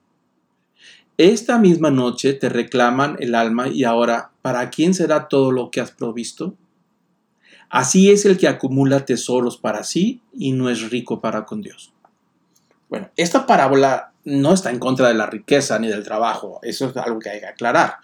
esta 1.17 1.59
misma 1.59 1.91
noche 1.91 2.33
te 2.33 2.49
reclaman 2.49 3.17
el 3.21 3.35
alma 3.35 3.69
y 3.69 3.85
ahora, 3.85 4.33
¿para 4.43 4.69
quién 4.71 4.95
será 4.95 5.29
todo 5.29 5.53
lo 5.53 5.71
que 5.71 5.81
has 5.81 5.93
provisto? 5.93 6.55
Así 7.71 8.11
es 8.11 8.25
el 8.25 8.37
que 8.37 8.49
acumula 8.49 9.05
tesoros 9.05 9.57
para 9.57 9.85
sí 9.85 10.21
y 10.33 10.53
no 10.53 10.71
es 10.71 10.91
rico 10.91 11.21
para 11.21 11.45
con 11.45 11.63
Dios. 11.63 11.93
Bueno, 12.89 13.11
esta 13.17 13.47
parábola 13.47 14.13
no 14.25 14.53
está 14.53 14.71
en 14.71 14.79
contra 14.79 15.09
de 15.09 15.15
la 15.15 15.27
riqueza 15.27 15.79
ni 15.79 15.89
del 15.89 16.05
trabajo, 16.05 16.59
eso 16.63 16.89
es 16.89 16.97
algo 16.97 17.19
que 17.19 17.31
hay 17.31 17.41
que 17.41 17.47
aclarar. 17.47 17.99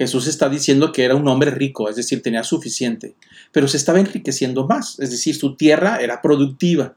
Jesús 0.00 0.26
está 0.28 0.48
diciendo 0.48 0.92
que 0.92 1.04
era 1.04 1.14
un 1.14 1.28
hombre 1.28 1.50
rico, 1.50 1.90
es 1.90 1.96
decir, 1.96 2.22
tenía 2.22 2.42
suficiente, 2.42 3.16
pero 3.52 3.68
se 3.68 3.76
estaba 3.76 4.00
enriqueciendo 4.00 4.66
más, 4.66 4.98
es 4.98 5.10
decir, 5.10 5.36
su 5.36 5.56
tierra 5.56 5.98
era 6.00 6.22
productiva, 6.22 6.94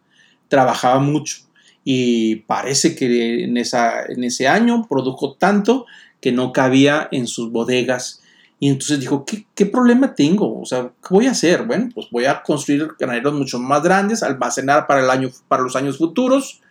trabajaba 0.48 1.00
mucho 1.00 1.40
y 1.84 2.38
parece 2.48 2.96
que 2.96 3.44
en, 3.44 3.58
esa, 3.58 4.06
en 4.06 4.24
ese 4.24 4.48
año 4.48 4.88
produjo 4.88 5.34
tanto 5.34 5.86
que 6.22 6.32
no 6.32 6.54
cabía 6.54 7.10
en 7.12 7.28
sus 7.28 7.52
bodegas 7.52 8.22
y 8.58 8.70
entonces 8.70 9.02
dijo, 9.02 9.26
¿qué, 9.26 9.66
problema 9.66 10.16
tengo? 10.16 10.62
O 10.62 10.66
sea, 10.66 10.94
¿qué 11.02 11.10
voy 11.10 11.28
a 11.28 11.32
hacer? 11.32 11.64
Bueno, 11.66 11.90
pues 11.94 12.08
voy 12.10 12.24
a 12.24 12.42
construir 12.42 12.88
graneros 12.98 13.34
mucho 13.34 13.60
más 13.60 13.84
grandes, 13.84 14.24
almacenar 14.24 14.88
para, 14.88 15.02
el 15.04 15.10
año, 15.10 15.30
para 15.50 15.64
los 15.64 15.76
años 15.76 15.98
futuros 15.98 16.62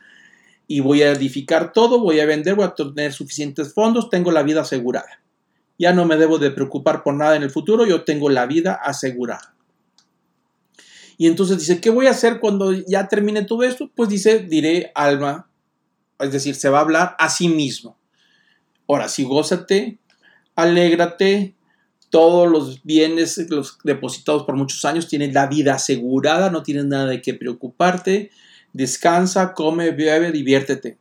y 0.66 0.80
voy 0.80 1.02
a 1.02 1.12
edificar 1.12 1.74
todo, 1.74 2.00
voy 2.00 2.20
a 2.20 2.24
vender, 2.24 2.54
voy 2.54 2.64
a 2.64 2.74
tener 2.74 3.12
suficientes 3.12 3.74
fondos, 3.74 4.08
tengo 4.08 4.32
la 4.32 4.42
vida 4.42 4.62
asegurada. 4.62 5.21
Ya 5.82 5.92
no 5.92 6.04
me 6.04 6.16
debo 6.16 6.38
de 6.38 6.52
preocupar 6.52 7.02
por 7.02 7.14
nada 7.14 7.34
en 7.34 7.42
el 7.42 7.50
futuro, 7.50 7.84
yo 7.84 8.04
tengo 8.04 8.30
la 8.30 8.46
vida 8.46 8.74
asegurada. 8.74 9.52
Y 11.18 11.26
entonces 11.26 11.58
dice, 11.58 11.80
¿qué 11.80 11.90
voy 11.90 12.06
a 12.06 12.12
hacer 12.12 12.38
cuando 12.38 12.70
ya 12.70 13.08
termine 13.08 13.42
todo 13.42 13.64
esto? 13.64 13.90
Pues 13.92 14.08
dice, 14.08 14.38
diré 14.38 14.92
alma, 14.94 15.48
es 16.20 16.30
decir, 16.30 16.54
se 16.54 16.68
va 16.68 16.78
a 16.78 16.82
hablar 16.82 17.16
a 17.18 17.28
sí 17.28 17.48
mismo. 17.48 17.98
Ahora 18.86 19.08
sí, 19.08 19.24
gózate, 19.24 19.98
alégrate, 20.54 21.56
todos 22.10 22.48
los 22.48 22.84
bienes 22.84 23.50
los 23.50 23.76
depositados 23.82 24.44
por 24.44 24.54
muchos 24.54 24.84
años, 24.84 25.08
tienes 25.08 25.34
la 25.34 25.48
vida 25.48 25.74
asegurada, 25.74 26.48
no 26.48 26.62
tienes 26.62 26.84
nada 26.84 27.06
de 27.06 27.20
qué 27.20 27.34
preocuparte, 27.34 28.30
descansa, 28.72 29.52
come, 29.52 29.90
bebe, 29.90 30.30
diviértete. 30.30 30.96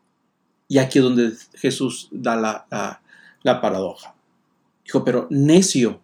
Y 0.68 0.80
aquí 0.80 0.98
es 0.98 1.04
donde 1.04 1.34
Jesús 1.54 2.10
da 2.12 2.36
la, 2.36 3.02
la 3.44 3.62
paradoja. 3.62 4.16
Dijo, 4.92 5.06
pero 5.06 5.28
necio, 5.30 6.02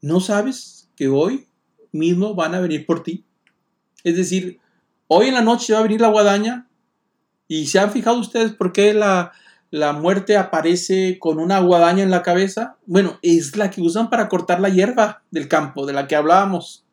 ¿no 0.00 0.18
sabes 0.20 0.88
que 0.96 1.08
hoy 1.08 1.48
mismo 1.92 2.34
van 2.34 2.54
a 2.54 2.60
venir 2.60 2.86
por 2.86 3.02
ti? 3.02 3.26
Es 4.04 4.16
decir, 4.16 4.58
hoy 5.06 5.28
en 5.28 5.34
la 5.34 5.42
noche 5.42 5.74
va 5.74 5.80
a 5.80 5.82
venir 5.82 6.00
la 6.00 6.08
guadaña. 6.08 6.66
¿Y 7.46 7.66
se 7.66 7.78
han 7.78 7.90
fijado 7.90 8.18
ustedes 8.18 8.52
por 8.52 8.72
qué 8.72 8.94
la, 8.94 9.32
la 9.70 9.92
muerte 9.92 10.38
aparece 10.38 11.18
con 11.18 11.38
una 11.38 11.60
guadaña 11.60 12.02
en 12.02 12.10
la 12.10 12.22
cabeza? 12.22 12.78
Bueno, 12.86 13.18
es 13.20 13.54
la 13.54 13.70
que 13.70 13.82
usan 13.82 14.08
para 14.08 14.30
cortar 14.30 14.60
la 14.60 14.70
hierba 14.70 15.22
del 15.30 15.46
campo, 15.46 15.84
de 15.84 15.92
la 15.92 16.08
que 16.08 16.16
hablábamos. 16.16 16.86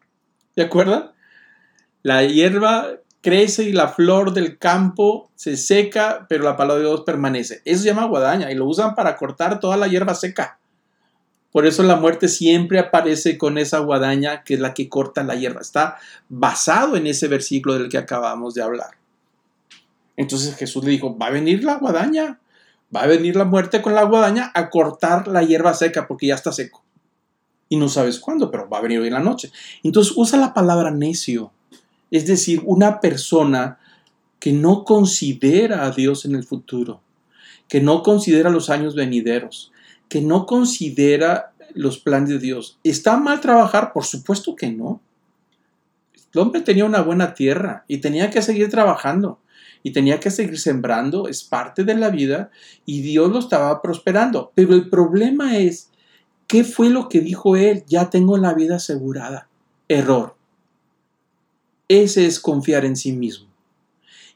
¿De 0.57 0.63
acuerdo? 0.63 1.13
La 2.03 2.25
hierba 2.25 2.97
crece 3.21 3.63
y 3.63 3.71
la 3.71 3.87
flor 3.87 4.33
del 4.33 4.57
campo 4.57 5.31
se 5.35 5.55
seca, 5.55 6.25
pero 6.27 6.43
la 6.43 6.57
palabra 6.57 6.83
de 6.83 6.89
Dios 6.89 7.03
permanece. 7.05 7.61
Eso 7.63 7.83
se 7.83 7.87
llama 7.87 8.07
guadaña 8.07 8.51
y 8.51 8.55
lo 8.55 8.65
usan 8.65 8.93
para 8.93 9.15
cortar 9.15 9.61
toda 9.61 9.77
la 9.77 9.87
hierba 9.87 10.15
seca. 10.15 10.57
Por 11.51 11.65
eso 11.65 11.83
la 11.83 11.97
muerte 11.97 12.27
siempre 12.27 12.79
aparece 12.79 13.37
con 13.37 13.57
esa 13.57 13.79
guadaña 13.79 14.43
que 14.43 14.53
es 14.53 14.59
la 14.59 14.73
que 14.73 14.87
corta 14.87 15.23
la 15.23 15.35
hierba. 15.35 15.61
Está 15.61 15.97
basado 16.29 16.95
en 16.95 17.07
ese 17.07 17.27
versículo 17.27 17.77
del 17.77 17.89
que 17.89 17.97
acabamos 17.97 18.53
de 18.53 18.63
hablar. 18.63 18.91
Entonces 20.15 20.55
Jesús 20.55 20.83
le 20.83 20.91
dijo, 20.91 21.17
va 21.17 21.27
a 21.27 21.31
venir 21.31 21.63
la 21.63 21.77
guadaña, 21.77 22.39
va 22.95 23.01
a 23.03 23.07
venir 23.07 23.35
la 23.35 23.45
muerte 23.45 23.81
con 23.81 23.95
la 23.95 24.03
guadaña 24.03 24.51
a 24.53 24.69
cortar 24.69 25.27
la 25.27 25.43
hierba 25.43 25.73
seca 25.73 26.07
porque 26.07 26.27
ya 26.27 26.35
está 26.35 26.51
seco. 26.51 26.83
Y 27.67 27.77
no 27.77 27.89
sabes 27.89 28.19
cuándo, 28.19 28.51
pero 28.51 28.69
va 28.69 28.77
a 28.77 28.81
venir 28.81 28.99
hoy 28.99 29.07
en 29.07 29.13
la 29.13 29.19
noche. 29.19 29.51
Entonces 29.83 30.13
usa 30.15 30.37
la 30.37 30.53
palabra 30.53 30.91
necio, 30.91 31.51
es 32.11 32.27
decir, 32.27 32.61
una 32.65 32.99
persona 32.99 33.79
que 34.39 34.51
no 34.51 34.83
considera 34.83 35.85
a 35.85 35.91
Dios 35.91 36.25
en 36.25 36.35
el 36.35 36.43
futuro, 36.43 37.01
que 37.67 37.79
no 37.79 38.03
considera 38.03 38.49
los 38.49 38.69
años 38.69 38.95
venideros, 38.95 39.71
que 40.11 40.19
no 40.19 40.45
considera 40.45 41.53
los 41.73 41.97
planes 41.97 42.31
de 42.31 42.39
Dios. 42.39 42.77
¿Está 42.83 43.15
mal 43.15 43.39
trabajar? 43.39 43.93
Por 43.93 44.03
supuesto 44.03 44.57
que 44.57 44.69
no. 44.69 44.99
El 46.33 46.41
hombre 46.41 46.59
tenía 46.59 46.83
una 46.83 47.01
buena 47.01 47.33
tierra 47.33 47.85
y 47.87 47.99
tenía 47.99 48.29
que 48.29 48.41
seguir 48.41 48.69
trabajando 48.69 49.39
y 49.83 49.93
tenía 49.93 50.19
que 50.19 50.29
seguir 50.29 50.59
sembrando, 50.59 51.29
es 51.29 51.45
parte 51.45 51.85
de 51.85 51.95
la 51.95 52.09
vida 52.09 52.51
y 52.85 53.01
Dios 53.01 53.31
lo 53.31 53.39
estaba 53.39 53.81
prosperando. 53.81 54.51
Pero 54.53 54.75
el 54.75 54.89
problema 54.89 55.57
es, 55.57 55.91
¿qué 56.45 56.65
fue 56.65 56.89
lo 56.89 57.07
que 57.07 57.21
dijo 57.21 57.55
él? 57.55 57.85
Ya 57.87 58.09
tengo 58.09 58.37
la 58.37 58.53
vida 58.53 58.75
asegurada. 58.75 59.47
Error. 59.87 60.35
Ese 61.87 62.25
es 62.25 62.41
confiar 62.41 62.83
en 62.83 62.97
sí 62.97 63.13
mismo. 63.13 63.47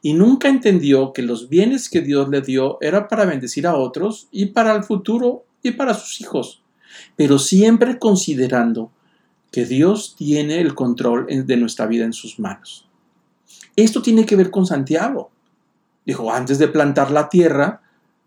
Y 0.00 0.14
nunca 0.14 0.48
entendió 0.48 1.12
que 1.12 1.20
los 1.20 1.50
bienes 1.50 1.90
que 1.90 2.00
Dios 2.00 2.30
le 2.30 2.40
dio 2.40 2.78
era 2.80 3.08
para 3.08 3.26
bendecir 3.26 3.66
a 3.66 3.76
otros 3.76 4.28
y 4.30 4.46
para 4.46 4.74
el 4.74 4.82
futuro 4.82 5.45
para 5.72 5.94
sus 5.94 6.20
hijos, 6.20 6.62
pero 7.16 7.38
siempre 7.38 7.98
considerando 7.98 8.90
que 9.50 9.64
Dios 9.64 10.14
tiene 10.16 10.60
el 10.60 10.74
control 10.74 11.26
de 11.28 11.56
nuestra 11.56 11.86
vida 11.86 12.04
en 12.04 12.12
sus 12.12 12.38
manos. 12.38 12.86
Esto 13.74 14.02
tiene 14.02 14.26
que 14.26 14.36
ver 14.36 14.50
con 14.50 14.66
Santiago. 14.66 15.30
Dijo, 16.04 16.32
antes 16.32 16.58
de 16.58 16.68
plantar 16.68 17.10
la 17.10 17.28
tierra, 17.28 17.82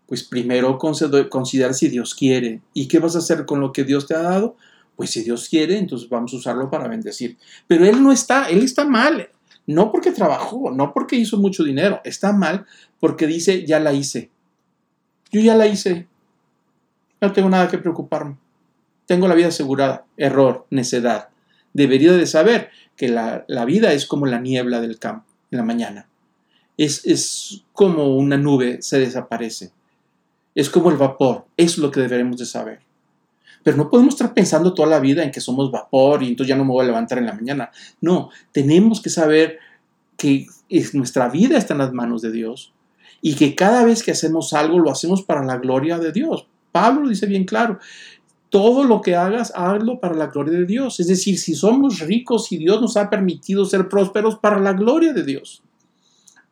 pues 0.06 0.24
primero 0.24 0.76
considerar 0.76 1.74
si 1.74 1.88
Dios 1.88 2.14
quiere. 2.14 2.62
¿Y 2.74 2.88
qué 2.88 2.98
vas 2.98 3.14
a 3.14 3.20
hacer 3.20 3.46
con 3.46 3.60
lo 3.60 3.72
que 3.72 3.84
Dios 3.84 4.06
te 4.06 4.14
ha 4.14 4.22
dado? 4.22 4.56
Pues 4.96 5.10
si 5.10 5.22
Dios 5.22 5.48
quiere, 5.48 5.78
entonces 5.78 6.08
vamos 6.08 6.34
a 6.34 6.36
usarlo 6.36 6.68
para 6.68 6.88
bendecir. 6.88 7.38
Pero 7.66 7.84
él 7.84 8.02
no 8.02 8.12
está, 8.12 8.50
él 8.50 8.62
está 8.62 8.84
mal. 8.84 9.30
No 9.66 9.92
porque 9.92 10.10
trabajó, 10.10 10.72
no 10.72 10.92
porque 10.92 11.16
hizo 11.16 11.36
mucho 11.36 11.62
dinero. 11.62 12.00
Está 12.04 12.32
mal 12.32 12.66
porque 12.98 13.28
dice, 13.28 13.64
ya 13.64 13.78
la 13.78 13.92
hice. 13.92 14.30
Yo 15.30 15.40
ya 15.40 15.54
la 15.54 15.68
hice. 15.68 16.08
No 17.20 17.32
tengo 17.32 17.48
nada 17.48 17.68
que 17.68 17.78
preocuparme. 17.78 18.36
Tengo 19.06 19.28
la 19.28 19.34
vida 19.34 19.48
asegurada. 19.48 20.04
Error, 20.16 20.66
necedad. 20.70 21.28
Debería 21.72 22.12
de 22.12 22.26
saber 22.26 22.70
que 22.96 23.08
la, 23.08 23.44
vida 23.66 23.92
es 23.92 24.06
como 24.06 24.26
la 24.26 24.40
niebla 24.40 24.80
del 24.80 24.98
campo 24.98 25.26
en 25.50 25.58
la 25.58 25.64
mañana. 25.64 26.08
Es, 26.76 27.04
es 27.04 27.64
como 27.72 28.16
una 28.16 28.36
nube 28.36 28.80
se 28.82 28.98
desaparece. 28.98 29.72
Es 30.54 30.70
como 30.70 30.90
el 30.90 30.96
vapor. 30.96 31.46
Es 31.56 31.78
lo 31.78 31.90
que 31.90 32.00
deberemos 32.00 32.38
de 32.38 32.46
saber. 32.46 32.80
Pero 33.62 33.76
no 33.76 33.90
podemos 33.90 34.14
estar 34.14 34.32
pensando 34.32 34.72
toda 34.72 34.88
la 34.88 35.00
vida 35.00 35.22
en 35.22 35.30
que 35.30 35.40
somos 35.40 35.70
vapor 35.70 36.22
y 36.22 36.28
entonces 36.28 36.48
ya 36.48 36.56
no 36.56 36.64
me 36.64 36.72
voy 36.72 36.84
a 36.84 36.88
levantar 36.88 37.18
en 37.18 37.26
la 37.26 37.34
mañana. 37.34 37.70
No, 38.00 38.30
tenemos 38.52 39.02
que 39.02 39.10
saber 39.10 39.58
que 40.16 40.46
nuestra 40.94 41.28
vida 41.28 41.58
está 41.58 41.74
en 41.74 41.78
las 41.78 41.92
manos 41.92 42.22
de 42.22 42.32
Dios 42.32 42.72
y 43.20 43.34
que 43.34 43.54
cada 43.54 43.84
vez 43.84 44.02
que 44.02 44.12
hacemos 44.12 44.52
algo 44.54 44.78
lo 44.78 44.90
hacemos 44.90 45.22
para 45.22 45.44
la 45.44 45.58
gloria 45.58 45.98
de 45.98 46.12
Dios, 46.12 46.46
Pablo 46.72 47.02
lo 47.02 47.08
dice 47.08 47.26
bien 47.26 47.44
claro. 47.44 47.78
Todo 48.48 48.84
lo 48.84 49.00
que 49.00 49.14
hagas, 49.14 49.52
hazlo 49.54 50.00
para 50.00 50.14
la 50.14 50.26
gloria 50.26 50.58
de 50.58 50.66
Dios. 50.66 50.98
Es 50.98 51.06
decir, 51.06 51.38
si 51.38 51.54
somos 51.54 52.00
ricos 52.00 52.50
y 52.50 52.58
Dios 52.58 52.80
nos 52.80 52.96
ha 52.96 53.08
permitido 53.08 53.64
ser 53.64 53.88
prósperos 53.88 54.36
para 54.36 54.58
la 54.58 54.72
gloria 54.72 55.12
de 55.12 55.22
Dios 55.22 55.62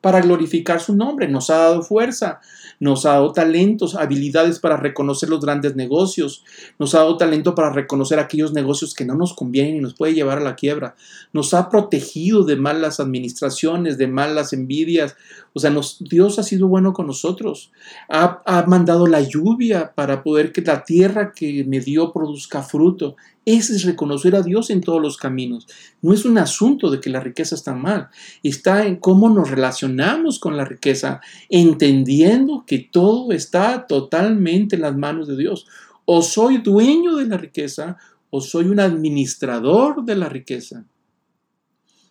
para 0.01 0.21
glorificar 0.21 0.81
su 0.81 0.95
nombre. 0.95 1.29
Nos 1.29 1.51
ha 1.51 1.57
dado 1.57 1.83
fuerza, 1.83 2.41
nos 2.79 3.05
ha 3.05 3.11
dado 3.11 3.33
talentos, 3.33 3.97
habilidades 3.97 4.61
para 4.61 4.77
reconocer 4.77 5.29
los 5.29 5.41
grandes 5.41 5.75
negocios, 5.75 6.45
nos 6.79 6.95
ha 6.95 6.99
dado 6.99 7.17
talento 7.17 7.55
para 7.55 7.73
reconocer 7.73 8.19
aquellos 8.19 8.53
negocios 8.53 8.95
que 8.95 9.05
no 9.05 9.15
nos 9.15 9.35
convienen 9.35 9.77
y 9.77 9.81
nos 9.81 9.95
puede 9.95 10.15
llevar 10.15 10.39
a 10.39 10.43
la 10.43 10.55
quiebra. 10.57 10.95
Nos 11.33 11.53
ha 11.55 11.69
protegido 11.69 12.45
de 12.45 12.57
malas 12.57 13.01
administraciones, 13.01 13.99
de 13.99 14.07
malas 14.07 14.53
envidias. 14.53 15.17
O 15.53 15.61
sea, 15.61 15.75
Dios 16.01 16.39
ha 16.39 16.43
sido 16.43 16.69
bueno 16.69 16.93
con 16.93 17.07
nosotros. 17.07 17.73
Ha, 18.09 18.43
ha 18.47 18.67
mandado 18.67 19.07
la 19.07 19.21
lluvia 19.21 19.93
para 19.95 20.23
poder 20.23 20.53
que 20.53 20.63
la 20.63 20.85
tierra 20.85 21.33
que 21.33 21.65
me 21.65 21.81
dio 21.81 22.13
produzca 22.13 22.63
fruto. 22.63 23.17
Ese 23.51 23.77
es 23.77 23.85
reconocer 23.85 24.37
a 24.37 24.43
Dios 24.43 24.69
en 24.69 24.83
todos 24.83 25.01
los 25.01 25.17
caminos. 25.17 25.67
No 26.03 26.13
es 26.13 26.27
un 26.27 26.37
asunto 26.37 26.91
de 26.91 27.01
que 27.01 27.09
la 27.09 27.21
riqueza 27.21 27.55
está 27.55 27.73
mal, 27.73 28.11
está 28.43 28.87
en 28.87 28.97
cómo 28.97 29.31
nos 29.31 29.49
relacionamos 29.49 30.39
con 30.39 30.59
la 30.59 30.67
riqueza, 30.67 31.23
entendiendo 31.49 32.65
que 32.67 32.79
todo 32.79 33.33
está 33.33 33.87
totalmente 33.87 34.77
en 34.77 34.83
las 34.83 34.95
manos 34.95 35.29
de 35.29 35.39
Dios. 35.39 35.67
O 36.05 36.21
soy 36.21 36.59
dueño 36.59 37.17
de 37.17 37.25
la 37.25 37.39
riqueza 37.39 37.97
o 38.29 38.43
soy 38.43 38.67
un 38.67 38.81
administrador 38.81 40.05
de 40.05 40.17
la 40.17 40.29
riqueza. 40.29 40.85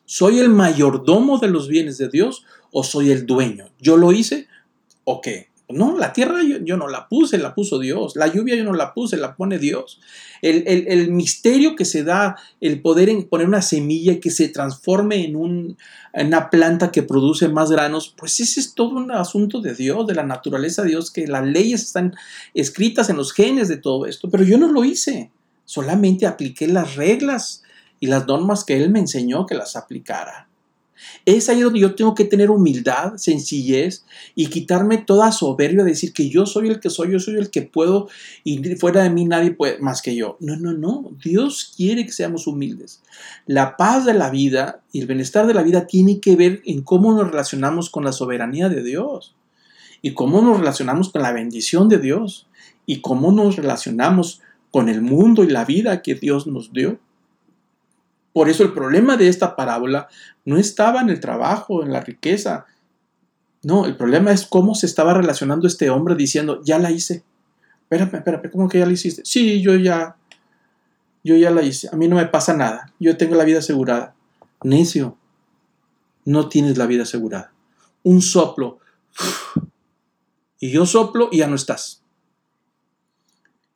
¿Soy 0.06 0.40
el 0.40 0.50
mayordomo 0.50 1.38
de 1.38 1.50
los 1.50 1.68
bienes 1.68 2.00
de 2.00 2.10
Dios 2.10 2.46
o 2.72 2.84
soy 2.84 3.12
el 3.12 3.28
dueño? 3.28 3.70
¿Yo 3.80 3.96
lo 3.96 4.12
hice 4.12 4.48
o 5.04 5.22
qué? 5.22 5.52
No, 5.70 5.97
la 5.97 6.13
tierra 6.13 6.39
yo, 6.43 6.78
no 6.78 6.88
la 6.88 7.09
puse, 7.09 7.38
la 7.38 7.53
puso 7.53 7.78
Dios. 7.78 8.15
La 8.15 8.28
lluvia 8.28 8.55
yo 8.55 8.63
no 8.63 8.74
la 8.74 8.93
puse, 8.93 9.18
la 9.18 9.36
pone 9.36 9.59
Dios. 9.59 9.99
El, 10.41 11.11
misterio 11.11 11.76
que 11.76 11.84
se 11.84 12.03
da, 12.03 12.38
el 12.61 12.82
poder 12.82 13.09
en 13.09 13.28
poner 13.28 13.47
una 13.47 13.61
semilla 13.61 14.22
que 14.22 14.32
se 14.32 14.47
transforme 14.47 15.26
en, 15.26 15.36
un, 15.36 15.78
en 16.13 16.28
una 16.28 16.49
planta 16.49 16.89
que 16.89 17.03
produce 17.03 17.49
más 17.49 17.70
granos, 17.70 18.13
pues 18.15 18.39
ese 18.39 18.61
es 18.61 18.76
todo 18.76 18.91
un 18.91 19.11
asunto 19.11 19.59
de 19.59 19.76
Dios, 19.76 20.07
de 20.07 20.15
la 20.15 20.24
naturaleza 20.24 20.84
de 20.84 20.89
Dios, 20.89 21.11
que 21.11 21.28
las 21.28 21.45
leyes 21.45 21.84
están 21.84 22.15
escritas 22.53 23.09
en 23.09 23.18
los 23.18 23.34
genes 23.34 23.68
de 23.68 23.78
todo 23.78 24.05
esto. 24.05 24.30
Pero 24.30 24.43
yo 24.43 24.57
no 24.57 24.72
lo 24.72 24.86
hice, 24.86 25.32
solamente 25.65 26.28
apliqué 26.28 26.68
las 26.68 26.95
reglas 26.95 27.63
y 27.99 28.07
las 28.07 28.26
normas 28.26 28.63
que 28.63 28.78
Él 28.78 28.89
me 28.89 28.99
enseñó 28.99 29.45
que 29.45 29.55
las 29.55 29.76
aplicara. 29.76 30.47
Es 31.26 31.50
ahí 31.50 31.62
donde 31.62 31.80
yo 31.80 31.95
tengo 31.95 32.16
que 32.16 32.26
tener 32.26 32.50
humildad, 32.50 33.18
sencillez 33.18 34.06
y 34.36 34.48
quitarme 34.48 34.98
toda 34.98 35.32
soberbia, 35.32 35.84
decir 35.84 36.14
que 36.14 36.30
yo 36.30 36.45
soy 36.45 36.70
el 36.70 36.80
que 36.80 36.89
soy, 36.89 37.12
yo 37.12 37.20
soy 37.20 37.36
el 37.36 37.50
que 37.50 37.62
puedo 37.62 38.08
y 38.43 38.64
fuera 38.76 39.04
de 39.04 39.10
mí 39.10 39.26
nadie 39.26 39.52
puede 39.52 39.80
más 39.80 40.02
que 40.02 40.16
yo. 40.16 40.38
No, 40.39 40.56
no, 40.56 40.74
no. 40.74 41.12
Dios 41.24 41.74
quiere 41.76 42.06
que 42.06 42.12
seamos 42.12 42.48
humildes. 42.48 43.02
La 43.45 43.78
paz 43.78 44.06
de 44.06 44.14
la 44.14 44.30
vida 44.30 44.82
y 44.91 45.02
el 45.02 45.08
bienestar 45.08 45.48
de 45.48 45.54
la 45.54 45.64
vida 45.64 45.88
tiene 45.88 46.20
que 46.20 46.36
ver 46.36 46.62
en 46.66 46.82
cómo 46.82 47.14
nos 47.14 47.30
relacionamos 47.30 47.89
con 47.89 48.04
la 48.04 48.12
soberanía 48.12 48.70
de 48.70 48.84
Dios 48.84 49.36
y 50.02 50.14
cómo 50.14 50.41
nos 50.41 50.60
relacionamos 50.60 51.10
con 51.10 51.22
la 51.22 51.32
bendición 51.32 51.89
de 51.89 52.00
Dios 52.00 52.48
y 52.86 53.02
cómo 53.02 53.32
nos 53.32 53.56
relacionamos 53.56 54.41
con 54.72 54.89
el 54.89 55.02
mundo 55.02 55.43
y 55.43 55.50
la 55.50 55.66
vida 55.66 56.02
que 56.02 56.16
Dios 56.16 56.48
nos 56.48 56.74
dio. 56.74 57.00
Por 58.38 58.50
eso 58.50 58.62
el 58.62 58.72
problema 58.72 59.18
de 59.18 59.30
esta 59.30 59.56
parábola 59.56 60.10
no 60.46 60.60
estaba 60.60 61.02
en 61.02 61.10
el 61.10 61.20
trabajo, 61.20 61.82
en 61.82 61.92
la 61.92 62.02
riqueza. 62.02 62.68
No, 63.64 63.88
el 63.88 63.98
problema 63.98 64.32
es 64.32 64.46
cómo 64.46 64.76
se 64.76 64.86
estaba 64.86 65.16
relacionando 65.16 65.66
este 65.66 65.90
hombre 65.90 66.14
diciendo, 66.14 66.62
ya 66.64 66.78
la 66.78 66.92
hice. 66.92 67.24
Espérame, 67.82 68.14
espérame, 68.14 68.52
¿cómo 68.52 68.70
que 68.70 68.78
ya 68.78 68.86
la 68.86 68.92
hiciste? 68.92 69.24
Sí, 69.26 69.60
yo 69.64 69.76
ya, 69.76 70.18
yo 71.24 71.36
ya 71.36 71.50
la 71.50 71.64
hice. 71.64 71.90
A 71.92 71.96
mí 71.96 72.08
no 72.08 72.16
me 72.16 72.28
pasa 72.28 72.56
nada. 72.56 72.94
Yo 73.00 73.18
tengo 73.18 73.34
la 73.34 73.44
vida 73.44 73.58
asegurada. 73.58 74.14
Necio, 74.62 75.18
no 76.24 76.48
tienes 76.48 76.78
la 76.78 76.86
vida 76.86 77.02
asegurada. 77.02 77.52
Un 78.04 78.22
soplo. 78.22 78.78
Y 80.60 80.70
yo 80.70 80.86
soplo 80.86 81.30
y 81.32 81.40
ya 81.40 81.48
no 81.48 81.56
estás. 81.56 82.04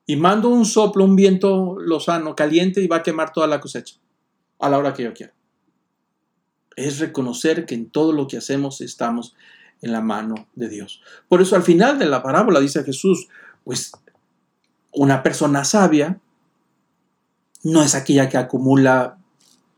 y 0.05 0.17
mando 0.17 0.49
un 0.49 0.65
soplo, 0.65 1.03
un 1.03 1.15
viento 1.15 1.79
lozano, 1.79 2.35
caliente 2.35 2.79
y 2.79 2.85
va 2.85 2.97
a 2.97 3.01
quemar 3.01 3.33
toda 3.33 3.47
la 3.47 3.59
cosecha 3.59 3.95
a 4.61 4.69
la 4.69 4.77
hora 4.77 4.93
que 4.93 5.03
yo 5.03 5.13
quiera. 5.13 5.33
Es 6.75 6.99
reconocer 6.99 7.65
que 7.65 7.75
en 7.75 7.89
todo 7.89 8.13
lo 8.13 8.27
que 8.27 8.37
hacemos 8.37 8.81
estamos 8.81 9.35
en 9.81 9.91
la 9.91 10.01
mano 10.01 10.47
de 10.55 10.69
Dios. 10.69 11.01
Por 11.27 11.41
eso 11.41 11.55
al 11.55 11.63
final 11.63 11.99
de 11.99 12.05
la 12.05 12.23
parábola 12.23 12.59
dice 12.59 12.83
Jesús, 12.83 13.27
pues 13.63 13.91
una 14.93 15.23
persona 15.23 15.63
sabia 15.65 16.19
no 17.63 17.83
es 17.83 17.95
aquella 17.95 18.29
que 18.29 18.37
acumula 18.37 19.17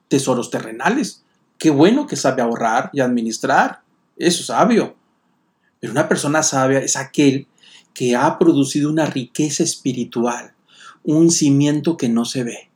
tesoros 0.08 0.50
terrenales. 0.50 1.24
Qué 1.58 1.70
bueno 1.70 2.08
que 2.08 2.16
sabe 2.16 2.42
ahorrar 2.42 2.90
y 2.94 3.02
administrar. 3.02 3.82
Eso 4.18 4.42
es 4.42 4.48
sabio. 4.48 4.96
Pero 5.80 5.92
una 5.92 6.08
persona 6.08 6.44
sabia 6.44 6.80
es 6.80 6.96
aquel 6.96 7.48
que 7.94 8.16
ha 8.16 8.40
producido 8.40 8.90
una 8.90 9.06
riqueza 9.06 9.64
espiritual, 9.64 10.54
un 11.04 11.30
cimiento 11.30 11.98
que 11.98 12.10
no 12.10 12.26
se 12.26 12.44
ve. 12.44 12.70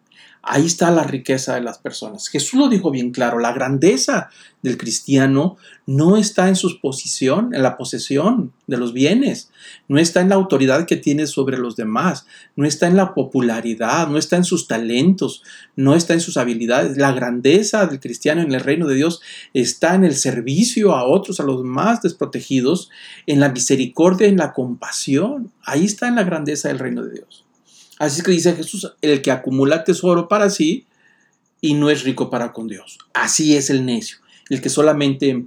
Ahí 0.49 0.65
está 0.65 0.91
la 0.91 1.03
riqueza 1.03 1.55
de 1.55 1.61
las 1.61 1.77
personas. 1.77 2.29
Jesús 2.29 2.57
lo 2.57 2.69
dijo 2.69 2.89
bien 2.89 3.11
claro, 3.11 3.37
la 3.37 3.51
grandeza 3.51 4.29
del 4.61 4.77
cristiano 4.77 5.57
no 5.85 6.15
está 6.15 6.47
en 6.47 6.55
su 6.55 6.79
posición, 6.79 7.53
en 7.53 7.63
la 7.63 7.75
posesión 7.75 8.53
de 8.65 8.77
los 8.77 8.93
bienes, 8.93 9.51
no 9.89 9.99
está 9.99 10.21
en 10.21 10.29
la 10.29 10.35
autoridad 10.35 10.85
que 10.85 10.95
tiene 10.95 11.27
sobre 11.27 11.57
los 11.57 11.75
demás, 11.75 12.27
no 12.55 12.65
está 12.65 12.87
en 12.87 12.95
la 12.95 13.13
popularidad, 13.13 14.07
no 14.07 14.17
está 14.17 14.37
en 14.37 14.45
sus 14.45 14.69
talentos, 14.69 15.43
no 15.75 15.95
está 15.95 16.13
en 16.13 16.21
sus 16.21 16.37
habilidades. 16.37 16.95
La 16.95 17.11
grandeza 17.11 17.85
del 17.85 17.99
cristiano 17.99 18.41
en 18.41 18.53
el 18.53 18.61
reino 18.61 18.87
de 18.87 18.95
Dios 18.95 19.19
está 19.53 19.95
en 19.95 20.05
el 20.05 20.15
servicio 20.15 20.95
a 20.95 21.05
otros, 21.05 21.41
a 21.41 21.43
los 21.43 21.61
más 21.65 22.01
desprotegidos, 22.01 22.89
en 23.25 23.41
la 23.41 23.49
misericordia, 23.49 24.27
en 24.27 24.37
la 24.37 24.53
compasión. 24.53 25.51
Ahí 25.65 25.83
está 25.83 26.07
en 26.07 26.15
la 26.15 26.23
grandeza 26.23 26.69
del 26.69 26.79
reino 26.79 27.03
de 27.03 27.15
Dios. 27.15 27.46
Así 27.99 28.21
que 28.21 28.31
dice 28.31 28.55
Jesús, 28.55 28.93
el 29.01 29.21
que 29.21 29.31
acumula 29.31 29.83
tesoro 29.83 30.27
para 30.27 30.49
sí 30.49 30.85
y 31.61 31.73
no 31.73 31.89
es 31.89 32.03
rico 32.03 32.29
para 32.29 32.53
con 32.53 32.67
Dios. 32.67 32.99
Así 33.13 33.55
es 33.55 33.69
el 33.69 33.85
necio, 33.85 34.17
el 34.49 34.61
que 34.61 34.69
solamente 34.69 35.43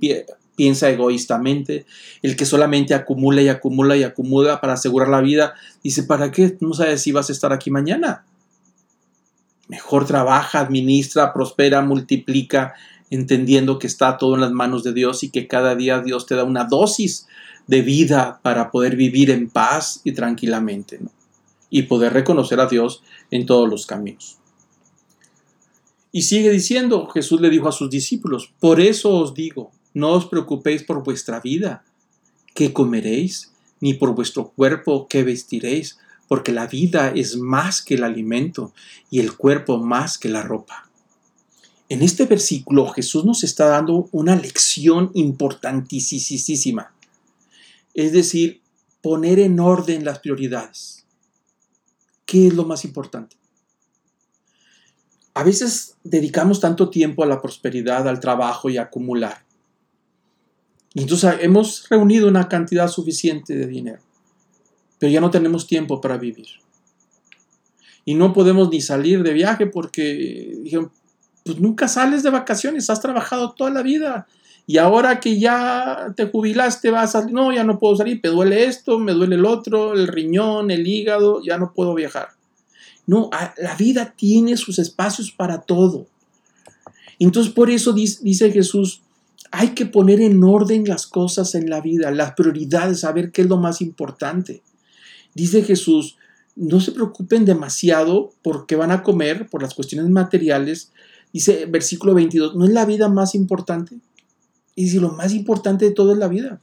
piensa 0.57 0.91
egoístamente, 0.91 1.87
el 2.23 2.37
que 2.37 2.45
solamente 2.45 2.95
acumula 2.95 3.41
y 3.43 3.49
acumula 3.49 3.97
y 3.97 4.03
acumula 4.03 4.61
para 4.61 4.75
asegurar 4.75 5.09
la 5.09 5.21
vida. 5.21 5.55
Dice, 5.83 6.03
¿para 6.03 6.31
qué? 6.33 6.57
No 6.61 6.75
sabes 6.75 7.03
si 7.03 7.13
vas 7.13 7.29
a 7.31 7.33
estar 7.33 7.53
aquí 7.53 7.71
mañana. 7.71 8.25
Mejor 9.69 10.05
trabaja, 10.05 10.61
administra, 10.61 11.33
prospera, 11.33 11.81
multiplica, 11.81 12.75
entendiendo 13.11 13.79
que 13.79 13.87
está 13.87 14.19
todo 14.19 14.35
en 14.35 14.41
las 14.41 14.51
manos 14.51 14.83
de 14.83 14.93
Dios 14.93 15.23
y 15.23 15.31
que 15.31 15.47
cada 15.47 15.77
día 15.77 16.01
Dios 16.01 16.27
te 16.27 16.35
da 16.35 16.43
una 16.43 16.65
dosis 16.65 17.27
de 17.69 17.83
vida 17.83 18.41
para 18.43 18.73
poder 18.73 18.97
vivir 18.97 19.31
en 19.31 19.49
paz 19.49 20.01
y 20.03 20.13
tranquilamente. 20.13 20.99
¿no? 21.01 21.11
Y 21.71 21.83
poder 21.83 22.13
reconocer 22.13 22.61
a 22.61 22.67
Dios 22.67 23.03
en 23.31 23.47
todos 23.47 23.69
los 23.69 23.87
caminos. 23.87 24.39
Y 26.13 26.23
sigue 26.23 26.51
diciendo, 26.51 27.07
Jesús 27.09 27.41
le 27.41 27.51
dijo 27.51 27.69
a 27.69 27.73
sus 27.73 27.89
discípulos, 27.89 28.53
por 28.59 28.81
eso 28.81 29.17
os 29.17 29.33
digo, 29.33 29.71
no 29.95 30.11
os 30.11 30.27
preocupéis 30.27 30.83
por 30.83 31.05
vuestra 31.05 31.41
vida, 31.41 31.85
qué 32.55 32.73
comeréis, 32.73 33.53
ni 33.81 33.95
por 33.95 34.15
vuestro 34.15 34.51
cuerpo, 34.51 35.07
qué 35.09 35.23
vestiréis, 35.23 35.99
porque 36.29 36.53
la 36.53 36.67
vida 36.67 37.13
es 37.15 37.37
más 37.37 37.83
que 37.83 37.95
el 37.95 38.05
alimento 38.05 38.73
y 39.09 39.21
el 39.21 39.37
cuerpo 39.37 39.79
más 39.79 40.19
que 40.19 40.29
la 40.29 40.43
ropa. 40.43 40.89
En 41.89 42.03
este 42.03 42.27
versículo 42.27 42.89
Jesús 42.89 43.25
nos 43.25 43.43
está 43.43 43.67
dando 43.67 44.09
una 44.13 44.37
lección 44.37 45.11
importantísima, 45.15 46.93
es 47.95 48.13
decir, 48.13 48.61
poner 49.03 49.41
en 49.41 49.59
orden 49.59 50.05
las 50.05 50.21
prioridades. 50.21 51.00
¿Qué 52.31 52.47
es 52.47 52.55
lo 52.55 52.65
más 52.65 52.85
importante? 52.85 53.35
A 55.35 55.43
veces 55.43 55.97
dedicamos 56.05 56.61
tanto 56.61 56.89
tiempo 56.89 57.25
a 57.25 57.27
la 57.27 57.43
prosperidad, 57.43 58.07
al 58.07 58.21
trabajo 58.21 58.71
y 58.71 58.79
acumular. 58.79 59.45
Entonces 60.95 61.39
hemos 61.41 61.89
reunido 61.89 62.29
una 62.29 62.49
cantidad 62.49 62.87
suficiente 62.87 63.57
de 63.57 63.67
dinero, 63.67 64.01
pero 65.01 65.11
ya 65.11 65.21
no 65.21 65.33
tenemos 65.33 65.67
tiempo 65.67 66.01
para 66.01 66.19
vivir. 66.19 66.47
Y 68.05 68.15
no 68.15 68.33
podemos 68.33 68.71
ni 68.71 68.81
salir 68.81 69.25
de 69.25 69.33
viaje 69.33 69.67
porque 69.67 70.57
dijeron, 70.63 70.93
pues 71.45 71.59
nunca 71.59 71.89
sales 71.89 72.23
de 72.23 72.31
vacaciones, 72.31 72.91
has 72.91 73.01
trabajado 73.01 73.55
toda 73.55 73.71
la 73.71 73.83
vida. 73.83 74.29
Y 74.71 74.79
ahora 74.79 75.19
que 75.19 75.41
ya 75.41 76.15
te 76.17 76.27
jubilaste, 76.27 76.93
vas 76.93 77.17
a 77.17 77.27
no, 77.27 77.53
ya 77.53 77.65
no 77.65 77.81
puedo 77.81 77.97
salir, 77.97 78.21
me 78.23 78.29
duele 78.29 78.67
esto, 78.67 79.01
me 79.01 79.11
duele 79.11 79.35
el 79.35 79.45
otro, 79.45 79.95
el 79.95 80.07
riñón, 80.07 80.71
el 80.71 80.87
hígado, 80.87 81.43
ya 81.43 81.59
no 81.59 81.73
puedo 81.75 81.93
viajar. 81.93 82.29
No, 83.05 83.31
la 83.57 83.75
vida 83.75 84.15
tiene 84.17 84.57
sus 84.57 84.79
espacios 84.79 85.33
para 85.33 85.63
todo. 85.63 86.07
Entonces 87.19 87.53
por 87.53 87.69
eso 87.69 87.93
dice, 87.93 88.53
Jesús, 88.53 89.03
hay 89.51 89.71
que 89.71 89.87
poner 89.87 90.21
en 90.21 90.45
orden 90.45 90.85
las 90.87 91.09
cosas 91.09 91.57
en 91.57 91.69
la 91.69 91.81
vida, 91.81 92.13
las 92.13 92.35
prioridades, 92.35 93.01
saber 93.01 93.33
qué 93.33 93.43
es 93.43 93.49
lo 93.49 93.57
más 93.57 93.81
importante. 93.81 94.63
Dice 95.35 95.65
Jesús, 95.65 96.17
no 96.55 96.79
se 96.79 96.93
preocupen 96.93 97.45
demasiado 97.45 98.35
porque 98.41 98.77
van 98.77 98.93
a 98.93 99.03
comer, 99.03 99.49
por 99.51 99.63
las 99.63 99.75
cuestiones 99.75 100.09
materiales. 100.11 100.93
Dice 101.33 101.67
versículo 101.67 102.15
22, 102.15 102.55
¿no 102.55 102.67
es 102.67 102.71
la 102.71 102.85
vida 102.85 103.09
más 103.09 103.35
importante? 103.35 103.99
Y 104.75 104.89
si 104.89 104.99
lo 104.99 105.11
más 105.11 105.33
importante 105.33 105.85
de 105.85 105.91
todo 105.93 106.13
es 106.13 106.19
la 106.19 106.29
vida. 106.29 106.61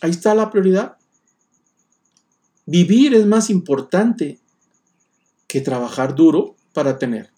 Ahí 0.00 0.10
está 0.10 0.34
la 0.34 0.50
prioridad. 0.50 0.96
Vivir 2.66 3.14
es 3.14 3.26
más 3.26 3.50
importante 3.50 4.38
que 5.46 5.60
trabajar 5.60 6.14
duro 6.14 6.56
para 6.72 6.98
tener. 6.98 7.30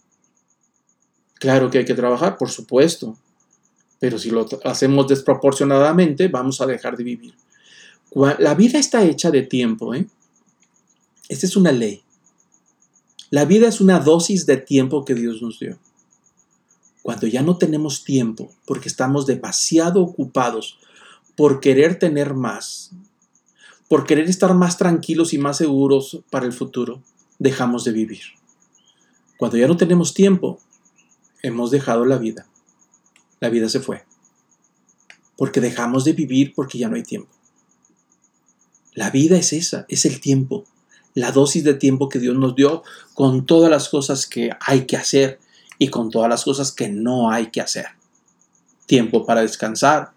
Claro 1.35 1.71
que 1.71 1.79
hay 1.79 1.85
que 1.85 1.95
trabajar, 1.95 2.37
por 2.37 2.51
supuesto, 2.51 3.17
pero 4.01 4.19
si 4.19 4.31
lo 4.31 4.49
hacemos 4.65 5.07
desproporcionadamente, 5.07 6.29
vamos 6.29 6.61
a 6.61 6.67
dejar 6.67 6.97
de 6.97 7.05
vivir. 7.05 7.35
La 8.39 8.55
vida 8.55 8.79
está 8.79 9.05
hecha 9.05 9.31
de 9.31 9.43
tiempo, 9.43 9.95
¿eh? 9.95 10.09
Esta 11.29 11.47
es 11.47 11.57
una 11.57 11.73
ley. 11.73 12.03
La 13.31 13.45
vida 13.45 13.69
es 13.69 13.81
una 13.81 14.01
dosis 14.01 14.47
de 14.47 14.57
tiempo 14.57 15.05
que 15.05 15.15
Dios 15.15 15.43
nos 15.43 15.59
dio 15.59 15.79
cuando 17.09 17.27
ya 17.27 17.41
no 17.41 17.57
tenemos 17.57 18.05
tiempo 18.05 18.53
porque 18.67 18.91
estamos 18.91 19.25
demasiado 19.25 20.03
ocupados 20.03 20.79
por 21.37 21.59
querer 21.59 21.99
tener 21.99 22.35
más, 22.35 22.91
por 23.89 24.05
querer 24.05 24.29
estar 24.29 24.53
más 24.53 24.77
tranquilos 24.77 25.33
y 25.33 25.39
más 25.39 25.57
seguros 25.57 26.21
para 26.29 26.45
el 26.45 26.53
futuro, 26.53 27.03
dejamos 27.39 27.85
de 27.85 27.93
vivir. 27.93 28.21
Cuando 29.39 29.57
ya 29.57 29.67
no 29.67 29.79
tenemos 29.79 30.13
tiempo, 30.13 30.61
hemos 31.43 31.71
dejado 31.71 32.05
la 32.05 32.19
vida. 32.19 32.47
La 33.41 33.49
vida 33.49 33.71
se 33.71 33.81
fue. 33.81 34.05
Porque 35.35 35.63
dejamos 35.63 36.05
de 36.05 36.13
vivir 36.13 36.53
porque 36.55 36.77
ya 36.77 36.91
no 36.91 36.97
hay 36.97 37.05
tiempo. 37.05 37.33
La 38.93 39.09
vida 39.09 39.39
es 39.39 39.55
esa, 39.55 39.87
es 39.89 40.05
el 40.05 40.21
tiempo, 40.21 40.67
la 41.15 41.33
dosis 41.33 41.65
de 41.65 41.73
tiempo 41.73 42.11
que 42.11 42.19
Dios 42.19 42.37
nos 42.37 42.55
dio 42.55 42.83
con 43.15 43.47
todas 43.47 43.71
las 43.71 43.89
cosas 43.89 44.27
que 44.27 44.51
hay 44.61 44.85
que 44.85 44.99
hacer 44.99 45.41
y 45.79 45.89
con 45.89 46.11
todas 46.11 46.29
las 46.29 46.45
cosas 46.45 46.73
que 46.73 46.89
no 46.89 47.31
hay 47.31 47.47
que 47.47 47.61
hacer. 47.61 47.87
Tiempo 48.87 49.25
para 49.25 49.43
descansar, 49.43 50.13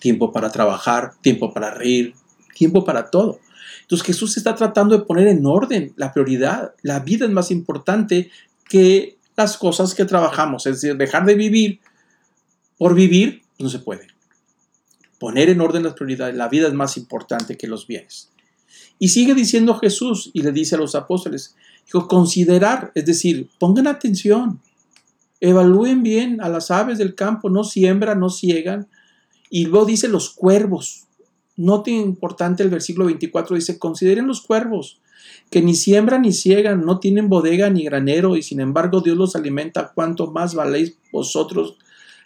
tiempo 0.00 0.32
para 0.32 0.50
trabajar, 0.50 1.12
tiempo 1.20 1.52
para 1.52 1.70
reír, 1.70 2.14
tiempo 2.54 2.84
para 2.84 3.10
todo. 3.10 3.38
Entonces 3.82 4.06
Jesús 4.06 4.36
está 4.36 4.54
tratando 4.54 4.98
de 4.98 5.04
poner 5.04 5.28
en 5.28 5.44
orden 5.46 5.92
la 5.96 6.12
prioridad. 6.12 6.74
La 6.82 7.00
vida 7.00 7.26
es 7.26 7.30
más 7.30 7.50
importante 7.50 8.30
que 8.68 9.18
las 9.36 9.56
cosas 9.56 9.94
que 9.94 10.04
trabajamos. 10.04 10.66
Es 10.66 10.80
decir, 10.80 10.96
dejar 10.96 11.24
de 11.24 11.34
vivir 11.34 11.80
por 12.78 12.94
vivir 12.94 13.42
no 13.58 13.68
se 13.68 13.78
puede. 13.78 14.06
Poner 15.18 15.50
en 15.50 15.60
orden 15.60 15.82
las 15.82 15.94
prioridades. 15.94 16.34
La 16.34 16.48
vida 16.48 16.68
es 16.68 16.74
más 16.74 16.96
importante 16.96 17.56
que 17.56 17.66
los 17.66 17.86
bienes. 17.86 18.30
Y 18.98 19.08
sigue 19.08 19.34
diciendo 19.34 19.74
Jesús 19.78 20.30
y 20.32 20.42
le 20.42 20.52
dice 20.52 20.76
a 20.76 20.78
los 20.78 20.94
apóstoles, 20.94 21.56
dijo, 21.86 22.06
considerar, 22.06 22.92
es 22.94 23.06
decir, 23.06 23.48
pongan 23.58 23.86
atención, 23.86 24.60
Evalúen 25.40 26.02
bien 26.02 26.40
a 26.40 26.48
las 26.48 26.70
aves 26.70 26.98
del 26.98 27.14
campo, 27.14 27.48
no 27.50 27.64
siembran, 27.64 28.20
no 28.20 28.28
ciegan. 28.28 28.88
Y 29.48 29.66
luego 29.66 29.86
dice 29.86 30.08
los 30.08 30.30
cuervos. 30.30 31.06
Noten 31.56 31.94
importante 31.94 32.62
el 32.62 32.70
versículo 32.70 33.06
24, 33.06 33.56
dice, 33.56 33.78
consideren 33.78 34.26
los 34.26 34.40
cuervos, 34.40 35.00
que 35.50 35.60
ni 35.60 35.74
siembran 35.74 36.22
ni 36.22 36.32
ciegan, 36.32 36.86
no 36.86 37.00
tienen 37.00 37.28
bodega 37.28 37.68
ni 37.68 37.84
granero, 37.84 38.36
y 38.36 38.42
sin 38.42 38.60
embargo 38.60 39.02
Dios 39.02 39.18
los 39.18 39.36
alimenta, 39.36 39.92
¿cuánto 39.94 40.30
más 40.30 40.54
valéis 40.54 40.96
vosotros 41.12 41.76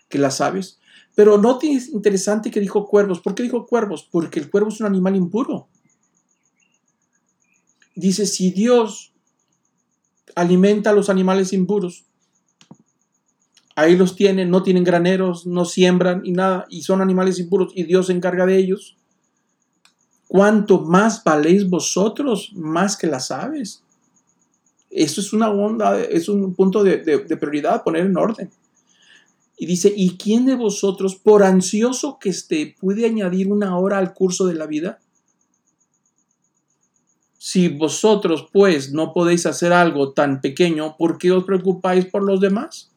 que 0.08 0.18
las 0.18 0.40
aves? 0.40 0.78
Pero 1.14 1.38
noten 1.38 1.80
interesante 1.92 2.50
que 2.50 2.60
dijo 2.60 2.86
cuervos. 2.86 3.20
¿Por 3.20 3.34
qué 3.34 3.44
dijo 3.44 3.66
cuervos? 3.66 4.06
Porque 4.10 4.40
el 4.40 4.50
cuervo 4.50 4.68
es 4.68 4.80
un 4.80 4.86
animal 4.86 5.16
impuro. 5.16 5.68
Dice, 7.94 8.26
si 8.26 8.50
Dios 8.50 9.12
alimenta 10.34 10.90
a 10.90 10.92
los 10.92 11.08
animales 11.08 11.52
impuros, 11.52 12.04
Ahí 13.76 13.96
los 13.96 14.14
tienen, 14.16 14.50
no 14.50 14.62
tienen 14.62 14.84
graneros, 14.84 15.46
no 15.46 15.64
siembran 15.64 16.22
y 16.24 16.32
nada, 16.32 16.66
y 16.70 16.82
son 16.82 17.00
animales 17.00 17.38
impuros 17.40 17.72
y 17.74 17.84
Dios 17.84 18.06
se 18.06 18.12
encarga 18.12 18.46
de 18.46 18.56
ellos. 18.56 18.96
cuánto 20.28 20.80
más 20.80 21.22
valéis 21.22 21.68
vosotros 21.68 22.52
más 22.54 22.96
que 22.96 23.06
las 23.06 23.30
aves. 23.30 23.82
Eso 24.90 25.20
es 25.20 25.32
una 25.32 25.50
onda, 25.50 26.00
es 26.00 26.28
un 26.28 26.54
punto 26.54 26.82
de, 26.84 26.98
de 26.98 27.36
prioridad, 27.36 27.82
poner 27.82 28.06
en 28.06 28.16
orden. 28.16 28.50
Y 29.56 29.66
dice, 29.66 29.92
¿y 29.94 30.16
quién 30.16 30.46
de 30.46 30.56
vosotros, 30.56 31.14
por 31.16 31.44
ansioso 31.44 32.18
que 32.18 32.30
esté, 32.30 32.74
puede 32.80 33.06
añadir 33.06 33.50
una 33.50 33.78
hora 33.78 33.98
al 33.98 34.12
curso 34.12 34.46
de 34.46 34.54
la 34.54 34.66
vida? 34.66 34.98
Si 37.38 37.68
vosotros, 37.68 38.48
pues, 38.52 38.92
no 38.92 39.12
podéis 39.12 39.46
hacer 39.46 39.72
algo 39.72 40.12
tan 40.12 40.40
pequeño, 40.40 40.96
¿por 40.96 41.18
qué 41.18 41.30
os 41.30 41.44
preocupáis 41.44 42.06
por 42.06 42.24
los 42.24 42.40
demás? 42.40 42.90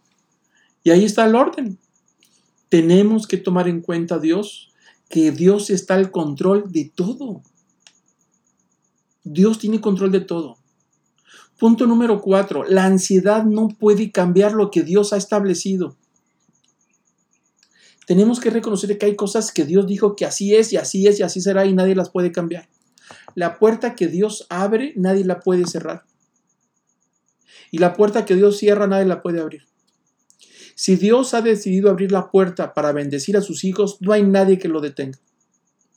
Y 0.87 0.89
ahí 0.89 1.03
está 1.03 1.25
el 1.25 1.35
orden. 1.35 1.77
Tenemos 2.69 3.27
que 3.27 3.35
tomar 3.35 3.67
en 3.67 3.81
cuenta 3.81 4.15
a 4.15 4.19
Dios, 4.19 4.71
que 5.09 5.31
Dios 5.31 5.69
está 5.69 5.95
al 5.95 6.11
control 6.11 6.71
de 6.71 6.89
todo. 6.95 7.41
Dios 9.25 9.59
tiene 9.59 9.81
control 9.81 10.13
de 10.13 10.21
todo. 10.21 10.59
Punto 11.59 11.87
número 11.87 12.21
cuatro, 12.21 12.63
la 12.63 12.85
ansiedad 12.85 13.43
no 13.43 13.67
puede 13.67 14.13
cambiar 14.13 14.53
lo 14.53 14.71
que 14.71 14.83
Dios 14.83 15.11
ha 15.11 15.17
establecido 15.17 15.97
tenemos 18.05 18.39
que 18.39 18.49
reconocer 18.49 18.97
que 18.97 19.05
hay 19.05 19.17
cosas 19.17 19.51
que 19.51 19.65
Dios 19.65 19.85
dijo 19.85 20.15
que 20.15 20.23
así 20.23 20.55
es 20.55 20.71
y 20.71 20.77
así 20.77 21.07
es 21.07 21.19
y 21.19 21.23
así 21.23 21.41
será 21.41 21.65
y 21.65 21.73
nadie 21.73 21.93
las 21.93 22.09
puede 22.09 22.31
cambiar. 22.31 22.69
La 23.35 23.59
puerta 23.59 23.95
que 23.95 24.07
Dios 24.07 24.47
abre, 24.49 24.93
nadie 24.95 25.25
la 25.25 25.41
puede 25.41 25.67
cerrar. 25.67 26.05
Y 27.69 27.79
la 27.79 27.95
puerta 27.95 28.23
que 28.23 28.35
Dios 28.35 28.59
cierra, 28.59 28.87
nadie 28.87 29.05
la 29.05 29.21
puede 29.21 29.41
abrir. 29.41 29.67
Si 30.79 30.95
Dios 30.95 31.33
ha 31.33 31.41
decidido 31.41 31.89
abrir 31.89 32.11
la 32.11 32.29
puerta 32.29 32.75
para 32.75 32.91
bendecir 32.91 33.35
a 33.35 33.41
sus 33.41 33.63
hijos, 33.63 33.97
no 33.99 34.13
hay 34.13 34.21
nadie 34.21 34.59
que 34.59 34.67
lo 34.67 34.79
detenga. 34.79 35.17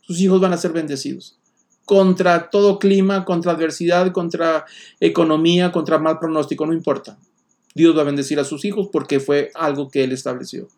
Sus 0.01 0.18
hijos 0.22 0.41
van 0.41 0.55
a 0.55 0.57
ser 0.57 0.72
bendecidos. 0.72 1.39
Contra 1.85 2.49
todo 2.49 2.78
clima, 2.78 3.26
contra 3.26 3.53
adversidad, 3.53 4.11
contra 4.12 4.64
economía, 4.99 5.70
contra 5.70 5.99
mal 5.99 6.18
pronóstico, 6.18 6.64
no 6.64 6.72
importa. 6.72 7.18
Dios 7.74 7.95
va 7.95 8.01
a 8.01 8.05
bendecir 8.05 8.41
a 8.41 8.45
sus 8.45 8.64
hijos 8.64 8.89
porque 8.91 9.20
fue 9.20 9.51
algo 9.55 9.91
que 9.91 10.03
Él 10.03 10.12
estableció. 10.12 10.68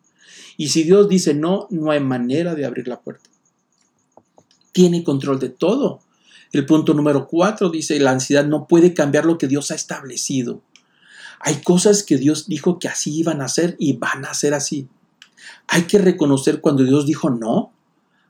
Y 0.57 0.67
si 0.67 0.83
Dios 0.83 1.07
dice 1.07 1.33
no, 1.33 1.67
no 1.69 1.89
hay 1.89 2.01
manera 2.01 2.55
de 2.55 2.65
abrir 2.65 2.89
la 2.89 2.99
puerta. 2.99 3.29
Tiene 4.73 5.05
control 5.05 5.39
de 5.39 5.47
todo. 5.47 6.01
El 6.51 6.65
punto 6.65 6.93
número 6.93 7.29
cuatro 7.29 7.69
dice, 7.69 7.97
la 8.01 8.11
ansiedad 8.11 8.45
no 8.45 8.67
puede 8.67 8.93
cambiar 8.93 9.23
lo 9.23 9.37
que 9.37 9.47
Dios 9.47 9.71
ha 9.71 9.75
establecido. 9.75 10.61
Hay 11.45 11.61
cosas 11.61 12.03
que 12.03 12.17
Dios 12.17 12.47
dijo 12.47 12.79
que 12.79 12.87
así 12.87 13.13
iban 13.17 13.41
a 13.41 13.49
ser 13.49 13.75
y 13.77 13.97
van 13.97 14.23
a 14.23 14.33
ser 14.33 14.53
así. 14.53 14.87
Hay 15.67 15.83
que 15.83 15.97
reconocer 15.97 16.61
cuando 16.61 16.83
Dios 16.83 17.05
dijo 17.05 17.29
no. 17.29 17.73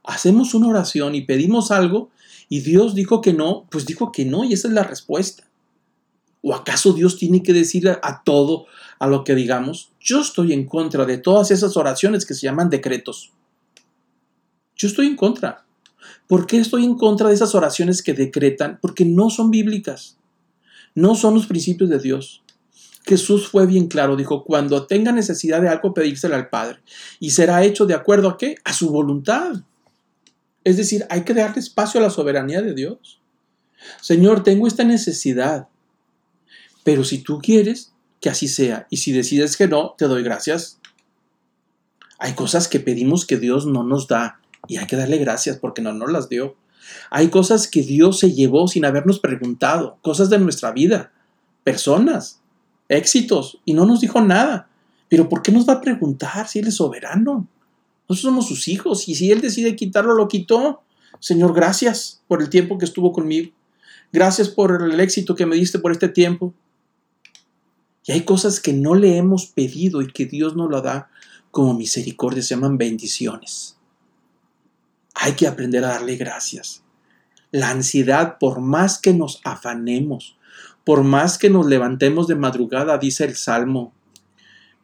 Hacemos 0.03 0.55
una 0.55 0.67
oración 0.67 1.13
y 1.13 1.21
pedimos 1.21 1.69
algo 1.69 2.09
y 2.49 2.61
Dios 2.61 2.95
dijo 2.95 3.21
que 3.21 3.31
no, 3.31 3.67
pues 3.69 3.85
dijo 3.85 4.11
que 4.11 4.25
no 4.25 4.43
y 4.43 4.53
esa 4.53 4.67
es 4.67 4.73
la 4.73 4.83
respuesta. 4.83 5.43
¿O 6.41 6.55
acaso 6.55 6.91
Dios 6.91 7.17
tiene 7.17 7.43
que 7.43 7.53
decirle 7.53 7.99
a 8.01 8.23
todo, 8.23 8.65
a 8.97 9.05
lo 9.05 9.23
que 9.23 9.35
digamos? 9.35 9.91
Yo 9.99 10.19
estoy 10.19 10.51
en 10.51 10.65
contra 10.65 11.05
de 11.05 11.19
todas 11.19 11.51
esas 11.51 11.77
oraciones 11.77 12.25
que 12.25 12.33
se 12.33 12.47
llaman 12.47 12.71
decretos. 12.71 13.31
Yo 14.75 14.87
estoy 14.87 15.05
en 15.05 15.15
contra. 15.15 15.65
¿Por 16.27 16.47
qué 16.47 16.57
estoy 16.57 16.83
en 16.83 16.97
contra 16.97 17.27
de 17.27 17.35
esas 17.35 17.53
oraciones 17.53 18.01
que 18.01 18.13
decretan? 18.13 18.79
Porque 18.81 19.05
no 19.05 19.29
son 19.29 19.51
bíblicas. 19.51 20.17
No 20.95 21.13
son 21.13 21.35
los 21.35 21.45
principios 21.45 21.91
de 21.91 21.99
Dios. 21.99 22.42
Jesús 23.05 23.47
fue 23.47 23.65
bien 23.65 23.87
claro, 23.87 24.15
dijo, 24.15 24.43
cuando 24.43 24.87
tenga 24.87 25.11
necesidad 25.11 25.61
de 25.61 25.69
algo, 25.69 25.93
pedírselo 25.93 26.35
al 26.35 26.49
Padre. 26.49 26.79
Y 27.19 27.31
será 27.31 27.63
hecho 27.63 27.85
de 27.85 27.93
acuerdo 27.93 28.29
a 28.29 28.37
qué? 28.37 28.55
A 28.63 28.73
su 28.73 28.89
voluntad. 28.89 29.55
Es 30.63 30.77
decir, 30.77 31.05
hay 31.09 31.23
que 31.23 31.33
darle 31.33 31.59
espacio 31.59 31.99
a 31.99 32.03
la 32.03 32.09
soberanía 32.09 32.61
de 32.61 32.73
Dios. 32.73 33.19
Señor, 34.01 34.43
tengo 34.43 34.67
esta 34.67 34.85
necesidad. 34.85 35.67
Pero 36.83 37.03
si 37.03 37.17
tú 37.19 37.39
quieres, 37.39 37.93
que 38.21 38.29
así 38.29 38.47
sea. 38.47 38.87
Y 38.89 38.97
si 38.97 39.11
decides 39.11 39.57
que 39.57 39.67
no, 39.67 39.95
te 39.97 40.05
doy 40.05 40.23
gracias. 40.23 40.79
Hay 42.19 42.33
cosas 42.33 42.69
que 42.69 42.79
pedimos 42.79 43.25
que 43.25 43.37
Dios 43.37 43.65
no 43.65 43.83
nos 43.83 44.07
da 44.07 44.39
y 44.67 44.77
hay 44.77 44.87
que 44.87 44.95
darle 44.95 45.17
gracias 45.17 45.57
porque 45.57 45.81
no 45.81 45.91
nos 45.91 46.09
las 46.09 46.29
dio. 46.29 46.55
Hay 47.09 47.29
cosas 47.29 47.67
que 47.67 47.81
Dios 47.81 48.19
se 48.19 48.31
llevó 48.31 48.67
sin 48.67 48.85
habernos 48.85 49.19
preguntado, 49.19 49.97
cosas 50.01 50.29
de 50.29 50.39
nuestra 50.39 50.71
vida, 50.71 51.11
personas, 51.63 52.41
éxitos, 52.93 53.59
y 53.65 53.73
no 53.73 53.85
nos 53.85 54.01
dijo 54.01 54.21
nada. 54.21 54.69
Pero 55.09 55.29
¿por 55.29 55.41
qué 55.41 55.51
nos 55.51 55.67
va 55.67 55.73
a 55.73 55.81
preguntar 55.81 56.47
si 56.47 56.59
Él 56.59 56.67
es 56.67 56.75
soberano? 56.75 57.47
Nosotros 58.07 58.31
somos 58.31 58.47
sus 58.47 58.67
hijos 58.67 59.07
y 59.07 59.15
si 59.15 59.31
Él 59.31 59.41
decide 59.41 59.75
quitarlo, 59.75 60.13
lo 60.15 60.27
quitó. 60.27 60.81
Señor, 61.19 61.53
gracias 61.53 62.21
por 62.27 62.41
el 62.41 62.49
tiempo 62.49 62.77
que 62.77 62.85
estuvo 62.85 63.11
conmigo. 63.11 63.51
Gracias 64.11 64.49
por 64.49 64.81
el 64.81 64.99
éxito 64.99 65.35
que 65.35 65.45
me 65.45 65.55
diste 65.55 65.79
por 65.79 65.91
este 65.91 66.09
tiempo. 66.09 66.53
Y 68.05 68.11
hay 68.11 68.21
cosas 68.21 68.59
que 68.59 68.73
no 68.73 68.95
le 68.95 69.17
hemos 69.17 69.47
pedido 69.47 70.01
y 70.01 70.11
que 70.11 70.25
Dios 70.25 70.55
nos 70.55 70.69
lo 70.69 70.81
da 70.81 71.09
como 71.51 71.73
misericordia, 71.73 72.41
se 72.41 72.55
llaman 72.55 72.77
bendiciones. 72.77 73.77
Hay 75.13 75.33
que 75.33 75.47
aprender 75.47 75.83
a 75.83 75.89
darle 75.89 76.15
gracias. 76.15 76.83
La 77.51 77.69
ansiedad, 77.69 78.37
por 78.39 78.59
más 78.59 78.99
que 78.99 79.13
nos 79.13 79.39
afanemos, 79.43 80.35
por 80.83 81.03
más 81.03 81.37
que 81.37 81.49
nos 81.49 81.65
levantemos 81.65 82.27
de 82.27 82.35
madrugada, 82.35 82.97
dice 82.97 83.25
el 83.25 83.35
Salmo 83.35 83.93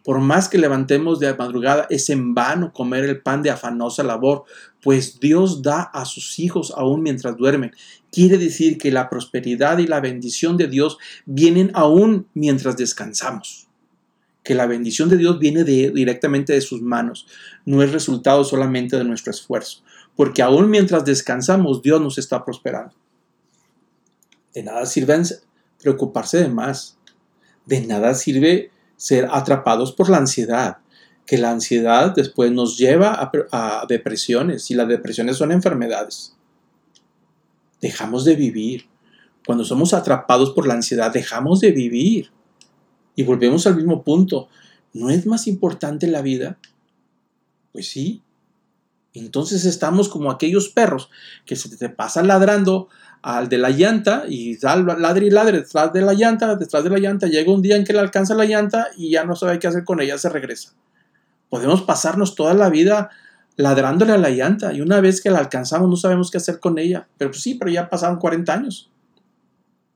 por 0.03 0.19
más 0.19 0.47
que 0.47 0.57
levantemos 0.57 1.19
de 1.19 1.33
madrugada, 1.35 1.85
es 1.89 2.09
en 2.09 2.33
vano 2.33 2.71
comer 2.73 3.03
el 3.03 3.21
pan 3.21 3.43
de 3.43 3.49
afanosa 3.49 4.01
labor, 4.01 4.45
pues 4.81 5.19
Dios 5.19 5.61
da 5.61 5.81
a 5.81 6.05
sus 6.05 6.39
hijos 6.39 6.73
aún 6.75 7.03
mientras 7.03 7.35
duermen. 7.35 7.73
Quiere 8.11 8.37
decir 8.37 8.77
que 8.77 8.91
la 8.91 9.09
prosperidad 9.09 9.77
y 9.77 9.87
la 9.87 9.99
bendición 9.99 10.57
de 10.57 10.67
Dios 10.67 10.97
vienen 11.25 11.71
aún 11.73 12.27
mientras 12.33 12.77
descansamos. 12.77 13.67
Que 14.41 14.55
la 14.55 14.67
bendición 14.67 15.09
de 15.09 15.17
Dios 15.17 15.37
viene 15.37 15.63
directamente 15.63 16.53
de 16.53 16.61
sus 16.61 16.81
manos, 16.81 17.27
no 17.65 17.83
es 17.83 17.91
resultado 17.91 18.43
solamente 18.45 18.97
de 18.97 19.03
nuestro 19.03 19.31
esfuerzo, 19.31 19.83
porque 20.15 20.41
aún 20.41 20.69
mientras 20.69 21.03
descansamos, 21.03 21.83
Dios 21.83 22.01
nos 22.01 22.17
está 22.17 22.43
prosperando. 22.43 22.95
De 24.55 24.63
nada 24.63 24.85
sirve 24.85 25.21
preocuparse 25.81 26.37
de 26.37 26.49
más, 26.49 26.97
de 27.65 27.81
nada 27.81 28.13
sirve 28.15 28.71
ser 28.97 29.27
atrapados 29.31 29.93
por 29.93 30.09
la 30.09 30.17
ansiedad, 30.17 30.79
que 31.25 31.37
la 31.37 31.51
ansiedad 31.51 32.13
después 32.13 32.51
nos 32.51 32.77
lleva 32.77 33.31
a, 33.51 33.85
depresiones 33.87 34.69
y 34.71 34.75
las 34.75 34.87
depresiones 34.87 35.37
son 35.37 35.51
enfermedades. 35.51 36.35
Dejamos 37.81 38.25
de 38.25 38.35
vivir. 38.35 38.87
Cuando 39.45 39.63
somos 39.63 39.93
atrapados 39.93 40.51
por 40.51 40.67
la 40.67 40.73
ansiedad, 40.73 41.13
dejamos 41.13 41.61
de 41.61 41.71
vivir. 41.71 42.31
Y 43.15 43.23
volvemos 43.23 43.67
al 43.67 43.75
mismo 43.75 44.03
punto. 44.03 44.49
¿No 44.93 45.09
es 45.09 45.25
más 45.25 45.47
importante 45.47 46.07
la 46.07 46.21
vida? 46.21 46.57
Pues 47.71 47.87
sí. 47.87 48.21
Entonces 49.13 49.65
estamos 49.65 50.09
como 50.09 50.31
aquellos 50.31 50.69
perros 50.69 51.09
que 51.45 51.55
se 51.55 51.75
te 51.75 51.89
pasan 51.89 52.27
ladrando 52.27 52.89
al 53.21 53.49
de 53.49 53.57
la 53.57 53.69
llanta 53.69 54.23
y 54.27 54.57
ladre 54.61 55.25
y 55.25 55.29
ladre 55.29 55.59
detrás 55.59 55.91
de 55.91 56.01
la 56.01 56.13
llanta, 56.13 56.55
detrás 56.55 56.83
de 56.83 56.89
la 56.89 56.99
llanta, 56.99 57.27
llega 57.27 57.51
un 57.51 57.61
día 57.61 57.75
en 57.75 57.83
que 57.83 57.93
le 57.93 57.99
alcanza 57.99 58.33
la 58.33 58.45
llanta 58.45 58.87
y 58.95 59.11
ya 59.11 59.25
no 59.25 59.35
sabe 59.35 59.59
qué 59.59 59.67
hacer 59.67 59.83
con 59.83 59.99
ella, 60.01 60.17
se 60.17 60.29
regresa. 60.29 60.73
Podemos 61.49 61.81
pasarnos 61.81 62.35
toda 62.35 62.53
la 62.53 62.69
vida 62.69 63.09
ladrándole 63.55 64.13
a 64.13 64.17
la 64.17 64.29
llanta 64.29 64.71
y 64.71 64.79
una 64.79 65.01
vez 65.01 65.21
que 65.21 65.31
la 65.31 65.39
alcanzamos 65.39 65.89
no 65.89 65.97
sabemos 65.97 66.31
qué 66.31 66.37
hacer 66.37 66.59
con 66.59 66.79
ella. 66.79 67.07
Pero 67.17 67.31
pues 67.31 67.41
sí, 67.41 67.55
pero 67.55 67.69
ya 67.69 67.89
pasaron 67.89 68.17
40 68.17 68.53
años. 68.53 68.89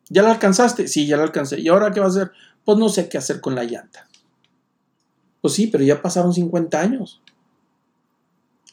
¿Ya 0.09 0.21
la 0.21 0.32
alcanzaste? 0.32 0.88
Sí, 0.88 1.07
ya 1.07 1.15
la 1.15 1.24
alcancé. 1.24 1.61
¿Y 1.61 1.69
ahora 1.69 1.91
qué 1.91 1.99
va 1.99 2.07
a 2.07 2.09
hacer? 2.09 2.32
Pues 2.65 2.78
no 2.78 2.89
sé 2.89 3.07
qué 3.07 3.17
hacer 3.17 3.39
con 3.39 3.55
la 3.55 3.63
llanta. 3.63 4.07
Pues 5.39 5.53
sí, 5.53 5.67
pero 5.67 5.84
ya 5.84 6.01
pasaron 6.01 6.34
50 6.34 6.80
años. 6.80 7.21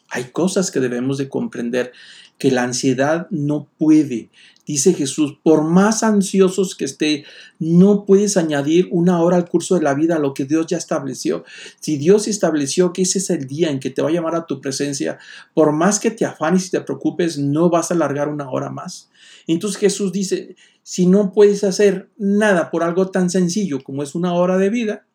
Hay 0.08 0.24
cosas 0.24 0.70
que 0.70 0.80
debemos 0.80 1.18
de 1.18 1.28
comprender 1.28 1.92
que 2.40 2.50
la 2.50 2.64
ansiedad 2.64 3.28
no 3.30 3.68
puede. 3.78 4.30
Dice 4.66 4.94
Jesús, 4.94 5.38
por 5.42 5.62
más 5.62 6.02
ansiosos 6.02 6.74
que 6.74 6.86
esté, 6.86 7.24
no 7.58 8.06
puedes 8.06 8.36
añadir 8.36 8.88
una 8.90 9.20
hora 9.20 9.36
al 9.36 9.48
curso 9.48 9.74
de 9.74 9.82
la 9.82 9.94
vida 9.94 10.16
a 10.16 10.18
lo 10.18 10.32
que 10.32 10.46
Dios 10.46 10.66
ya 10.66 10.78
estableció. 10.78 11.44
Si 11.80 11.98
Dios 11.98 12.28
estableció 12.28 12.92
que 12.92 13.02
ese 13.02 13.18
es 13.18 13.28
el 13.28 13.46
día 13.46 13.70
en 13.70 13.78
que 13.78 13.90
te 13.90 14.00
va 14.00 14.08
a 14.08 14.12
llamar 14.12 14.34
a 14.36 14.46
tu 14.46 14.60
presencia, 14.60 15.18
por 15.54 15.72
más 15.72 16.00
que 16.00 16.10
te 16.10 16.24
afanes 16.24 16.66
y 16.66 16.70
te 16.70 16.80
preocupes, 16.80 17.36
no 17.36 17.68
vas 17.68 17.90
a 17.90 17.94
alargar 17.94 18.28
una 18.28 18.50
hora 18.50 18.70
más. 18.70 19.10
Entonces 19.46 19.78
Jesús 19.78 20.10
dice, 20.10 20.56
si 20.82 21.06
no 21.06 21.32
puedes 21.32 21.62
hacer 21.62 22.08
nada 22.16 22.70
por 22.70 22.82
algo 22.82 23.10
tan 23.10 23.28
sencillo 23.28 23.84
como 23.84 24.02
es 24.02 24.14
una 24.14 24.32
hora 24.32 24.56
de 24.56 24.70
vida, 24.70 25.06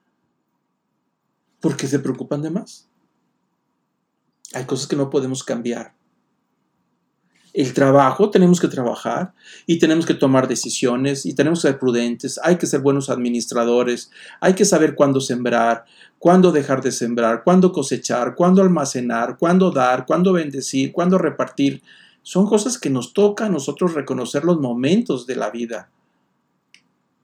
¿por 1.59 1.75
qué 1.75 1.87
se 1.87 1.97
preocupan 1.99 2.43
de 2.43 2.51
más? 2.51 2.87
Hay 4.53 4.65
cosas 4.65 4.85
que 4.85 4.95
no 4.95 5.09
podemos 5.09 5.43
cambiar 5.43 5.95
el 7.55 7.73
trabajo, 7.73 8.29
tenemos 8.29 8.59
que 8.59 8.67
trabajar 8.67 9.33
y 9.65 9.79
tenemos 9.79 10.05
que 10.05 10.13
tomar 10.13 10.49
decisiones 10.49 11.25
y 11.25 11.33
tenemos 11.33 11.61
que 11.61 11.69
ser 11.69 11.79
prudentes, 11.79 12.37
hay 12.43 12.57
que 12.57 12.67
ser 12.67 12.81
buenos 12.81 13.09
administradores, 13.09 14.11
hay 14.41 14.55
que 14.55 14.65
saber 14.65 14.93
cuándo 14.93 15.21
sembrar, 15.21 15.85
cuándo 16.19 16.51
dejar 16.51 16.81
de 16.81 16.91
sembrar, 16.91 17.45
cuándo 17.45 17.71
cosechar, 17.71 18.35
cuándo 18.35 18.61
almacenar, 18.61 19.37
cuándo 19.37 19.71
dar, 19.71 20.05
cuándo 20.05 20.33
bendecir, 20.33 20.91
cuándo 20.91 21.17
repartir. 21.17 21.81
Son 22.23 22.45
cosas 22.45 22.77
que 22.77 22.89
nos 22.89 23.13
toca 23.13 23.45
a 23.45 23.49
nosotros 23.49 23.93
reconocer 23.93 24.43
los 24.43 24.59
momentos 24.59 25.25
de 25.25 25.37
la 25.37 25.49
vida. 25.49 25.89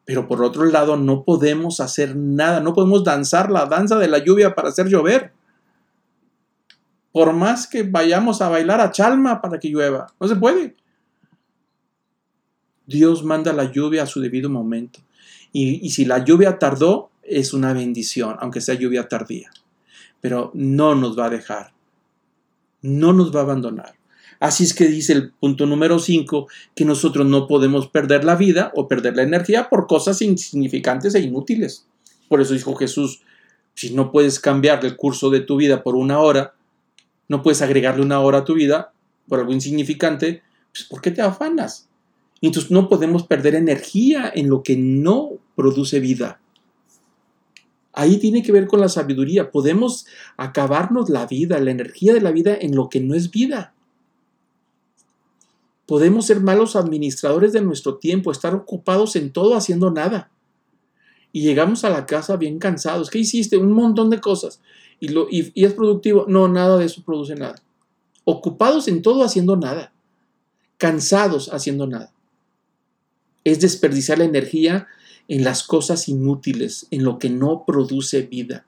Pero 0.05 0.29
por 0.29 0.41
otro 0.43 0.63
lado, 0.63 0.95
no 0.95 1.25
podemos 1.25 1.81
hacer 1.81 2.15
nada, 2.15 2.61
no 2.61 2.73
podemos 2.73 3.03
danzar 3.03 3.51
la 3.51 3.65
danza 3.65 3.97
de 3.97 4.07
la 4.07 4.19
lluvia 4.19 4.55
para 4.55 4.69
hacer 4.69 4.87
llover. 4.87 5.33
Por 7.11 7.33
más 7.33 7.67
que 7.67 7.83
vayamos 7.83 8.41
a 8.41 8.49
bailar 8.49 8.79
a 8.81 8.91
Chalma 8.91 9.41
para 9.41 9.59
que 9.59 9.69
llueva, 9.69 10.07
no 10.19 10.27
se 10.27 10.35
puede. 10.35 10.75
Dios 12.85 13.23
manda 13.23 13.53
la 13.53 13.71
lluvia 13.71 14.03
a 14.03 14.07
su 14.07 14.21
debido 14.21 14.49
momento. 14.49 14.99
Y, 15.51 15.85
y 15.85 15.89
si 15.91 16.05
la 16.05 16.23
lluvia 16.23 16.57
tardó, 16.59 17.11
es 17.23 17.53
una 17.53 17.73
bendición, 17.73 18.37
aunque 18.39 18.61
sea 18.61 18.75
lluvia 18.75 19.07
tardía. 19.07 19.49
Pero 20.19 20.51
no 20.53 20.95
nos 20.95 21.17
va 21.17 21.25
a 21.25 21.29
dejar. 21.29 21.73
No 22.81 23.13
nos 23.13 23.35
va 23.35 23.41
a 23.41 23.43
abandonar. 23.43 23.95
Así 24.41 24.63
es 24.63 24.73
que 24.73 24.87
dice 24.87 25.13
el 25.13 25.31
punto 25.33 25.67
número 25.67 25.99
5 25.99 26.47
que 26.75 26.83
nosotros 26.83 27.27
no 27.27 27.45
podemos 27.45 27.87
perder 27.87 28.23
la 28.23 28.35
vida 28.35 28.71
o 28.75 28.87
perder 28.87 29.15
la 29.15 29.21
energía 29.21 29.69
por 29.69 29.85
cosas 29.85 30.19
insignificantes 30.23 31.13
e 31.13 31.19
inútiles. 31.19 31.85
Por 32.27 32.41
eso 32.41 32.55
dijo 32.55 32.75
Jesús, 32.75 33.21
si 33.75 33.93
no 33.93 34.11
puedes 34.11 34.39
cambiar 34.39 34.83
el 34.83 34.95
curso 34.95 35.29
de 35.29 35.41
tu 35.41 35.57
vida 35.57 35.83
por 35.83 35.95
una 35.95 36.17
hora, 36.17 36.55
no 37.31 37.43
puedes 37.43 37.61
agregarle 37.61 38.03
una 38.03 38.19
hora 38.19 38.39
a 38.39 38.43
tu 38.43 38.55
vida 38.55 38.91
por 39.29 39.39
algo 39.39 39.53
insignificante, 39.53 40.43
pues 40.73 40.83
¿por 40.83 40.99
qué 40.99 41.11
te 41.11 41.21
afanas? 41.21 41.87
Entonces 42.41 42.71
no 42.71 42.89
podemos 42.89 43.25
perder 43.25 43.55
energía 43.55 44.29
en 44.35 44.49
lo 44.49 44.63
que 44.63 44.75
no 44.75 45.29
produce 45.55 46.01
vida. 46.01 46.41
Ahí 47.93 48.17
tiene 48.17 48.43
que 48.43 48.51
ver 48.51 48.67
con 48.67 48.81
la 48.81 48.89
sabiduría. 48.89 49.49
Podemos 49.49 50.07
acabarnos 50.35 51.09
la 51.09 51.25
vida, 51.25 51.57
la 51.61 51.71
energía 51.71 52.13
de 52.13 52.19
la 52.19 52.33
vida 52.33 52.53
en 52.59 52.75
lo 52.75 52.89
que 52.89 52.99
no 52.99 53.15
es 53.15 53.31
vida. 53.31 53.73
Podemos 55.85 56.25
ser 56.25 56.41
malos 56.41 56.75
administradores 56.75 57.53
de 57.53 57.61
nuestro 57.61 57.95
tiempo, 57.95 58.33
estar 58.33 58.53
ocupados 58.53 59.15
en 59.15 59.31
todo 59.31 59.55
haciendo 59.55 59.89
nada. 59.89 60.31
Y 61.31 61.43
llegamos 61.43 61.85
a 61.85 61.89
la 61.91 62.05
casa 62.05 62.35
bien 62.35 62.59
cansados. 62.59 63.09
¿Qué 63.09 63.19
hiciste? 63.19 63.55
Un 63.55 63.71
montón 63.71 64.09
de 64.09 64.19
cosas. 64.19 64.59
¿Y, 65.01 65.07
lo, 65.07 65.27
y, 65.29 65.51
es 65.55 65.73
productivo? 65.73 66.25
No, 66.29 66.47
nada 66.47 66.77
de 66.77 66.85
eso 66.85 67.01
produce 67.03 67.35
nada. 67.35 67.55
Ocupados 68.23 68.87
en 68.87 69.01
todo 69.01 69.23
haciendo 69.23 69.57
nada. 69.57 69.91
Cansados 70.77 71.51
haciendo 71.51 71.87
nada. 71.87 72.13
Es 73.43 73.59
desperdiciar 73.59 74.19
la 74.19 74.25
energía 74.25 74.87
en 75.27 75.43
las 75.43 75.63
cosas 75.63 76.07
inútiles, 76.07 76.87
en 76.91 77.03
lo 77.03 77.17
que 77.17 77.31
no 77.31 77.65
produce 77.65 78.21
vida. 78.21 78.67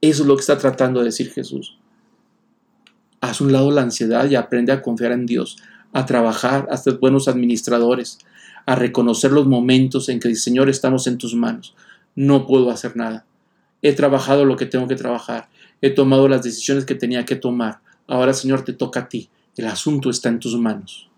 Eso 0.00 0.22
es 0.22 0.28
lo 0.28 0.34
que 0.34 0.40
está 0.40 0.58
tratando 0.58 0.98
de 0.98 1.06
decir 1.06 1.30
Jesús. 1.30 1.78
Haz 3.20 3.40
un 3.40 3.52
lado 3.52 3.70
la 3.70 3.82
ansiedad 3.82 4.28
y 4.28 4.34
aprende 4.34 4.72
a 4.72 4.82
confiar 4.82 5.12
en 5.12 5.26
Dios, 5.26 5.58
a 5.92 6.06
trabajar, 6.06 6.66
a 6.72 6.76
ser 6.76 6.94
buenos 6.94 7.28
administradores, 7.28 8.18
a 8.66 8.74
reconocer 8.74 9.30
los 9.30 9.46
momentos 9.46 10.08
en 10.08 10.18
que 10.18 10.34
Señor 10.34 10.68
estamos 10.68 11.06
en 11.06 11.18
tus 11.18 11.36
manos. 11.36 11.76
No 12.16 12.48
puedo 12.48 12.70
hacer 12.70 12.96
nada. 12.96 13.26
He 13.82 13.92
trabajado 13.92 14.44
lo 14.44 14.56
que 14.56 14.66
tengo 14.66 14.86
que 14.88 14.96
trabajar. 14.96 15.48
He 15.80 15.90
tomado 15.90 16.28
las 16.28 16.42
decisiones 16.42 16.84
que 16.84 16.94
tenía 16.94 17.24
que 17.24 17.36
tomar. 17.36 17.80
Ahora, 18.06 18.34
Señor, 18.34 18.64
te 18.64 18.72
toca 18.72 19.00
a 19.00 19.08
ti. 19.08 19.30
El 19.56 19.66
asunto 19.66 20.10
está 20.10 20.28
en 20.28 20.38
tus 20.38 20.56
manos. 20.56 21.08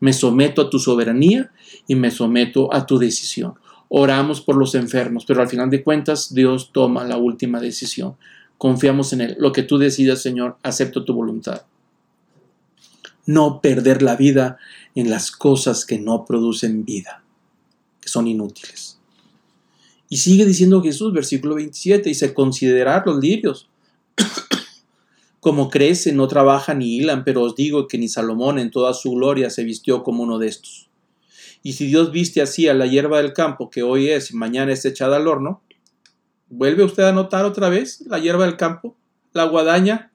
Me 0.00 0.12
someto 0.12 0.62
a 0.62 0.70
tu 0.70 0.78
soberanía 0.78 1.50
y 1.86 1.94
me 1.96 2.10
someto 2.10 2.72
a 2.72 2.86
tu 2.86 2.98
decisión. 2.98 3.54
Oramos 3.88 4.40
por 4.40 4.56
los 4.56 4.74
enfermos, 4.74 5.24
pero 5.24 5.40
al 5.40 5.48
final 5.48 5.70
de 5.70 5.82
cuentas 5.82 6.32
Dios 6.32 6.70
toma 6.72 7.04
la 7.04 7.16
última 7.16 7.60
decisión. 7.60 8.16
Confiamos 8.58 9.12
en 9.12 9.22
Él. 9.22 9.36
Lo 9.38 9.52
que 9.52 9.62
tú 9.62 9.78
decidas, 9.78 10.20
Señor, 10.20 10.56
acepto 10.62 11.04
tu 11.04 11.14
voluntad. 11.14 11.62
No 13.26 13.60
perder 13.60 14.02
la 14.02 14.16
vida 14.16 14.58
en 14.94 15.10
las 15.10 15.30
cosas 15.30 15.84
que 15.84 15.98
no 15.98 16.24
producen 16.24 16.84
vida, 16.84 17.22
que 18.00 18.08
son 18.08 18.26
inútiles. 18.26 18.87
Y 20.08 20.18
sigue 20.18 20.46
diciendo 20.46 20.82
Jesús, 20.82 21.12
versículo 21.12 21.54
27, 21.56 22.08
dice, 22.08 22.34
considerar 22.34 23.02
los 23.06 23.18
lirios. 23.18 23.68
como 25.40 25.70
crecen, 25.70 26.16
no 26.16 26.28
trabajan 26.28 26.78
ni 26.78 26.96
hilan, 26.96 27.24
pero 27.24 27.42
os 27.42 27.54
digo 27.54 27.86
que 27.88 27.98
ni 27.98 28.08
Salomón 28.08 28.58
en 28.58 28.70
toda 28.70 28.94
su 28.94 29.12
gloria 29.12 29.50
se 29.50 29.64
vistió 29.64 30.02
como 30.02 30.22
uno 30.22 30.38
de 30.38 30.48
estos. 30.48 30.88
Y 31.62 31.74
si 31.74 31.86
Dios 31.86 32.12
viste 32.12 32.40
así 32.40 32.68
a 32.68 32.74
la 32.74 32.86
hierba 32.86 33.18
del 33.18 33.32
campo, 33.32 33.70
que 33.70 33.82
hoy 33.82 34.08
es 34.08 34.30
y 34.30 34.36
mañana 34.36 34.72
es 34.72 34.84
echada 34.84 35.16
al 35.16 35.28
horno, 35.28 35.62
¿Vuelve 36.50 36.82
usted 36.82 37.02
a 37.02 37.12
notar 37.12 37.44
otra 37.44 37.68
vez 37.68 38.00
la 38.06 38.18
hierba 38.18 38.46
del 38.46 38.56
campo? 38.56 38.96
La 39.32 39.44
guadaña 39.44 40.12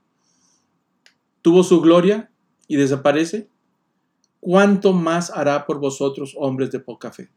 tuvo 1.43 1.63
su 1.63 1.79
gloria 1.79 2.31
y 2.67 2.75
desaparece. 2.75 3.47
¿Cuánto 4.39 4.93
más 4.93 5.29
hará 5.29 5.65
por 5.67 5.79
vosotros, 5.79 6.33
hombres 6.37 6.71
de 6.71 6.79
poca 6.79 7.11
fe? 7.11 7.29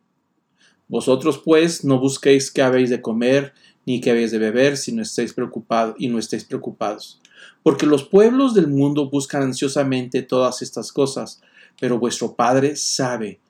Vosotros, 0.88 1.40
pues, 1.44 1.84
no 1.84 1.98
busquéis 1.98 2.50
qué 2.50 2.62
habéis 2.62 2.90
de 2.90 3.02
comer, 3.02 3.52
ni 3.86 4.00
qué 4.00 4.10
habéis 4.10 4.30
de 4.30 4.38
beber, 4.38 4.76
si 4.76 4.92
no 4.92 5.02
estéis 5.02 5.32
preocupados 5.32 5.96
y 5.98 6.08
no 6.08 6.18
estéis 6.18 6.44
preocupados. 6.44 7.20
Porque 7.62 7.86
los 7.86 8.04
pueblos 8.04 8.54
del 8.54 8.68
mundo 8.68 9.10
buscan 9.10 9.42
ansiosamente 9.42 10.22
todas 10.22 10.62
estas 10.62 10.92
cosas, 10.92 11.40
pero 11.80 11.98
vuestro 11.98 12.34
Padre 12.34 12.76
sabe 12.76 13.40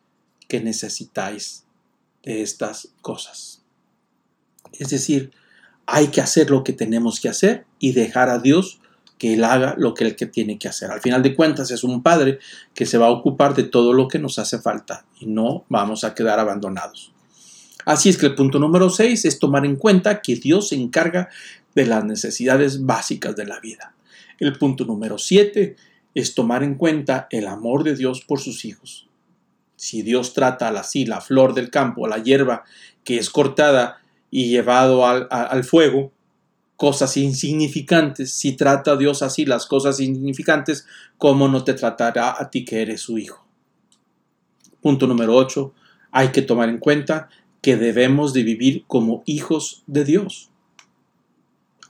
que 0.49 0.61
necesitáis 0.61 1.65
de 2.23 2.43
estas 2.43 2.89
cosas. 3.03 3.63
Es 4.73 4.91
decir, 4.91 5.33
hay 5.87 6.09
que 6.09 6.21
hacer 6.21 6.51
lo 6.51 6.65
que 6.65 6.73
tenemos 6.73 7.21
que 7.21 7.29
hacer 7.29 7.65
y 7.79 7.93
dejar 7.93 8.29
a 8.29 8.39
Dios 8.39 8.81
que 9.19 9.35
Él 9.35 9.45
haga 9.45 9.75
lo 9.79 9.95
que 9.95 10.05
Él 10.05 10.17
que 10.17 10.27
tiene 10.27 10.59
que 10.59 10.69
hacer. 10.69 10.91
Al 10.91 11.01
final 11.01 11.23
de 11.23 11.35
cuentas 11.35 11.71
es 11.71 11.85
un 11.85 12.03
Padre 12.03 12.39
que 12.75 12.87
se 12.87 12.99
va 12.99 13.07
a 13.07 13.11
ocupar 13.11 13.55
de 13.55 13.65
todo 13.65 13.93
lo 13.93 14.09
que 14.09 14.19
nos 14.19 14.39
hace 14.39 14.59
falta 14.59 15.07
y 15.21 15.27
no 15.27 15.65
vamos 15.69 16.05
a 16.05 16.15
quedar 16.15 16.39
abandonados. 16.39 17.16
Así 17.87 18.09
es 18.09 18.19
que 18.19 18.27
el 18.27 18.35
punto 18.35 18.59
número 18.59 18.91
6 18.91 19.25
es 19.25 19.39
tomar 19.39 19.65
en 19.65 19.77
cuenta 19.77 20.21
que 20.21 20.35
Dios 20.35 20.71
se 20.71 20.75
encarga 20.75 21.29
de 21.77 21.87
las 21.87 22.05
necesidades 22.05 22.85
básicas 22.85 23.37
de 23.37 23.47
la 23.47 23.61
vida. 23.61 23.95
El 24.41 24.59
punto 24.59 24.85
número 24.85 25.19
7 25.19 25.77
es 26.13 26.35
tomar 26.35 26.65
en 26.65 26.75
cuenta 26.75 27.29
el 27.31 27.47
amor 27.47 27.85
de 27.85 27.95
Dios 27.95 28.23
por 28.23 28.41
sus 28.41 28.65
hijos. 28.65 29.09
Si 29.77 30.03
Dios 30.03 30.35
trata 30.35 30.69
así 30.71 31.07
la 31.07 31.21
flor 31.21 31.55
del 31.55 31.71
campo, 31.71 32.09
la 32.09 32.19
hierba 32.19 32.65
que 33.05 33.19
es 33.19 33.31
cortada 33.31 33.99
y 34.33 34.49
llevado 34.49 35.07
al, 35.07 35.63
fuego, 35.63 36.13
cosas 36.77 37.17
insignificantes. 37.17 38.33
Si 38.33 38.57
trata 38.57 38.93
a 38.93 38.97
Dios 38.97 39.23
así 39.23 39.45
las 39.45 39.67
cosas 39.67 40.01
insignificantes, 40.01 40.89
¿cómo 41.19 41.47
no 41.47 41.63
te 41.63 41.75
tratará 41.75 42.35
a 42.37 42.51
ti 42.51 42.65
que 42.65 42.83
eres 42.83 43.03
su 43.03 43.17
hijo? 43.17 43.47
Punto 44.81 45.07
número 45.07 45.37
8. 45.37 45.73
Hay 46.11 46.29
que 46.33 46.43
tomar 46.43 46.69
en 46.69 46.79
cuenta 46.79 47.29
que 47.63 47.77
debemos 47.77 48.33
de 48.33 48.43
vivir 48.43 48.85
como 48.87 49.23
hijos 49.27 49.83
de 49.87 50.05
Dios, 50.05 50.51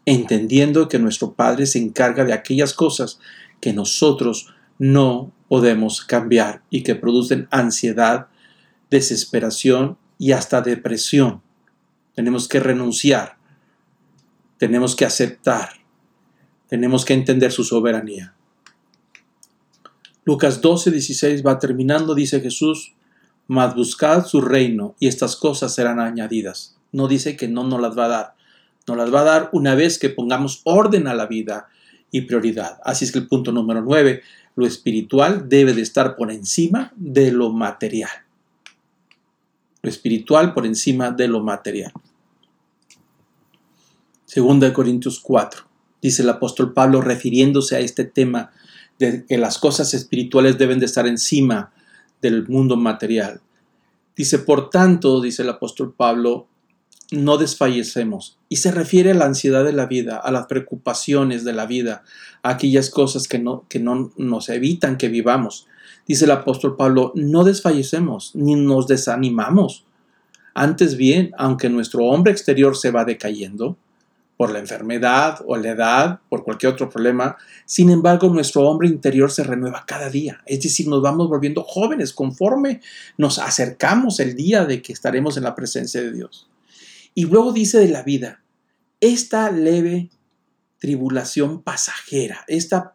entendiendo 0.05 0.89
que 0.89 0.99
nuestro 0.99 1.35
Padre 1.35 1.67
se 1.67 1.79
encarga 1.79 2.25
de 2.25 2.33
aquellas 2.33 2.73
cosas 2.73 3.19
que 3.61 3.73
nosotros 3.73 4.55
no 4.79 5.33
podemos 5.49 6.05
cambiar 6.05 6.63
y 6.71 6.83
que 6.83 6.95
producen 6.95 7.49
ansiedad, 7.51 8.29
desesperación 8.91 9.99
y 10.19 10.33
hasta 10.33 10.61
depresión 10.61 11.43
tenemos 12.17 12.49
que 12.49 12.61
renunciar, 12.61 13.37
tenemos 14.57 14.97
que 14.97 15.05
aceptar, 15.05 15.69
tenemos 16.67 17.05
que 17.05 17.13
entender 17.13 17.53
su 17.53 17.63
soberanía. 17.63 18.35
Lucas 20.25 20.63
12, 20.63 20.91
16 20.91 21.47
va 21.47 21.59
terminando, 21.59 22.15
dice 22.15 22.41
Jesús, 22.41 22.96
mas 23.49 23.75
buscad 23.75 24.27
su 24.27 24.41
reino 24.41 24.95
y 24.99 25.09
estas 25.09 25.37
cosas 25.37 25.75
serán 25.75 26.01
añadidas. 26.01 26.77
No 26.93 27.09
dice 27.09 27.37
que 27.37 27.49
no 27.49 27.65
nos 27.65 27.81
las 27.81 27.97
va 27.97 28.07
a 28.07 28.09
dar, 28.09 28.35
nos 28.87 28.97
las 28.97 29.13
va 29.13 29.21
a 29.21 29.25
dar 29.25 29.51
una 29.53 29.75
vez 29.75 29.99
que 29.99 30.11
pongamos 30.11 30.61
orden 30.65 31.07
a 31.07 31.15
la 31.15 31.27
vida 31.27 31.69
y 32.11 32.23
prioridad. 32.23 32.79
Así 32.85 33.05
es 33.05 33.13
que 33.13 33.19
el 33.19 33.29
punto 33.29 33.53
número 33.53 33.83
9, 33.83 34.23
lo 34.55 34.67
espiritual 34.67 35.49
debe 35.49 35.75
de 35.75 35.83
estar 35.83 36.17
por 36.17 36.33
encima 36.33 36.93
de 36.97 37.33
lo 37.33 37.53
material. 37.53 38.11
Lo 39.83 39.91
espiritual 39.91 40.55
por 40.55 40.67
encima 40.67 41.11
de 41.11 41.29
lo 41.29 41.43
material. 41.43 41.93
Segunda 44.25 44.67
de 44.67 44.73
Corintios 44.73 45.21
4. 45.21 45.65
Dice 46.03 46.23
el 46.23 46.29
apóstol 46.29 46.73
Pablo 46.73 47.01
refiriéndose 47.01 47.77
a 47.77 47.81
este 47.81 48.05
tema 48.05 48.51
de 48.99 49.25
que 49.27 49.39
las 49.39 49.59
cosas 49.59 49.95
espirituales 49.95 50.59
deben 50.59 50.79
de 50.79 50.87
estar 50.87 51.07
encima 51.07 51.73
del 52.31 52.49
mundo 52.49 52.77
material. 52.77 53.41
Dice, 54.17 54.39
por 54.39 54.71
tanto, 54.71 55.21
dice 55.21 55.43
el 55.43 55.51
apóstol 55.51 55.95
Pablo, 55.97 56.49
no 57.11 57.39
desfallecemos. 57.39 58.39
Y 58.49 58.57
se 58.57 58.71
refiere 58.71 59.13
a 59.13 59.15
la 59.15 59.27
ansiedad 59.27 59.65
de 59.65 59.73
la 59.73 59.87
vida, 59.87 60.17
a 60.17 60.31
las 60.31 60.47
preocupaciones 60.47 61.45
de 61.45 61.53
la 61.53 61.67
vida, 61.67 62.03
a 62.43 62.51
aquellas 62.51 62.91
cosas 62.91 63.29
que 63.29 63.39
no, 63.39 63.65
que 63.69 63.79
no 63.79 64.13
nos 64.17 64.49
evitan 64.49 64.97
que 64.97 65.09
vivamos. 65.09 65.67
Dice 66.07 66.25
el 66.25 66.31
apóstol 66.31 66.77
Pablo, 66.77 67.13
no 67.15 67.45
desfallecemos 67.45 68.33
ni 68.35 68.55
nos 68.55 68.87
desanimamos. 68.87 69.85
Antes 70.55 70.97
bien, 70.97 71.33
aunque 71.37 71.69
nuestro 71.69 72.05
hombre 72.07 72.33
exterior 72.33 72.77
se 72.77 72.91
va 72.91 73.05
decayendo, 73.05 73.77
por 74.37 74.51
la 74.51 74.59
enfermedad 74.59 75.41
o 75.47 75.57
la 75.57 75.71
edad, 75.71 76.21
por 76.29 76.45
cualquier 76.45 76.73
otro 76.73 76.91
problema. 76.91 77.37
Sin 77.65 77.91
embargo, 77.91 78.29
nuestro 78.29 78.63
hombre 78.63 78.89
interior 78.89 79.31
se 79.31 79.45
renueva 79.45 79.85
cada 79.87 80.11
día. 80.11 80.43
Es 80.47 80.61
decir, 80.61 80.89
nos 80.89 81.03
vamos 81.03 81.29
volviendo 81.29 81.63
jóvenes 81.63 82.13
conforme 82.13 82.81
nos 83.17 83.39
acercamos 83.39 84.21
el 84.21 84.37
día 84.37 84.67
de 84.67 84.83
que 84.83 84.93
estaremos 84.93 85.37
en 85.37 85.45
la 85.45 85.55
presencia 85.55 86.03
de 86.03 86.13
Dios. 86.13 86.49
Y 87.15 87.25
luego 87.25 87.53
dice 87.53 87.79
de 87.79 87.89
la 87.89 88.03
vida, 88.03 88.43
esta 89.01 89.51
leve 89.51 90.11
tribulación 90.79 91.63
pasajera, 91.63 92.45
esta 92.47 92.95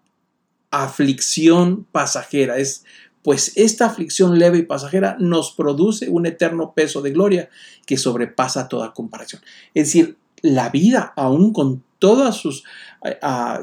aflicción 0.69 1.87
pasajera, 1.91 2.57
es 2.57 2.85
pues 3.23 3.51
esta 3.55 3.85
aflicción 3.85 4.39
leve 4.39 4.59
y 4.59 4.63
pasajera 4.63 5.15
nos 5.19 5.51
produce 5.51 6.09
un 6.09 6.25
eterno 6.25 6.73
peso 6.73 7.01
de 7.01 7.11
gloria 7.11 7.49
que 7.85 7.97
sobrepasa 7.97 8.67
toda 8.67 8.93
comparación. 8.93 9.41
Es 9.73 9.87
decir, 9.87 10.17
la 10.41 10.69
vida, 10.69 11.13
aún 11.15 11.53
con 11.53 11.83
todas 11.99 12.35
sus 12.35 12.63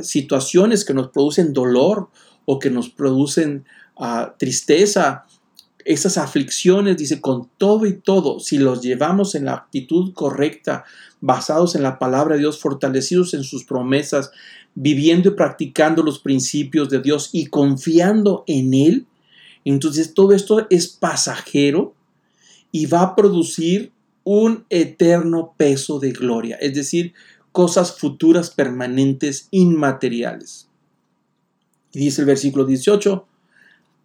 situaciones 0.03 0.85
que 0.85 0.95
nos 0.95 1.09
producen 1.09 1.53
dolor 1.53 2.09
o 2.45 2.59
que 2.59 2.71
nos 2.71 2.89
producen 2.89 3.65
tristeza, 4.37 5.25
esas 5.85 6.19
aflicciones, 6.19 6.99
dice, 6.99 7.21
con 7.21 7.49
todo 7.57 7.87
y 7.87 7.95
todo, 7.95 8.41
si 8.41 8.59
los 8.59 8.83
llevamos 8.83 9.35
en 9.35 9.47
la 9.47 9.55
actitud 9.55 10.13
correcta, 10.13 10.85
basados 11.21 11.75
en 11.75 11.83
la 11.83 11.99
palabra 11.99 12.35
de 12.35 12.41
Dios, 12.41 12.61
fortalecidos 12.61 13.33
en 13.33 13.43
sus 13.43 13.65
promesas, 13.65 14.31
viviendo 14.75 15.31
y 15.31 15.33
practicando 15.33 16.03
los 16.03 16.19
principios 16.19 16.91
de 16.91 17.01
Dios 17.01 17.31
y 17.33 17.47
confiando 17.47 18.45
en 18.47 18.75
Él, 18.75 19.07
entonces 19.65 20.15
todo 20.15 20.33
esto 20.33 20.67
es 20.71 20.89
pasajero 20.89 21.95
y 22.71 22.87
va 22.87 23.03
a 23.03 23.17
producir 23.17 23.93
un 24.25 24.67
eterno 24.71 25.55
peso 25.57 25.99
de 25.99 26.13
gloria, 26.13 26.57
es 26.57 26.75
decir, 26.75 27.15
cosas 27.53 27.99
futuras 27.99 28.51
permanentes 28.51 29.49
inmateriales. 29.51 30.69
Y 31.93 32.01
dice 32.01 32.23
el 32.23 32.27
versículo 32.27 32.65
18, 32.65 33.27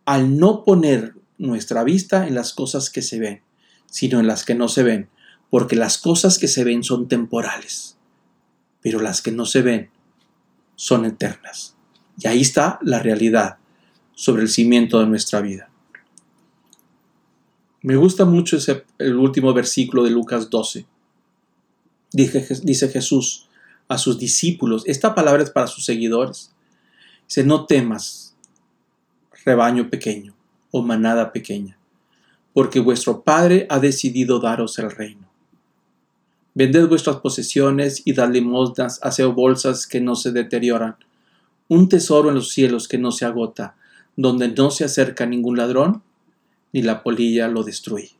al 0.06 0.38
no 0.38 0.64
poner 0.64 1.14
nuestra 1.38 1.84
vista 1.84 2.28
en 2.28 2.36
las 2.36 2.54
cosas 2.54 2.90
que 2.90 3.02
se 3.02 3.20
ven, 3.20 3.42
sino 3.86 4.20
en 4.20 4.28
las 4.28 4.46
que 4.46 4.56
no 4.56 4.68
se 4.68 4.84
ven, 4.84 5.10
porque 5.50 5.76
las 5.76 5.98
cosas 5.98 6.40
que 6.40 6.48
se 6.48 6.64
ven 6.64 6.84
son 6.84 7.08
temporales, 7.08 7.98
pero 8.82 9.00
las 9.00 9.22
que 9.22 9.32
no 9.32 9.46
se 9.46 9.62
ven 9.62 9.90
son 10.76 11.06
eternas. 11.06 11.76
Y 12.18 12.28
ahí 12.28 12.42
está 12.42 12.80
la 12.82 13.00
realidad 13.00 13.58
sobre 14.16 14.44
el 14.44 14.50
cimiento 14.50 15.00
de 15.00 15.08
nuestra 15.08 15.42
vida. 15.42 15.70
Me 17.84 17.98
gusta 17.98 18.24
mucho 18.24 18.56
ese, 18.56 18.86
el 18.98 19.18
último 19.18 19.54
versículo 19.54 20.04
de 20.06 20.10
Lucas 20.10 20.50
12. 20.50 20.86
Dice, 22.14 22.90
Jesús 22.90 23.50
a 23.90 23.98
sus 23.98 24.18
discípulos, 24.18 24.84
esta 24.86 25.14
palabra 25.14 25.44
es 25.44 25.50
para 25.50 25.68
sus 25.68 25.84
seguidores. 25.84 26.54
Dice, 27.28 27.44
no 27.44 27.66
temas, 27.66 28.38
rebaño 29.44 29.90
pequeño 29.90 30.34
o 30.72 30.82
manada 30.82 31.34
pequeña, 31.34 31.78
porque 32.54 32.80
vuestro 32.80 33.22
Padre 33.22 33.68
ha 33.70 33.80
decidido 33.80 34.40
daros 34.40 34.80
el 34.80 34.90
reino. 34.90 35.30
Vended 36.54 36.88
vuestras 36.88 37.18
posesiones 37.18 38.02
y 38.06 38.14
dad 38.14 38.32
limosnas, 38.32 39.02
hacia 39.04 39.26
bolsas 39.26 39.88
que 39.88 40.00
no 40.00 40.16
se 40.16 40.32
deterioran, 40.32 40.96
un 41.68 41.90
tesoro 41.90 42.30
en 42.30 42.36
los 42.36 42.52
cielos 42.52 42.88
que 42.88 42.98
no 42.98 43.12
se 43.12 43.26
agota, 43.26 43.76
donde 44.16 44.48
no 44.48 44.72
se 44.72 44.86
acerca 44.86 45.26
ningún 45.26 45.58
ladrón 45.58 46.02
ni 46.74 46.82
la 46.82 47.04
polilla 47.04 47.48
lo 47.48 47.64
destruye. 47.64 48.12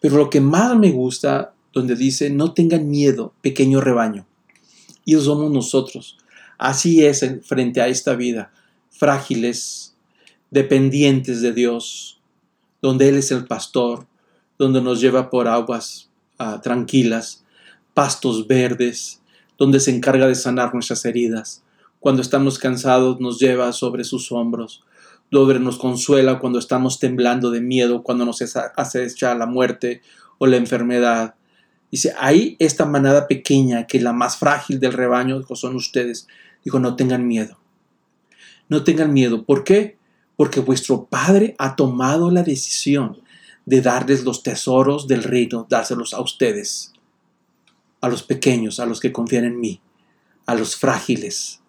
Pero 0.00 0.16
lo 0.16 0.30
que 0.30 0.40
más 0.40 0.76
me 0.78 0.90
gusta, 0.90 1.54
donde 1.72 1.94
dice, 1.94 2.30
no 2.30 2.54
tengan 2.54 2.88
miedo, 2.88 3.34
pequeño 3.42 3.80
rebaño. 3.80 4.26
Y 5.04 5.14
somos 5.16 5.50
nosotros. 5.50 6.16
Así 6.58 7.04
es 7.04 7.24
frente 7.44 7.80
a 7.80 7.88
esta 7.88 8.14
vida, 8.14 8.52
frágiles, 8.90 9.96
dependientes 10.50 11.40
de 11.40 11.52
Dios, 11.52 12.20
donde 12.80 13.08
Él 13.08 13.16
es 13.16 13.30
el 13.32 13.46
pastor, 13.46 14.06
donde 14.58 14.80
nos 14.80 15.00
lleva 15.00 15.28
por 15.28 15.48
aguas 15.48 16.10
ah, 16.38 16.60
tranquilas, 16.62 17.44
pastos 17.94 18.46
verdes, 18.46 19.20
donde 19.58 19.80
se 19.80 19.94
encarga 19.94 20.26
de 20.26 20.34
sanar 20.34 20.72
nuestras 20.72 21.04
heridas. 21.04 21.62
Cuando 22.00 22.22
estamos 22.22 22.58
cansados 22.58 23.20
nos 23.20 23.38
lleva 23.38 23.72
sobre 23.72 24.04
sus 24.04 24.30
hombros, 24.32 24.84
Dobre 25.32 25.58
nos 25.58 25.78
consuela 25.78 26.38
cuando 26.38 26.58
estamos 26.58 26.98
temblando 26.98 27.50
de 27.50 27.62
miedo, 27.62 28.02
cuando 28.02 28.26
nos 28.26 28.42
acecha 28.76 29.34
la 29.34 29.46
muerte 29.46 30.02
o 30.36 30.46
la 30.46 30.58
enfermedad. 30.58 31.36
Dice, 31.90 32.12
ahí 32.18 32.54
esta 32.58 32.84
manada 32.84 33.26
pequeña, 33.28 33.86
que 33.86 33.96
es 33.96 34.02
la 34.02 34.12
más 34.12 34.36
frágil 34.36 34.78
del 34.78 34.92
rebaño, 34.92 35.42
son 35.54 35.74
ustedes. 35.74 36.28
Dijo, 36.62 36.80
no 36.80 36.96
tengan 36.96 37.26
miedo. 37.26 37.56
No 38.68 38.84
tengan 38.84 39.14
miedo. 39.14 39.46
¿Por 39.46 39.64
qué? 39.64 39.96
Porque 40.36 40.60
vuestro 40.60 41.06
Padre 41.06 41.54
ha 41.56 41.76
tomado 41.76 42.30
la 42.30 42.42
decisión 42.42 43.22
de 43.64 43.80
darles 43.80 44.24
los 44.24 44.42
tesoros 44.42 45.08
del 45.08 45.22
reino, 45.22 45.66
dárselos 45.66 46.12
a 46.12 46.20
ustedes, 46.20 46.92
a 48.02 48.10
los 48.10 48.22
pequeños, 48.22 48.80
a 48.80 48.84
los 48.84 49.00
que 49.00 49.12
confían 49.12 49.44
en 49.44 49.58
mí, 49.58 49.80
a 50.44 50.54
los 50.54 50.76
frágiles, 50.76 51.62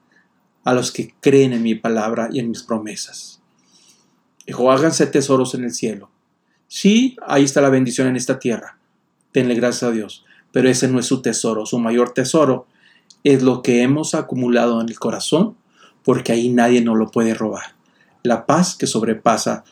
a 0.65 0.73
los 0.73 0.91
que 0.91 1.15
creen 1.21 1.53
en 1.53 1.63
mi 1.63 1.75
palabra 1.75 2.27
y 2.29 2.39
en 2.39 2.49
mis 2.49 2.63
promesas. 2.63 3.39
Dijo, 4.45 4.71
háganse 4.71 5.07
tesoros 5.07 5.53
en 5.55 5.63
el 5.63 5.73
cielo. 5.73 6.09
Sí, 6.67 7.17
ahí 7.25 7.43
está 7.43 7.61
la 7.61 7.69
bendición 7.69 8.07
en 8.07 8.15
esta 8.15 8.39
tierra. 8.39 8.77
Denle 9.33 9.55
gracias 9.55 9.83
a 9.83 9.91
Dios. 9.91 10.25
Pero 10.51 10.69
ese 10.69 10.87
no 10.87 10.99
es 10.99 11.05
su 11.05 11.21
tesoro. 11.21 11.65
Su 11.65 11.79
mayor 11.79 12.13
tesoro 12.13 12.67
es 13.23 13.41
lo 13.41 13.61
que 13.61 13.81
hemos 13.81 14.15
acumulado 14.15 14.81
en 14.81 14.89
el 14.89 14.99
corazón, 14.99 15.55
porque 16.03 16.31
ahí 16.31 16.49
nadie 16.49 16.81
nos 16.81 16.97
lo 16.97 17.09
puede 17.09 17.33
robar. 17.33 17.75
La 18.21 18.45
paz 18.45 18.75
que 18.75 18.87
sobrepasa 18.87 19.63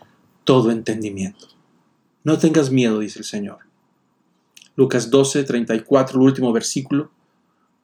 todo 0.43 0.72
entendimiento. 0.72 1.47
No 2.24 2.38
tengas 2.38 2.72
miedo, 2.72 2.99
dice 2.99 3.19
el 3.19 3.26
Señor. 3.26 3.59
Lucas 4.76 5.09
12, 5.09 5.43
34, 5.43 6.19
el 6.19 6.26
último 6.26 6.53
versículo. 6.53 7.11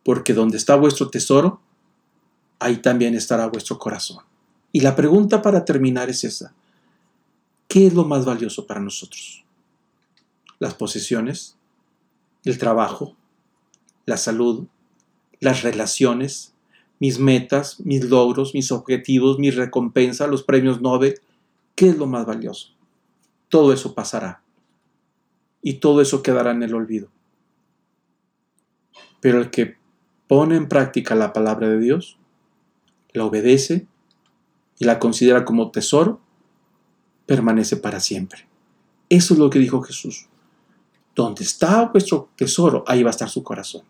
Porque 0.04 0.34
donde 0.34 0.58
está 0.58 0.76
vuestro 0.76 1.10
tesoro, 1.10 1.62
ahí 2.60 2.78
también 2.78 3.14
estará 3.14 3.48
vuestro 3.48 3.78
corazón. 3.78 4.24
Y 4.72 4.80
la 4.80 4.96
pregunta 4.96 5.42
para 5.42 5.66
terminar 5.66 6.10
es 6.10 6.24
esa. 6.24 6.54
¿Qué 7.68 7.88
es 7.88 7.94
lo 7.94 8.06
más 8.06 8.26
valioso 8.26 8.66
para 8.66 8.80
nosotros? 8.80 9.44
Las 10.60 10.74
posesiones, 10.74 11.58
el 12.44 12.58
trabajo, 12.58 13.16
la 14.06 14.18
salud, 14.18 14.68
las 15.40 15.64
relaciones, 15.64 16.54
mis 17.00 17.20
metas, 17.20 17.80
mis 17.82 18.10
logros, 18.10 18.54
mis 18.54 18.72
objetivos, 18.72 19.38
mis 19.38 19.56
recompensas, 19.56 20.30
los 20.30 20.44
premios 20.44 20.82
Nobel. 20.82 21.20
¿Qué 21.76 21.90
es 21.90 21.98
lo 21.98 22.08
más 22.08 22.26
valioso? 22.26 22.70
Todo 23.50 23.74
eso 23.74 23.94
pasará 23.94 24.42
y 25.62 25.76
todo 25.76 26.02
eso 26.02 26.24
quedará 26.24 26.52
en 26.52 26.64
el 26.64 26.74
olvido. 26.74 27.10
Pero 29.20 29.40
el 29.40 29.50
que 29.52 29.76
pone 30.28 30.56
en 30.56 30.70
práctica 30.70 31.16
la 31.16 31.34
palabra 31.34 31.68
de 31.70 31.80
Dios, 31.80 32.18
la 33.14 33.26
obedece 33.26 33.88
y 34.80 34.86
la 34.86 35.00
considera 35.00 35.46
como 35.46 35.72
tesoro, 35.72 36.22
permanece 37.28 37.78
para 37.78 38.00
siempre. 38.00 38.48
Eso 39.10 39.36
es 39.36 39.40
lo 39.40 39.52
que 39.52 39.60
dijo 39.60 39.84
Jesús. 39.84 40.28
Donde 41.16 41.44
está 41.44 41.86
vuestro 41.86 42.30
tesoro, 42.36 42.84
ahí 42.88 43.04
va 43.04 43.10
a 43.10 43.12
estar 43.12 43.30
su 43.30 43.44
corazón. 43.44 43.84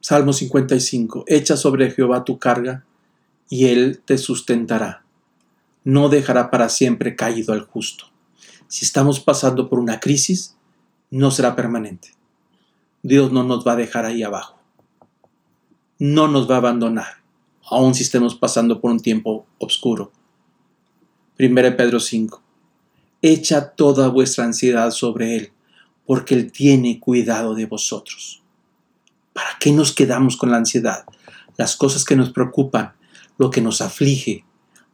Salmo 0.00 0.32
55. 0.32 1.24
Echa 1.26 1.56
sobre 1.56 1.90
Jehová 1.90 2.24
tu 2.24 2.38
carga, 2.38 2.84
y 3.50 3.66
él 3.66 4.02
te 4.04 4.18
sustentará. 4.18 5.04
No 5.84 6.08
dejará 6.08 6.50
para 6.50 6.68
siempre 6.68 7.16
caído 7.16 7.52
al 7.52 7.62
justo. 7.62 8.06
Si 8.66 8.84
estamos 8.84 9.20
pasando 9.20 9.68
por 9.68 9.78
una 9.78 10.00
crisis, 10.00 10.56
no 11.10 11.30
será 11.30 11.56
permanente. 11.56 12.14
Dios 13.02 13.32
no 13.32 13.42
nos 13.42 13.66
va 13.66 13.72
a 13.72 13.76
dejar 13.76 14.04
ahí 14.04 14.22
abajo. 14.22 14.58
No 15.98 16.28
nos 16.28 16.48
va 16.48 16.56
a 16.56 16.58
abandonar, 16.58 17.22
aun 17.70 17.94
si 17.94 18.02
estemos 18.02 18.34
pasando 18.34 18.80
por 18.80 18.90
un 18.90 19.00
tiempo 19.00 19.46
oscuro. 19.58 20.12
1 21.40 21.76
Pedro 21.76 22.00
5. 22.00 22.42
Echa 23.22 23.70
toda 23.70 24.08
vuestra 24.08 24.44
ansiedad 24.44 24.90
sobre 24.90 25.36
Él, 25.36 25.52
porque 26.04 26.34
Él 26.34 26.50
tiene 26.50 26.98
cuidado 26.98 27.54
de 27.54 27.66
vosotros. 27.66 28.42
¿Para 29.32 29.50
qué 29.60 29.70
nos 29.70 29.92
quedamos 29.92 30.36
con 30.36 30.50
la 30.50 30.56
ansiedad? 30.56 31.04
Las 31.56 31.76
cosas 31.76 32.04
que 32.04 32.16
nos 32.16 32.30
preocupan, 32.30 32.94
lo 33.38 33.50
que 33.50 33.60
nos 33.60 33.80
aflige, 33.82 34.44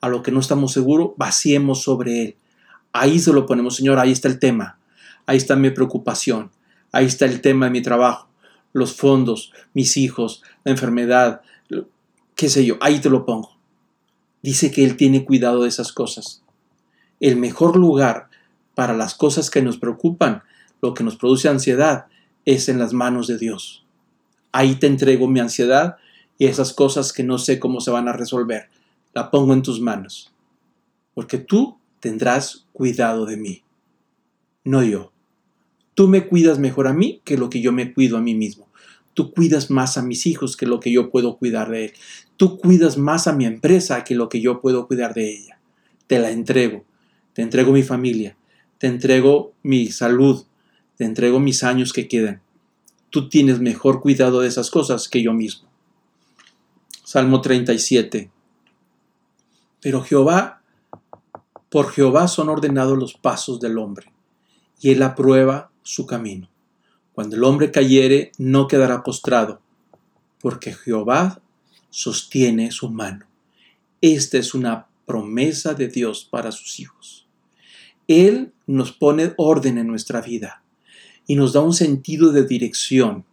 a 0.02 0.10
lo 0.10 0.22
que 0.22 0.32
no 0.32 0.40
estamos 0.40 0.72
seguros, 0.72 1.12
vaciemos 1.16 1.82
sobre 1.82 2.22
Él. 2.22 2.36
Ahí 2.92 3.18
se 3.18 3.32
lo 3.32 3.46
ponemos, 3.46 3.76
Señor, 3.76 3.98
ahí 3.98 4.12
está 4.12 4.28
el 4.28 4.38
tema, 4.38 4.78
ahí 5.24 5.38
está 5.38 5.56
mi 5.56 5.70
preocupación, 5.70 6.50
ahí 6.92 7.06
está 7.06 7.24
el 7.24 7.40
tema 7.40 7.66
de 7.66 7.72
mi 7.72 7.80
trabajo, 7.80 8.28
los 8.74 8.94
fondos, 8.94 9.50
mis 9.72 9.96
hijos, 9.96 10.42
la 10.62 10.72
enfermedad, 10.72 11.40
qué 12.34 12.50
sé 12.50 12.66
yo, 12.66 12.76
ahí 12.82 13.00
te 13.00 13.08
lo 13.08 13.24
pongo 13.24 13.53
dice 14.44 14.70
que 14.70 14.84
Él 14.84 14.98
tiene 14.98 15.24
cuidado 15.24 15.62
de 15.62 15.70
esas 15.70 15.90
cosas. 15.90 16.42
El 17.18 17.36
mejor 17.36 17.76
lugar 17.76 18.28
para 18.74 18.92
las 18.94 19.14
cosas 19.14 19.48
que 19.48 19.62
nos 19.62 19.78
preocupan, 19.78 20.42
lo 20.82 20.92
que 20.92 21.02
nos 21.02 21.16
produce 21.16 21.48
ansiedad, 21.48 22.08
es 22.44 22.68
en 22.68 22.78
las 22.78 22.92
manos 22.92 23.26
de 23.26 23.38
Dios. 23.38 23.86
Ahí 24.52 24.74
te 24.74 24.86
entrego 24.86 25.28
mi 25.28 25.40
ansiedad 25.40 25.96
y 26.36 26.44
esas 26.44 26.74
cosas 26.74 27.14
que 27.14 27.24
no 27.24 27.38
sé 27.38 27.58
cómo 27.58 27.80
se 27.80 27.90
van 27.90 28.06
a 28.06 28.12
resolver. 28.12 28.68
La 29.14 29.30
pongo 29.30 29.54
en 29.54 29.62
tus 29.62 29.80
manos. 29.80 30.30
Porque 31.14 31.38
tú 31.38 31.78
tendrás 32.00 32.66
cuidado 32.74 33.24
de 33.24 33.38
mí, 33.38 33.62
no 34.62 34.82
yo. 34.82 35.10
Tú 35.94 36.06
me 36.06 36.26
cuidas 36.26 36.58
mejor 36.58 36.86
a 36.86 36.92
mí 36.92 37.22
que 37.24 37.38
lo 37.38 37.48
que 37.48 37.62
yo 37.62 37.72
me 37.72 37.94
cuido 37.94 38.18
a 38.18 38.20
mí 38.20 38.34
mismo. 38.34 38.68
Tú 39.14 39.32
cuidas 39.32 39.70
más 39.70 39.96
a 39.96 40.02
mis 40.02 40.26
hijos 40.26 40.54
que 40.58 40.66
lo 40.66 40.80
que 40.80 40.92
yo 40.92 41.10
puedo 41.10 41.38
cuidar 41.38 41.70
de 41.70 41.86
él. 41.86 41.92
Tú 42.36 42.58
cuidas 42.58 42.98
más 42.98 43.26
a 43.26 43.32
mi 43.32 43.46
empresa 43.46 44.04
que 44.04 44.14
lo 44.14 44.28
que 44.28 44.40
yo 44.40 44.60
puedo 44.60 44.86
cuidar 44.86 45.14
de 45.14 45.30
ella. 45.30 45.58
Te 46.06 46.18
la 46.18 46.30
entrego. 46.30 46.84
Te 47.32 47.42
entrego 47.42 47.72
mi 47.72 47.82
familia. 47.82 48.36
Te 48.78 48.88
entrego 48.88 49.52
mi 49.62 49.88
salud. 49.88 50.44
Te 50.96 51.04
entrego 51.04 51.40
mis 51.40 51.62
años 51.62 51.92
que 51.92 52.08
quedan. 52.08 52.42
Tú 53.10 53.28
tienes 53.28 53.60
mejor 53.60 54.00
cuidado 54.00 54.40
de 54.40 54.48
esas 54.48 54.70
cosas 54.70 55.08
que 55.08 55.22
yo 55.22 55.32
mismo. 55.32 55.68
Salmo 57.04 57.40
37. 57.40 58.30
Pero 59.80 60.02
Jehová, 60.02 60.62
por 61.68 61.90
Jehová 61.90 62.26
son 62.26 62.48
ordenados 62.48 62.98
los 62.98 63.14
pasos 63.14 63.60
del 63.60 63.78
hombre, 63.78 64.10
y 64.80 64.90
él 64.90 65.02
aprueba 65.02 65.70
su 65.82 66.06
camino. 66.06 66.48
Cuando 67.12 67.36
el 67.36 67.44
hombre 67.44 67.70
cayere, 67.70 68.32
no 68.38 68.66
quedará 68.66 69.02
postrado, 69.02 69.60
porque 70.40 70.72
Jehová 70.72 71.40
sostiene 71.94 72.72
su 72.72 72.90
mano. 72.90 73.24
Esta 74.00 74.36
es 74.36 74.52
una 74.52 74.88
promesa 75.06 75.74
de 75.74 75.86
Dios 75.86 76.26
para 76.28 76.50
sus 76.50 76.80
hijos. 76.80 77.28
Él 78.08 78.52
nos 78.66 78.90
pone 78.90 79.32
orden 79.36 79.78
en 79.78 79.86
nuestra 79.86 80.20
vida 80.20 80.64
y 81.28 81.36
nos 81.36 81.52
da 81.52 81.60
un 81.60 81.72
sentido 81.72 82.32
de 82.32 82.46
dirección 82.46 83.24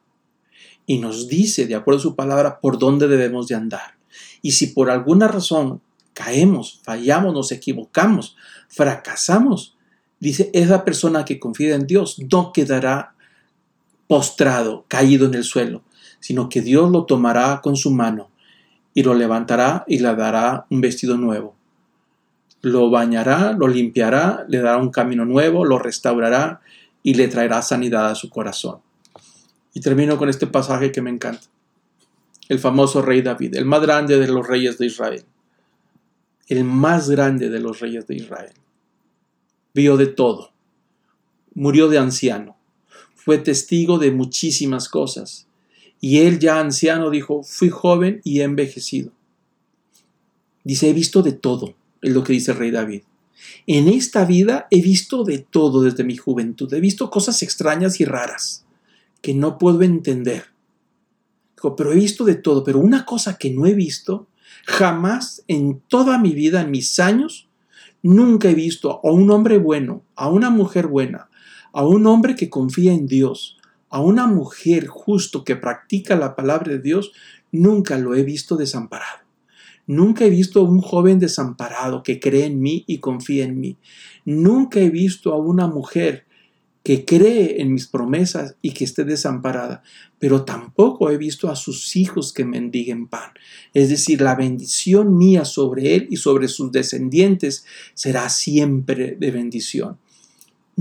y 0.85 0.99
nos 0.99 1.27
dice, 1.27 1.65
de 1.65 1.73
acuerdo 1.73 1.99
a 1.99 2.03
su 2.03 2.15
palabra, 2.15 2.59
por 2.59 2.77
dónde 2.77 3.07
debemos 3.07 3.47
de 3.47 3.55
andar. 3.55 3.95
Y 4.43 4.51
si 4.51 4.67
por 4.67 4.91
alguna 4.91 5.27
razón 5.27 5.81
caemos, 6.13 6.81
fallamos, 6.83 7.33
nos 7.33 7.51
equivocamos, 7.51 8.35
fracasamos, 8.67 9.75
dice, 10.19 10.51
esa 10.53 10.85
persona 10.85 11.25
que 11.25 11.39
confía 11.39 11.73
en 11.73 11.87
Dios 11.87 12.19
no 12.31 12.53
quedará 12.53 13.15
postrado, 14.05 14.85
caído 14.87 15.25
en 15.25 15.33
el 15.33 15.43
suelo, 15.43 15.81
sino 16.19 16.47
que 16.47 16.61
Dios 16.61 16.91
lo 16.91 17.05
tomará 17.05 17.61
con 17.63 17.75
su 17.75 17.89
mano 17.89 18.30
y 18.93 19.03
lo 19.03 19.13
levantará 19.13 19.83
y 19.87 19.99
le 19.99 20.15
dará 20.15 20.65
un 20.69 20.81
vestido 20.81 21.17
nuevo. 21.17 21.55
Lo 22.61 22.89
bañará, 22.89 23.53
lo 23.53 23.67
limpiará, 23.67 24.45
le 24.47 24.59
dará 24.59 24.77
un 24.77 24.91
camino 24.91 25.25
nuevo, 25.25 25.65
lo 25.65 25.79
restaurará 25.79 26.61
y 27.03 27.15
le 27.15 27.27
traerá 27.27 27.61
sanidad 27.61 28.09
a 28.09 28.15
su 28.15 28.29
corazón. 28.29 28.79
Y 29.73 29.79
termino 29.79 30.17
con 30.17 30.29
este 30.29 30.47
pasaje 30.47 30.91
que 30.91 31.01
me 31.01 31.09
encanta. 31.09 31.47
El 32.49 32.59
famoso 32.59 33.01
rey 33.01 33.21
David, 33.21 33.55
el 33.55 33.65
más 33.65 33.81
grande 33.81 34.19
de 34.19 34.27
los 34.27 34.47
reyes 34.47 34.77
de 34.77 34.85
Israel. 34.85 35.23
El 36.47 36.65
más 36.65 37.09
grande 37.09 37.49
de 37.49 37.59
los 37.59 37.79
reyes 37.79 38.05
de 38.07 38.15
Israel. 38.15 38.53
Vio 39.73 39.95
de 39.95 40.07
todo. 40.07 40.51
Murió 41.53 41.87
de 41.87 41.97
anciano 41.97 42.57
fue 43.23 43.37
testigo 43.37 43.99
de 43.99 44.09
muchísimas 44.09 44.89
cosas. 44.89 45.45
Y 46.01 46.17
él 46.19 46.39
ya 46.39 46.59
anciano 46.59 47.11
dijo, 47.11 47.43
fui 47.43 47.69
joven 47.69 48.21
y 48.23 48.41
he 48.41 48.43
envejecido. 48.43 49.11
Dice, 50.63 50.89
he 50.89 50.93
visto 50.93 51.21
de 51.21 51.31
todo, 51.31 51.75
es 52.01 52.11
lo 52.11 52.23
que 52.23 52.33
dice 52.33 52.51
el 52.51 52.57
rey 52.57 52.71
David. 52.71 53.03
En 53.67 53.87
esta 53.87 54.25
vida 54.25 54.67
he 54.71 54.81
visto 54.81 55.23
de 55.23 55.39
todo 55.39 55.83
desde 55.83 56.03
mi 56.03 56.17
juventud. 56.17 56.71
He 56.73 56.79
visto 56.79 57.09
cosas 57.09 57.41
extrañas 57.43 57.99
y 57.99 58.05
raras 58.05 58.65
que 59.21 59.33
no 59.33 59.57
puedo 59.57 59.83
entender. 59.83 60.45
pero 61.77 61.91
he 61.91 61.95
visto 61.95 62.25
de 62.25 62.35
todo. 62.35 62.63
Pero 62.63 62.79
una 62.79 63.05
cosa 63.05 63.37
que 63.37 63.51
no 63.51 63.65
he 63.65 63.73
visto, 63.73 64.27
jamás 64.65 65.43
en 65.47 65.81
toda 65.87 66.17
mi 66.17 66.33
vida, 66.33 66.61
en 66.61 66.71
mis 66.71 66.99
años, 66.99 67.47
nunca 68.01 68.49
he 68.49 68.55
visto 68.55 68.99
a 69.03 69.11
un 69.11 69.29
hombre 69.29 69.57
bueno, 69.57 70.03
a 70.15 70.29
una 70.29 70.49
mujer 70.49 70.87
buena, 70.87 71.29
a 71.71 71.85
un 71.85 72.07
hombre 72.07 72.35
que 72.35 72.49
confía 72.49 72.93
en 72.93 73.05
Dios, 73.07 73.57
a 73.91 73.99
una 73.99 74.25
mujer 74.25 74.87
justo 74.87 75.43
que 75.43 75.55
practica 75.55 76.15
la 76.15 76.35
palabra 76.35 76.71
de 76.71 76.79
Dios, 76.79 77.11
nunca 77.51 77.97
lo 77.97 78.15
he 78.15 78.23
visto 78.23 78.55
desamparado. 78.55 79.19
Nunca 79.85 80.25
he 80.25 80.29
visto 80.29 80.61
a 80.61 80.63
un 80.63 80.81
joven 80.81 81.19
desamparado 81.19 82.01
que 82.01 82.19
cree 82.19 82.45
en 82.45 82.61
mí 82.61 82.85
y 82.87 82.99
confía 82.99 83.43
en 83.43 83.59
mí. 83.59 83.77
Nunca 84.25 84.79
he 84.79 84.89
visto 84.89 85.33
a 85.33 85.37
una 85.37 85.67
mujer 85.67 86.25
que 86.83 87.05
cree 87.05 87.61
en 87.61 87.73
mis 87.73 87.87
promesas 87.87 88.55
y 88.61 88.71
que 88.71 88.85
esté 88.85 89.03
desamparada, 89.03 89.83
pero 90.17 90.45
tampoco 90.45 91.11
he 91.11 91.17
visto 91.17 91.49
a 91.49 91.55
sus 91.55 91.95
hijos 91.95 92.33
que 92.33 92.45
mendiguen 92.45 93.07
pan. 93.07 93.31
Es 93.73 93.89
decir, 93.89 94.21
la 94.21 94.35
bendición 94.35 95.17
mía 95.17 95.45
sobre 95.45 95.95
él 95.95 96.07
y 96.09 96.17
sobre 96.17 96.47
sus 96.47 96.71
descendientes 96.71 97.65
será 97.93 98.29
siempre 98.29 99.15
de 99.19 99.31
bendición. 99.31 99.97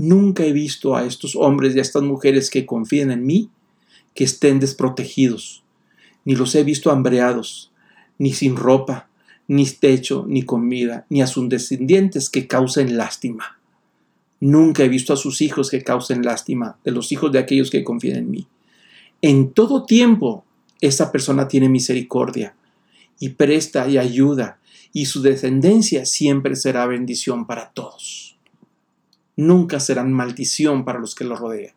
Nunca 0.01 0.43
he 0.43 0.51
visto 0.51 0.95
a 0.95 1.05
estos 1.05 1.35
hombres 1.35 1.75
y 1.75 1.77
a 1.77 1.83
estas 1.83 2.01
mujeres 2.01 2.49
que 2.49 2.65
confían 2.65 3.11
en 3.11 3.23
mí 3.23 3.51
que 4.15 4.23
estén 4.23 4.59
desprotegidos, 4.59 5.63
ni 6.25 6.33
los 6.33 6.55
he 6.55 6.63
visto 6.63 6.89
hambreados, 6.89 7.71
ni 8.17 8.33
sin 8.33 8.55
ropa, 8.55 9.09
ni 9.47 9.63
techo, 9.67 10.25
ni 10.27 10.41
comida, 10.41 11.05
ni 11.11 11.21
a 11.21 11.27
sus 11.27 11.47
descendientes 11.47 12.31
que 12.31 12.47
causen 12.47 12.97
lástima. 12.97 13.59
Nunca 14.39 14.83
he 14.83 14.89
visto 14.89 15.13
a 15.13 15.17
sus 15.17 15.39
hijos 15.39 15.69
que 15.69 15.83
causen 15.83 16.23
lástima, 16.23 16.79
de 16.83 16.89
los 16.89 17.11
hijos 17.11 17.31
de 17.31 17.37
aquellos 17.37 17.69
que 17.69 17.83
confían 17.83 18.17
en 18.17 18.31
mí. 18.31 18.47
En 19.21 19.51
todo 19.51 19.85
tiempo, 19.85 20.45
esa 20.81 21.11
persona 21.11 21.47
tiene 21.47 21.69
misericordia 21.69 22.55
y 23.19 23.29
presta 23.29 23.87
y 23.87 23.99
ayuda, 23.99 24.57
y 24.93 25.05
su 25.05 25.21
descendencia 25.21 26.07
siempre 26.07 26.55
será 26.55 26.87
bendición 26.87 27.45
para 27.45 27.69
todos 27.69 28.30
nunca 29.35 29.79
serán 29.79 30.11
maldición 30.13 30.85
para 30.85 30.99
los 30.99 31.15
que 31.15 31.23
lo 31.23 31.35
rodean. 31.35 31.73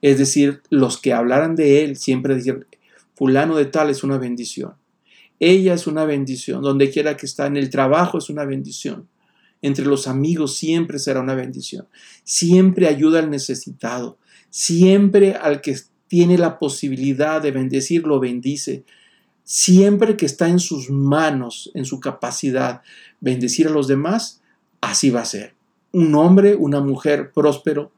Es 0.00 0.18
decir, 0.18 0.62
los 0.70 0.98
que 0.98 1.12
hablaran 1.12 1.56
de 1.56 1.84
él 1.84 1.96
siempre 1.96 2.34
decían, 2.34 2.66
fulano 3.14 3.56
de 3.56 3.64
tal 3.66 3.90
es 3.90 4.04
una 4.04 4.18
bendición. 4.18 4.74
Ella 5.40 5.74
es 5.74 5.86
una 5.86 6.04
bendición. 6.04 6.62
Donde 6.62 6.90
quiera 6.90 7.16
que 7.16 7.26
está 7.26 7.46
en 7.46 7.56
el 7.56 7.70
trabajo 7.70 8.18
es 8.18 8.28
una 8.30 8.44
bendición. 8.44 9.08
Entre 9.60 9.84
los 9.84 10.06
amigos 10.06 10.56
siempre 10.56 10.98
será 10.98 11.20
una 11.20 11.34
bendición. 11.34 11.88
Siempre 12.22 12.86
ayuda 12.86 13.18
al 13.18 13.30
necesitado. 13.30 14.18
Siempre 14.50 15.34
al 15.34 15.60
que 15.60 15.76
tiene 16.06 16.38
la 16.38 16.58
posibilidad 16.58 17.42
de 17.42 17.50
bendecir 17.50 18.06
lo 18.06 18.20
bendice. 18.20 18.84
Siempre 19.42 20.16
que 20.16 20.26
está 20.26 20.48
en 20.48 20.58
sus 20.58 20.90
manos, 20.90 21.70
en 21.74 21.84
su 21.84 22.00
capacidad, 22.00 22.82
bendecir 23.20 23.66
a 23.66 23.70
los 23.70 23.88
demás, 23.88 24.42
así 24.80 25.10
va 25.10 25.22
a 25.22 25.24
ser 25.24 25.57
un 25.92 26.14
hombre, 26.14 26.54
una 26.54 26.80
mujer 26.80 27.32
próspero 27.32 27.92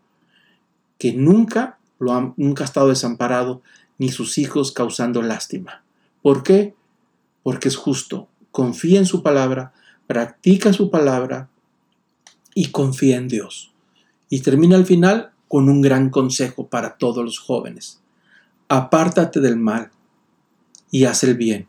que 0.99 1.13
nunca, 1.13 1.79
lo 1.99 2.13
ha, 2.13 2.35
nunca 2.37 2.65
ha 2.65 2.67
estado 2.67 2.89
desamparado, 2.89 3.63
ni 3.99 4.11
sus 4.11 4.39
hijos 4.39 4.73
causando 4.73 5.23
lástima. 5.23 5.83
¿Por 6.23 6.43
qué? 6.43 6.75
Porque 7.43 7.69
es 7.69 7.77
justo, 7.77 8.29
confía 8.51 8.99
en 8.99 9.07
su 9.07 9.23
palabra, 9.23 9.73
practica 10.07 10.73
su 10.73 10.91
palabra 10.91 11.49
y 12.55 12.67
confía 12.67 13.17
en 13.17 13.29
Dios. 13.29 13.73
Y 14.29 14.41
termina 14.41 14.77
al 14.77 14.87
final 14.87 15.33
con 15.49 15.69
un 15.69 15.81
gran 15.81 16.11
consejo 16.11 16.69
para 16.69 16.97
todos 16.97 17.25
los 17.25 17.39
jóvenes. 17.39 18.01
Apártate 18.69 19.41
del 19.41 19.57
mal 19.57 19.91
y 20.91 21.05
haz 21.05 21.25
el 21.25 21.37
bien, 21.37 21.69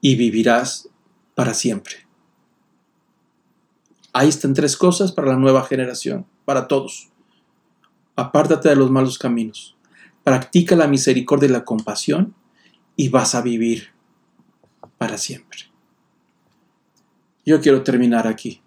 y 0.00 0.16
vivirás 0.16 0.88
para 1.34 1.54
siempre. 1.54 2.07
Ahí 4.18 4.30
están 4.30 4.52
tres 4.52 4.76
cosas 4.76 5.12
para 5.12 5.28
la 5.28 5.36
nueva 5.36 5.62
generación, 5.62 6.26
para 6.44 6.66
todos. 6.66 7.08
Apártate 8.16 8.68
de 8.68 8.74
los 8.74 8.90
malos 8.90 9.16
caminos, 9.16 9.76
practica 10.24 10.74
la 10.74 10.88
misericordia 10.88 11.48
y 11.48 11.52
la 11.52 11.64
compasión 11.64 12.34
y 12.96 13.10
vas 13.10 13.36
a 13.36 13.42
vivir 13.42 13.92
para 14.98 15.18
siempre. 15.18 15.70
Yo 17.46 17.60
quiero 17.60 17.84
terminar 17.84 18.26
aquí. 18.26 18.60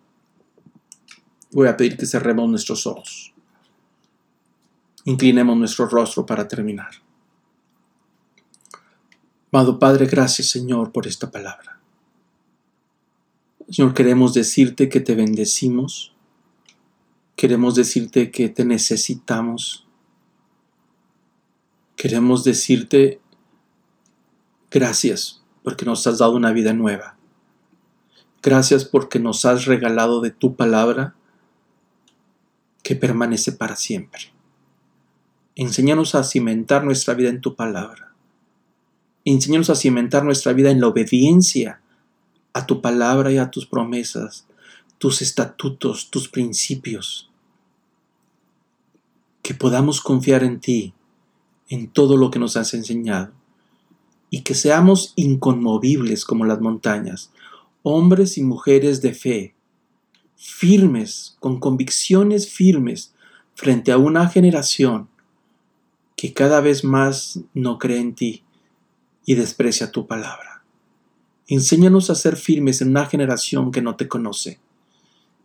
Voy 1.52 1.68
a 1.68 1.76
pedir 1.76 1.98
que 1.98 2.06
cerremos 2.06 2.50
nuestros 2.50 2.88
ojos. 2.88 3.34
Inclinemos 5.04 5.58
nuestro 5.58 5.86
rostro 5.86 6.26
para 6.26 6.48
terminar. 6.48 6.92
Amado 9.52 9.78
Padre, 9.78 10.06
gracias 10.06 10.48
Señor 10.48 10.94
por 10.94 11.08
esta 11.08 11.30
palabra. 11.30 11.81
Señor, 13.72 13.94
queremos 13.94 14.34
decirte 14.34 14.90
que 14.90 15.00
te 15.00 15.16
bendecimos. 15.16 16.14
Queremos 17.38 17.76
decirte 17.76 18.30
que 18.30 18.50
te 18.50 18.66
necesitamos. 18.66 19.88
Queremos 21.96 22.44
decirte 22.44 23.22
gracias 24.70 25.42
porque 25.64 25.86
nos 25.86 26.06
has 26.06 26.18
dado 26.18 26.34
una 26.34 26.52
vida 26.52 26.74
nueva. 26.74 27.16
Gracias 28.44 28.84
porque 28.84 29.20
nos 29.20 29.46
has 29.46 29.64
regalado 29.66 30.20
de 30.20 30.32
tu 30.32 30.58
palabra 30.58 31.16
que 32.84 32.98
permanece 32.98 33.54
para 33.54 33.78
siempre. 33.78 34.34
Enséñanos 35.56 36.14
a 36.16 36.26
cimentar 36.26 36.84
nuestra 36.84 37.14
vida 37.14 37.30
en 37.30 37.40
tu 37.40 37.56
palabra. 37.56 38.14
Enséñanos 39.24 39.70
a 39.70 39.76
cimentar 39.76 40.26
nuestra 40.26 40.52
vida 40.52 40.72
en 40.72 40.82
la 40.82 40.88
obediencia 40.88 41.81
a 42.54 42.66
tu 42.66 42.82
palabra 42.82 43.32
y 43.32 43.38
a 43.38 43.50
tus 43.52 43.66
promesas, 43.66 44.46
tus 44.98 45.22
estatutos, 45.22 46.10
tus 46.10 46.30
principios. 46.30 47.30
Que 49.42 49.54
podamos 49.54 50.02
confiar 50.02 50.44
en 50.44 50.60
ti, 50.60 50.94
en 51.70 51.88
todo 51.88 52.18
lo 52.18 52.30
que 52.32 52.40
nos 52.40 52.58
has 52.58 52.74
enseñado, 52.74 53.32
y 54.30 54.42
que 54.42 54.54
seamos 54.54 55.14
inconmovibles 55.16 56.26
como 56.26 56.46
las 56.46 56.62
montañas, 56.62 57.32
hombres 57.84 58.38
y 58.38 58.44
mujeres 58.44 59.02
de 59.02 59.14
fe, 59.14 59.56
firmes, 60.36 61.36
con 61.40 61.60
convicciones 61.60 62.50
firmes 62.50 63.14
frente 63.56 63.92
a 63.92 63.98
una 63.98 64.28
generación 64.28 65.10
que 66.16 66.34
cada 66.34 66.62
vez 66.62 66.84
más 66.84 67.40
no 67.54 67.80
cree 67.80 68.00
en 68.00 68.16
ti 68.16 68.44
y 69.26 69.36
desprecia 69.36 69.92
tu 69.92 70.08
palabra. 70.08 70.51
Enséñanos 71.48 72.10
a 72.10 72.16
ser 72.16 72.38
firmes 72.38 72.82
en 72.82 72.90
una 72.90 73.06
generación 73.06 73.72
que 73.72 73.82
no 73.82 73.96
te 73.96 74.08
conoce 74.08 74.60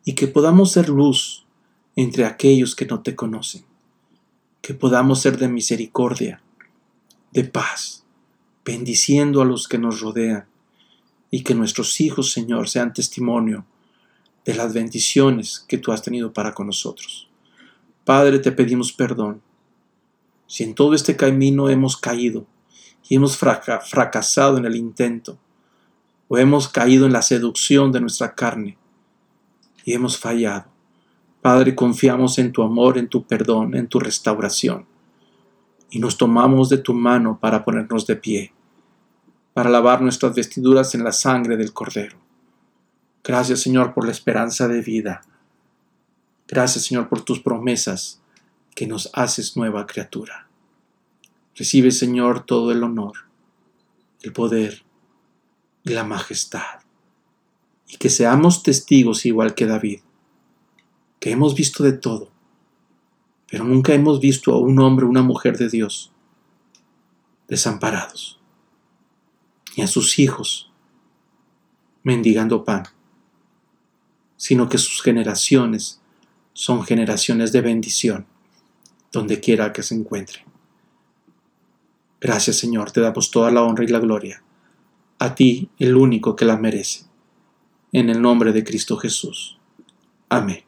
y 0.05 0.15
que 0.15 0.29
podamos 0.29 0.73
ser 0.73 0.89
luz 0.89 1.45
entre 1.97 2.27
aquellos 2.27 2.77
que 2.77 2.87
no 2.87 3.03
te 3.03 3.17
conocen, 3.17 3.65
que 4.63 4.75
podamos 4.75 5.21
ser 5.21 5.39
de 5.39 5.49
misericordia, 5.49 6.43
de 7.33 7.45
paz, 7.45 8.05
bendiciendo 8.65 9.41
a 9.41 9.45
los 9.45 9.67
que 9.67 9.79
nos 9.79 10.01
rodean 10.01 10.47
y 11.31 11.43
que 11.43 11.55
nuestros 11.55 12.01
hijos, 12.01 12.33
Señor, 12.33 12.69
sean 12.69 12.93
testimonio 12.93 13.65
de 14.45 14.55
las 14.55 14.73
bendiciones 14.73 15.65
que 15.67 15.79
tú 15.79 15.91
has 15.91 16.03
tenido 16.03 16.33
para 16.33 16.55
con 16.55 16.67
nosotros. 16.67 17.29
Padre, 18.05 18.39
te 18.39 18.53
pedimos 18.53 18.93
perdón. 18.93 19.43
Si 20.47 20.63
en 20.63 20.75
todo 20.75 20.95
este 20.95 21.17
camino 21.17 21.69
hemos 21.69 21.97
caído 21.97 22.47
y 23.09 23.17
hemos 23.17 23.37
fracasado 23.37 24.59
en 24.59 24.65
el 24.67 24.77
intento, 24.77 25.39
o 26.29 26.39
hemos 26.39 26.69
caído 26.69 27.07
en 27.07 27.13
la 27.13 27.23
seducción 27.23 27.93
de 27.93 28.01
nuestra 28.01 28.35
carne 28.35 28.77
y 29.85 29.93
hemos 29.93 30.19
fallado, 30.19 30.67
Padre, 31.43 31.75
confiamos 31.75 32.39
en 32.39 32.53
tu 32.53 32.63
amor, 32.63 32.99
en 32.99 33.09
tu 33.09 33.25
perdón, 33.25 33.77
en 33.77 33.87
tu 33.87 34.01
restauración, 34.01 34.87
y 35.91 36.01
nos 36.01 36.17
tomamos 36.19 36.69
de 36.69 36.79
tu 36.79 36.93
mano 36.93 37.39
para 37.41 37.65
ponernos 37.65 38.07
de 38.07 38.17
pie, 38.17 38.53
para 39.55 39.71
lavar 39.71 40.03
nuestras 40.03 40.35
vestiduras 40.35 40.95
en 40.95 41.05
la 41.05 41.13
sangre 41.13 41.57
del 41.57 41.73
Cordero 41.73 42.27
Gracias 43.27 43.59
Señor 43.59 43.93
por 43.93 44.05
la 44.05 44.13
esperanza 44.13 44.69
de 44.69 44.81
vida. 44.83 45.21
Gracias 46.47 46.85
Señor 46.85 47.09
por 47.09 47.23
tus 47.23 47.41
promesas 47.41 48.23
que 48.77 48.87
nos 48.87 49.11
haces 49.15 49.57
nueva 49.57 49.85
criatura. 49.85 50.47
Recibe 51.57 51.91
Señor 51.91 52.47
todo 52.47 52.71
el 52.71 52.85
honor, 52.85 53.15
el 54.23 54.33
poder 54.33 54.85
y 55.87 55.95
la 55.95 56.05
majestad. 56.05 56.83
Y 57.89 57.97
que 57.97 58.11
seamos 58.11 58.63
testigos 58.63 59.25
igual 59.25 59.55
que 59.55 59.65
David, 59.65 60.01
que 61.19 61.31
hemos 61.31 61.55
visto 61.55 61.83
de 61.83 61.95
todo, 61.95 62.31
pero 63.51 63.65
nunca 63.65 63.95
hemos 63.95 64.21
visto 64.21 64.53
a 64.53 64.59
un 64.59 64.79
hombre 64.81 65.07
o 65.07 65.09
una 65.09 65.23
mujer 65.23 65.57
de 65.57 65.71
Dios 65.71 66.13
desamparados, 67.49 68.39
ni 69.75 69.85
a 69.85 69.87
sus 69.87 70.19
hijos 70.19 70.71
mendigando 72.03 72.65
pan 72.65 72.89
sino 74.37 74.69
que 74.69 74.79
sus 74.79 75.03
generaciones 75.03 76.01
son 76.53 76.85
generaciones 76.85 77.53
de 77.53 77.61
bendición, 77.61 78.27
donde 79.13 79.41
quiera 79.41 79.73
que 79.73 79.83
se 79.83 79.95
encuentren. 79.95 80.45
Gracias 82.21 82.57
Señor, 82.57 82.93
te 82.93 83.01
damos 83.01 83.31
toda 83.31 83.51
la 83.51 83.63
honra 83.63 83.85
y 83.85 83.89
la 83.89 83.99
gloria, 83.99 84.43
a 85.19 85.35
ti 85.35 85.71
el 85.79 85.97
único 85.97 86.37
que 86.37 86.45
la 86.45 86.57
merece, 86.57 87.07
en 87.93 88.11
el 88.11 88.21
nombre 88.21 88.53
de 88.53 88.65
Cristo 88.65 88.97
Jesús. 88.97 89.59
Amén. 90.29 90.65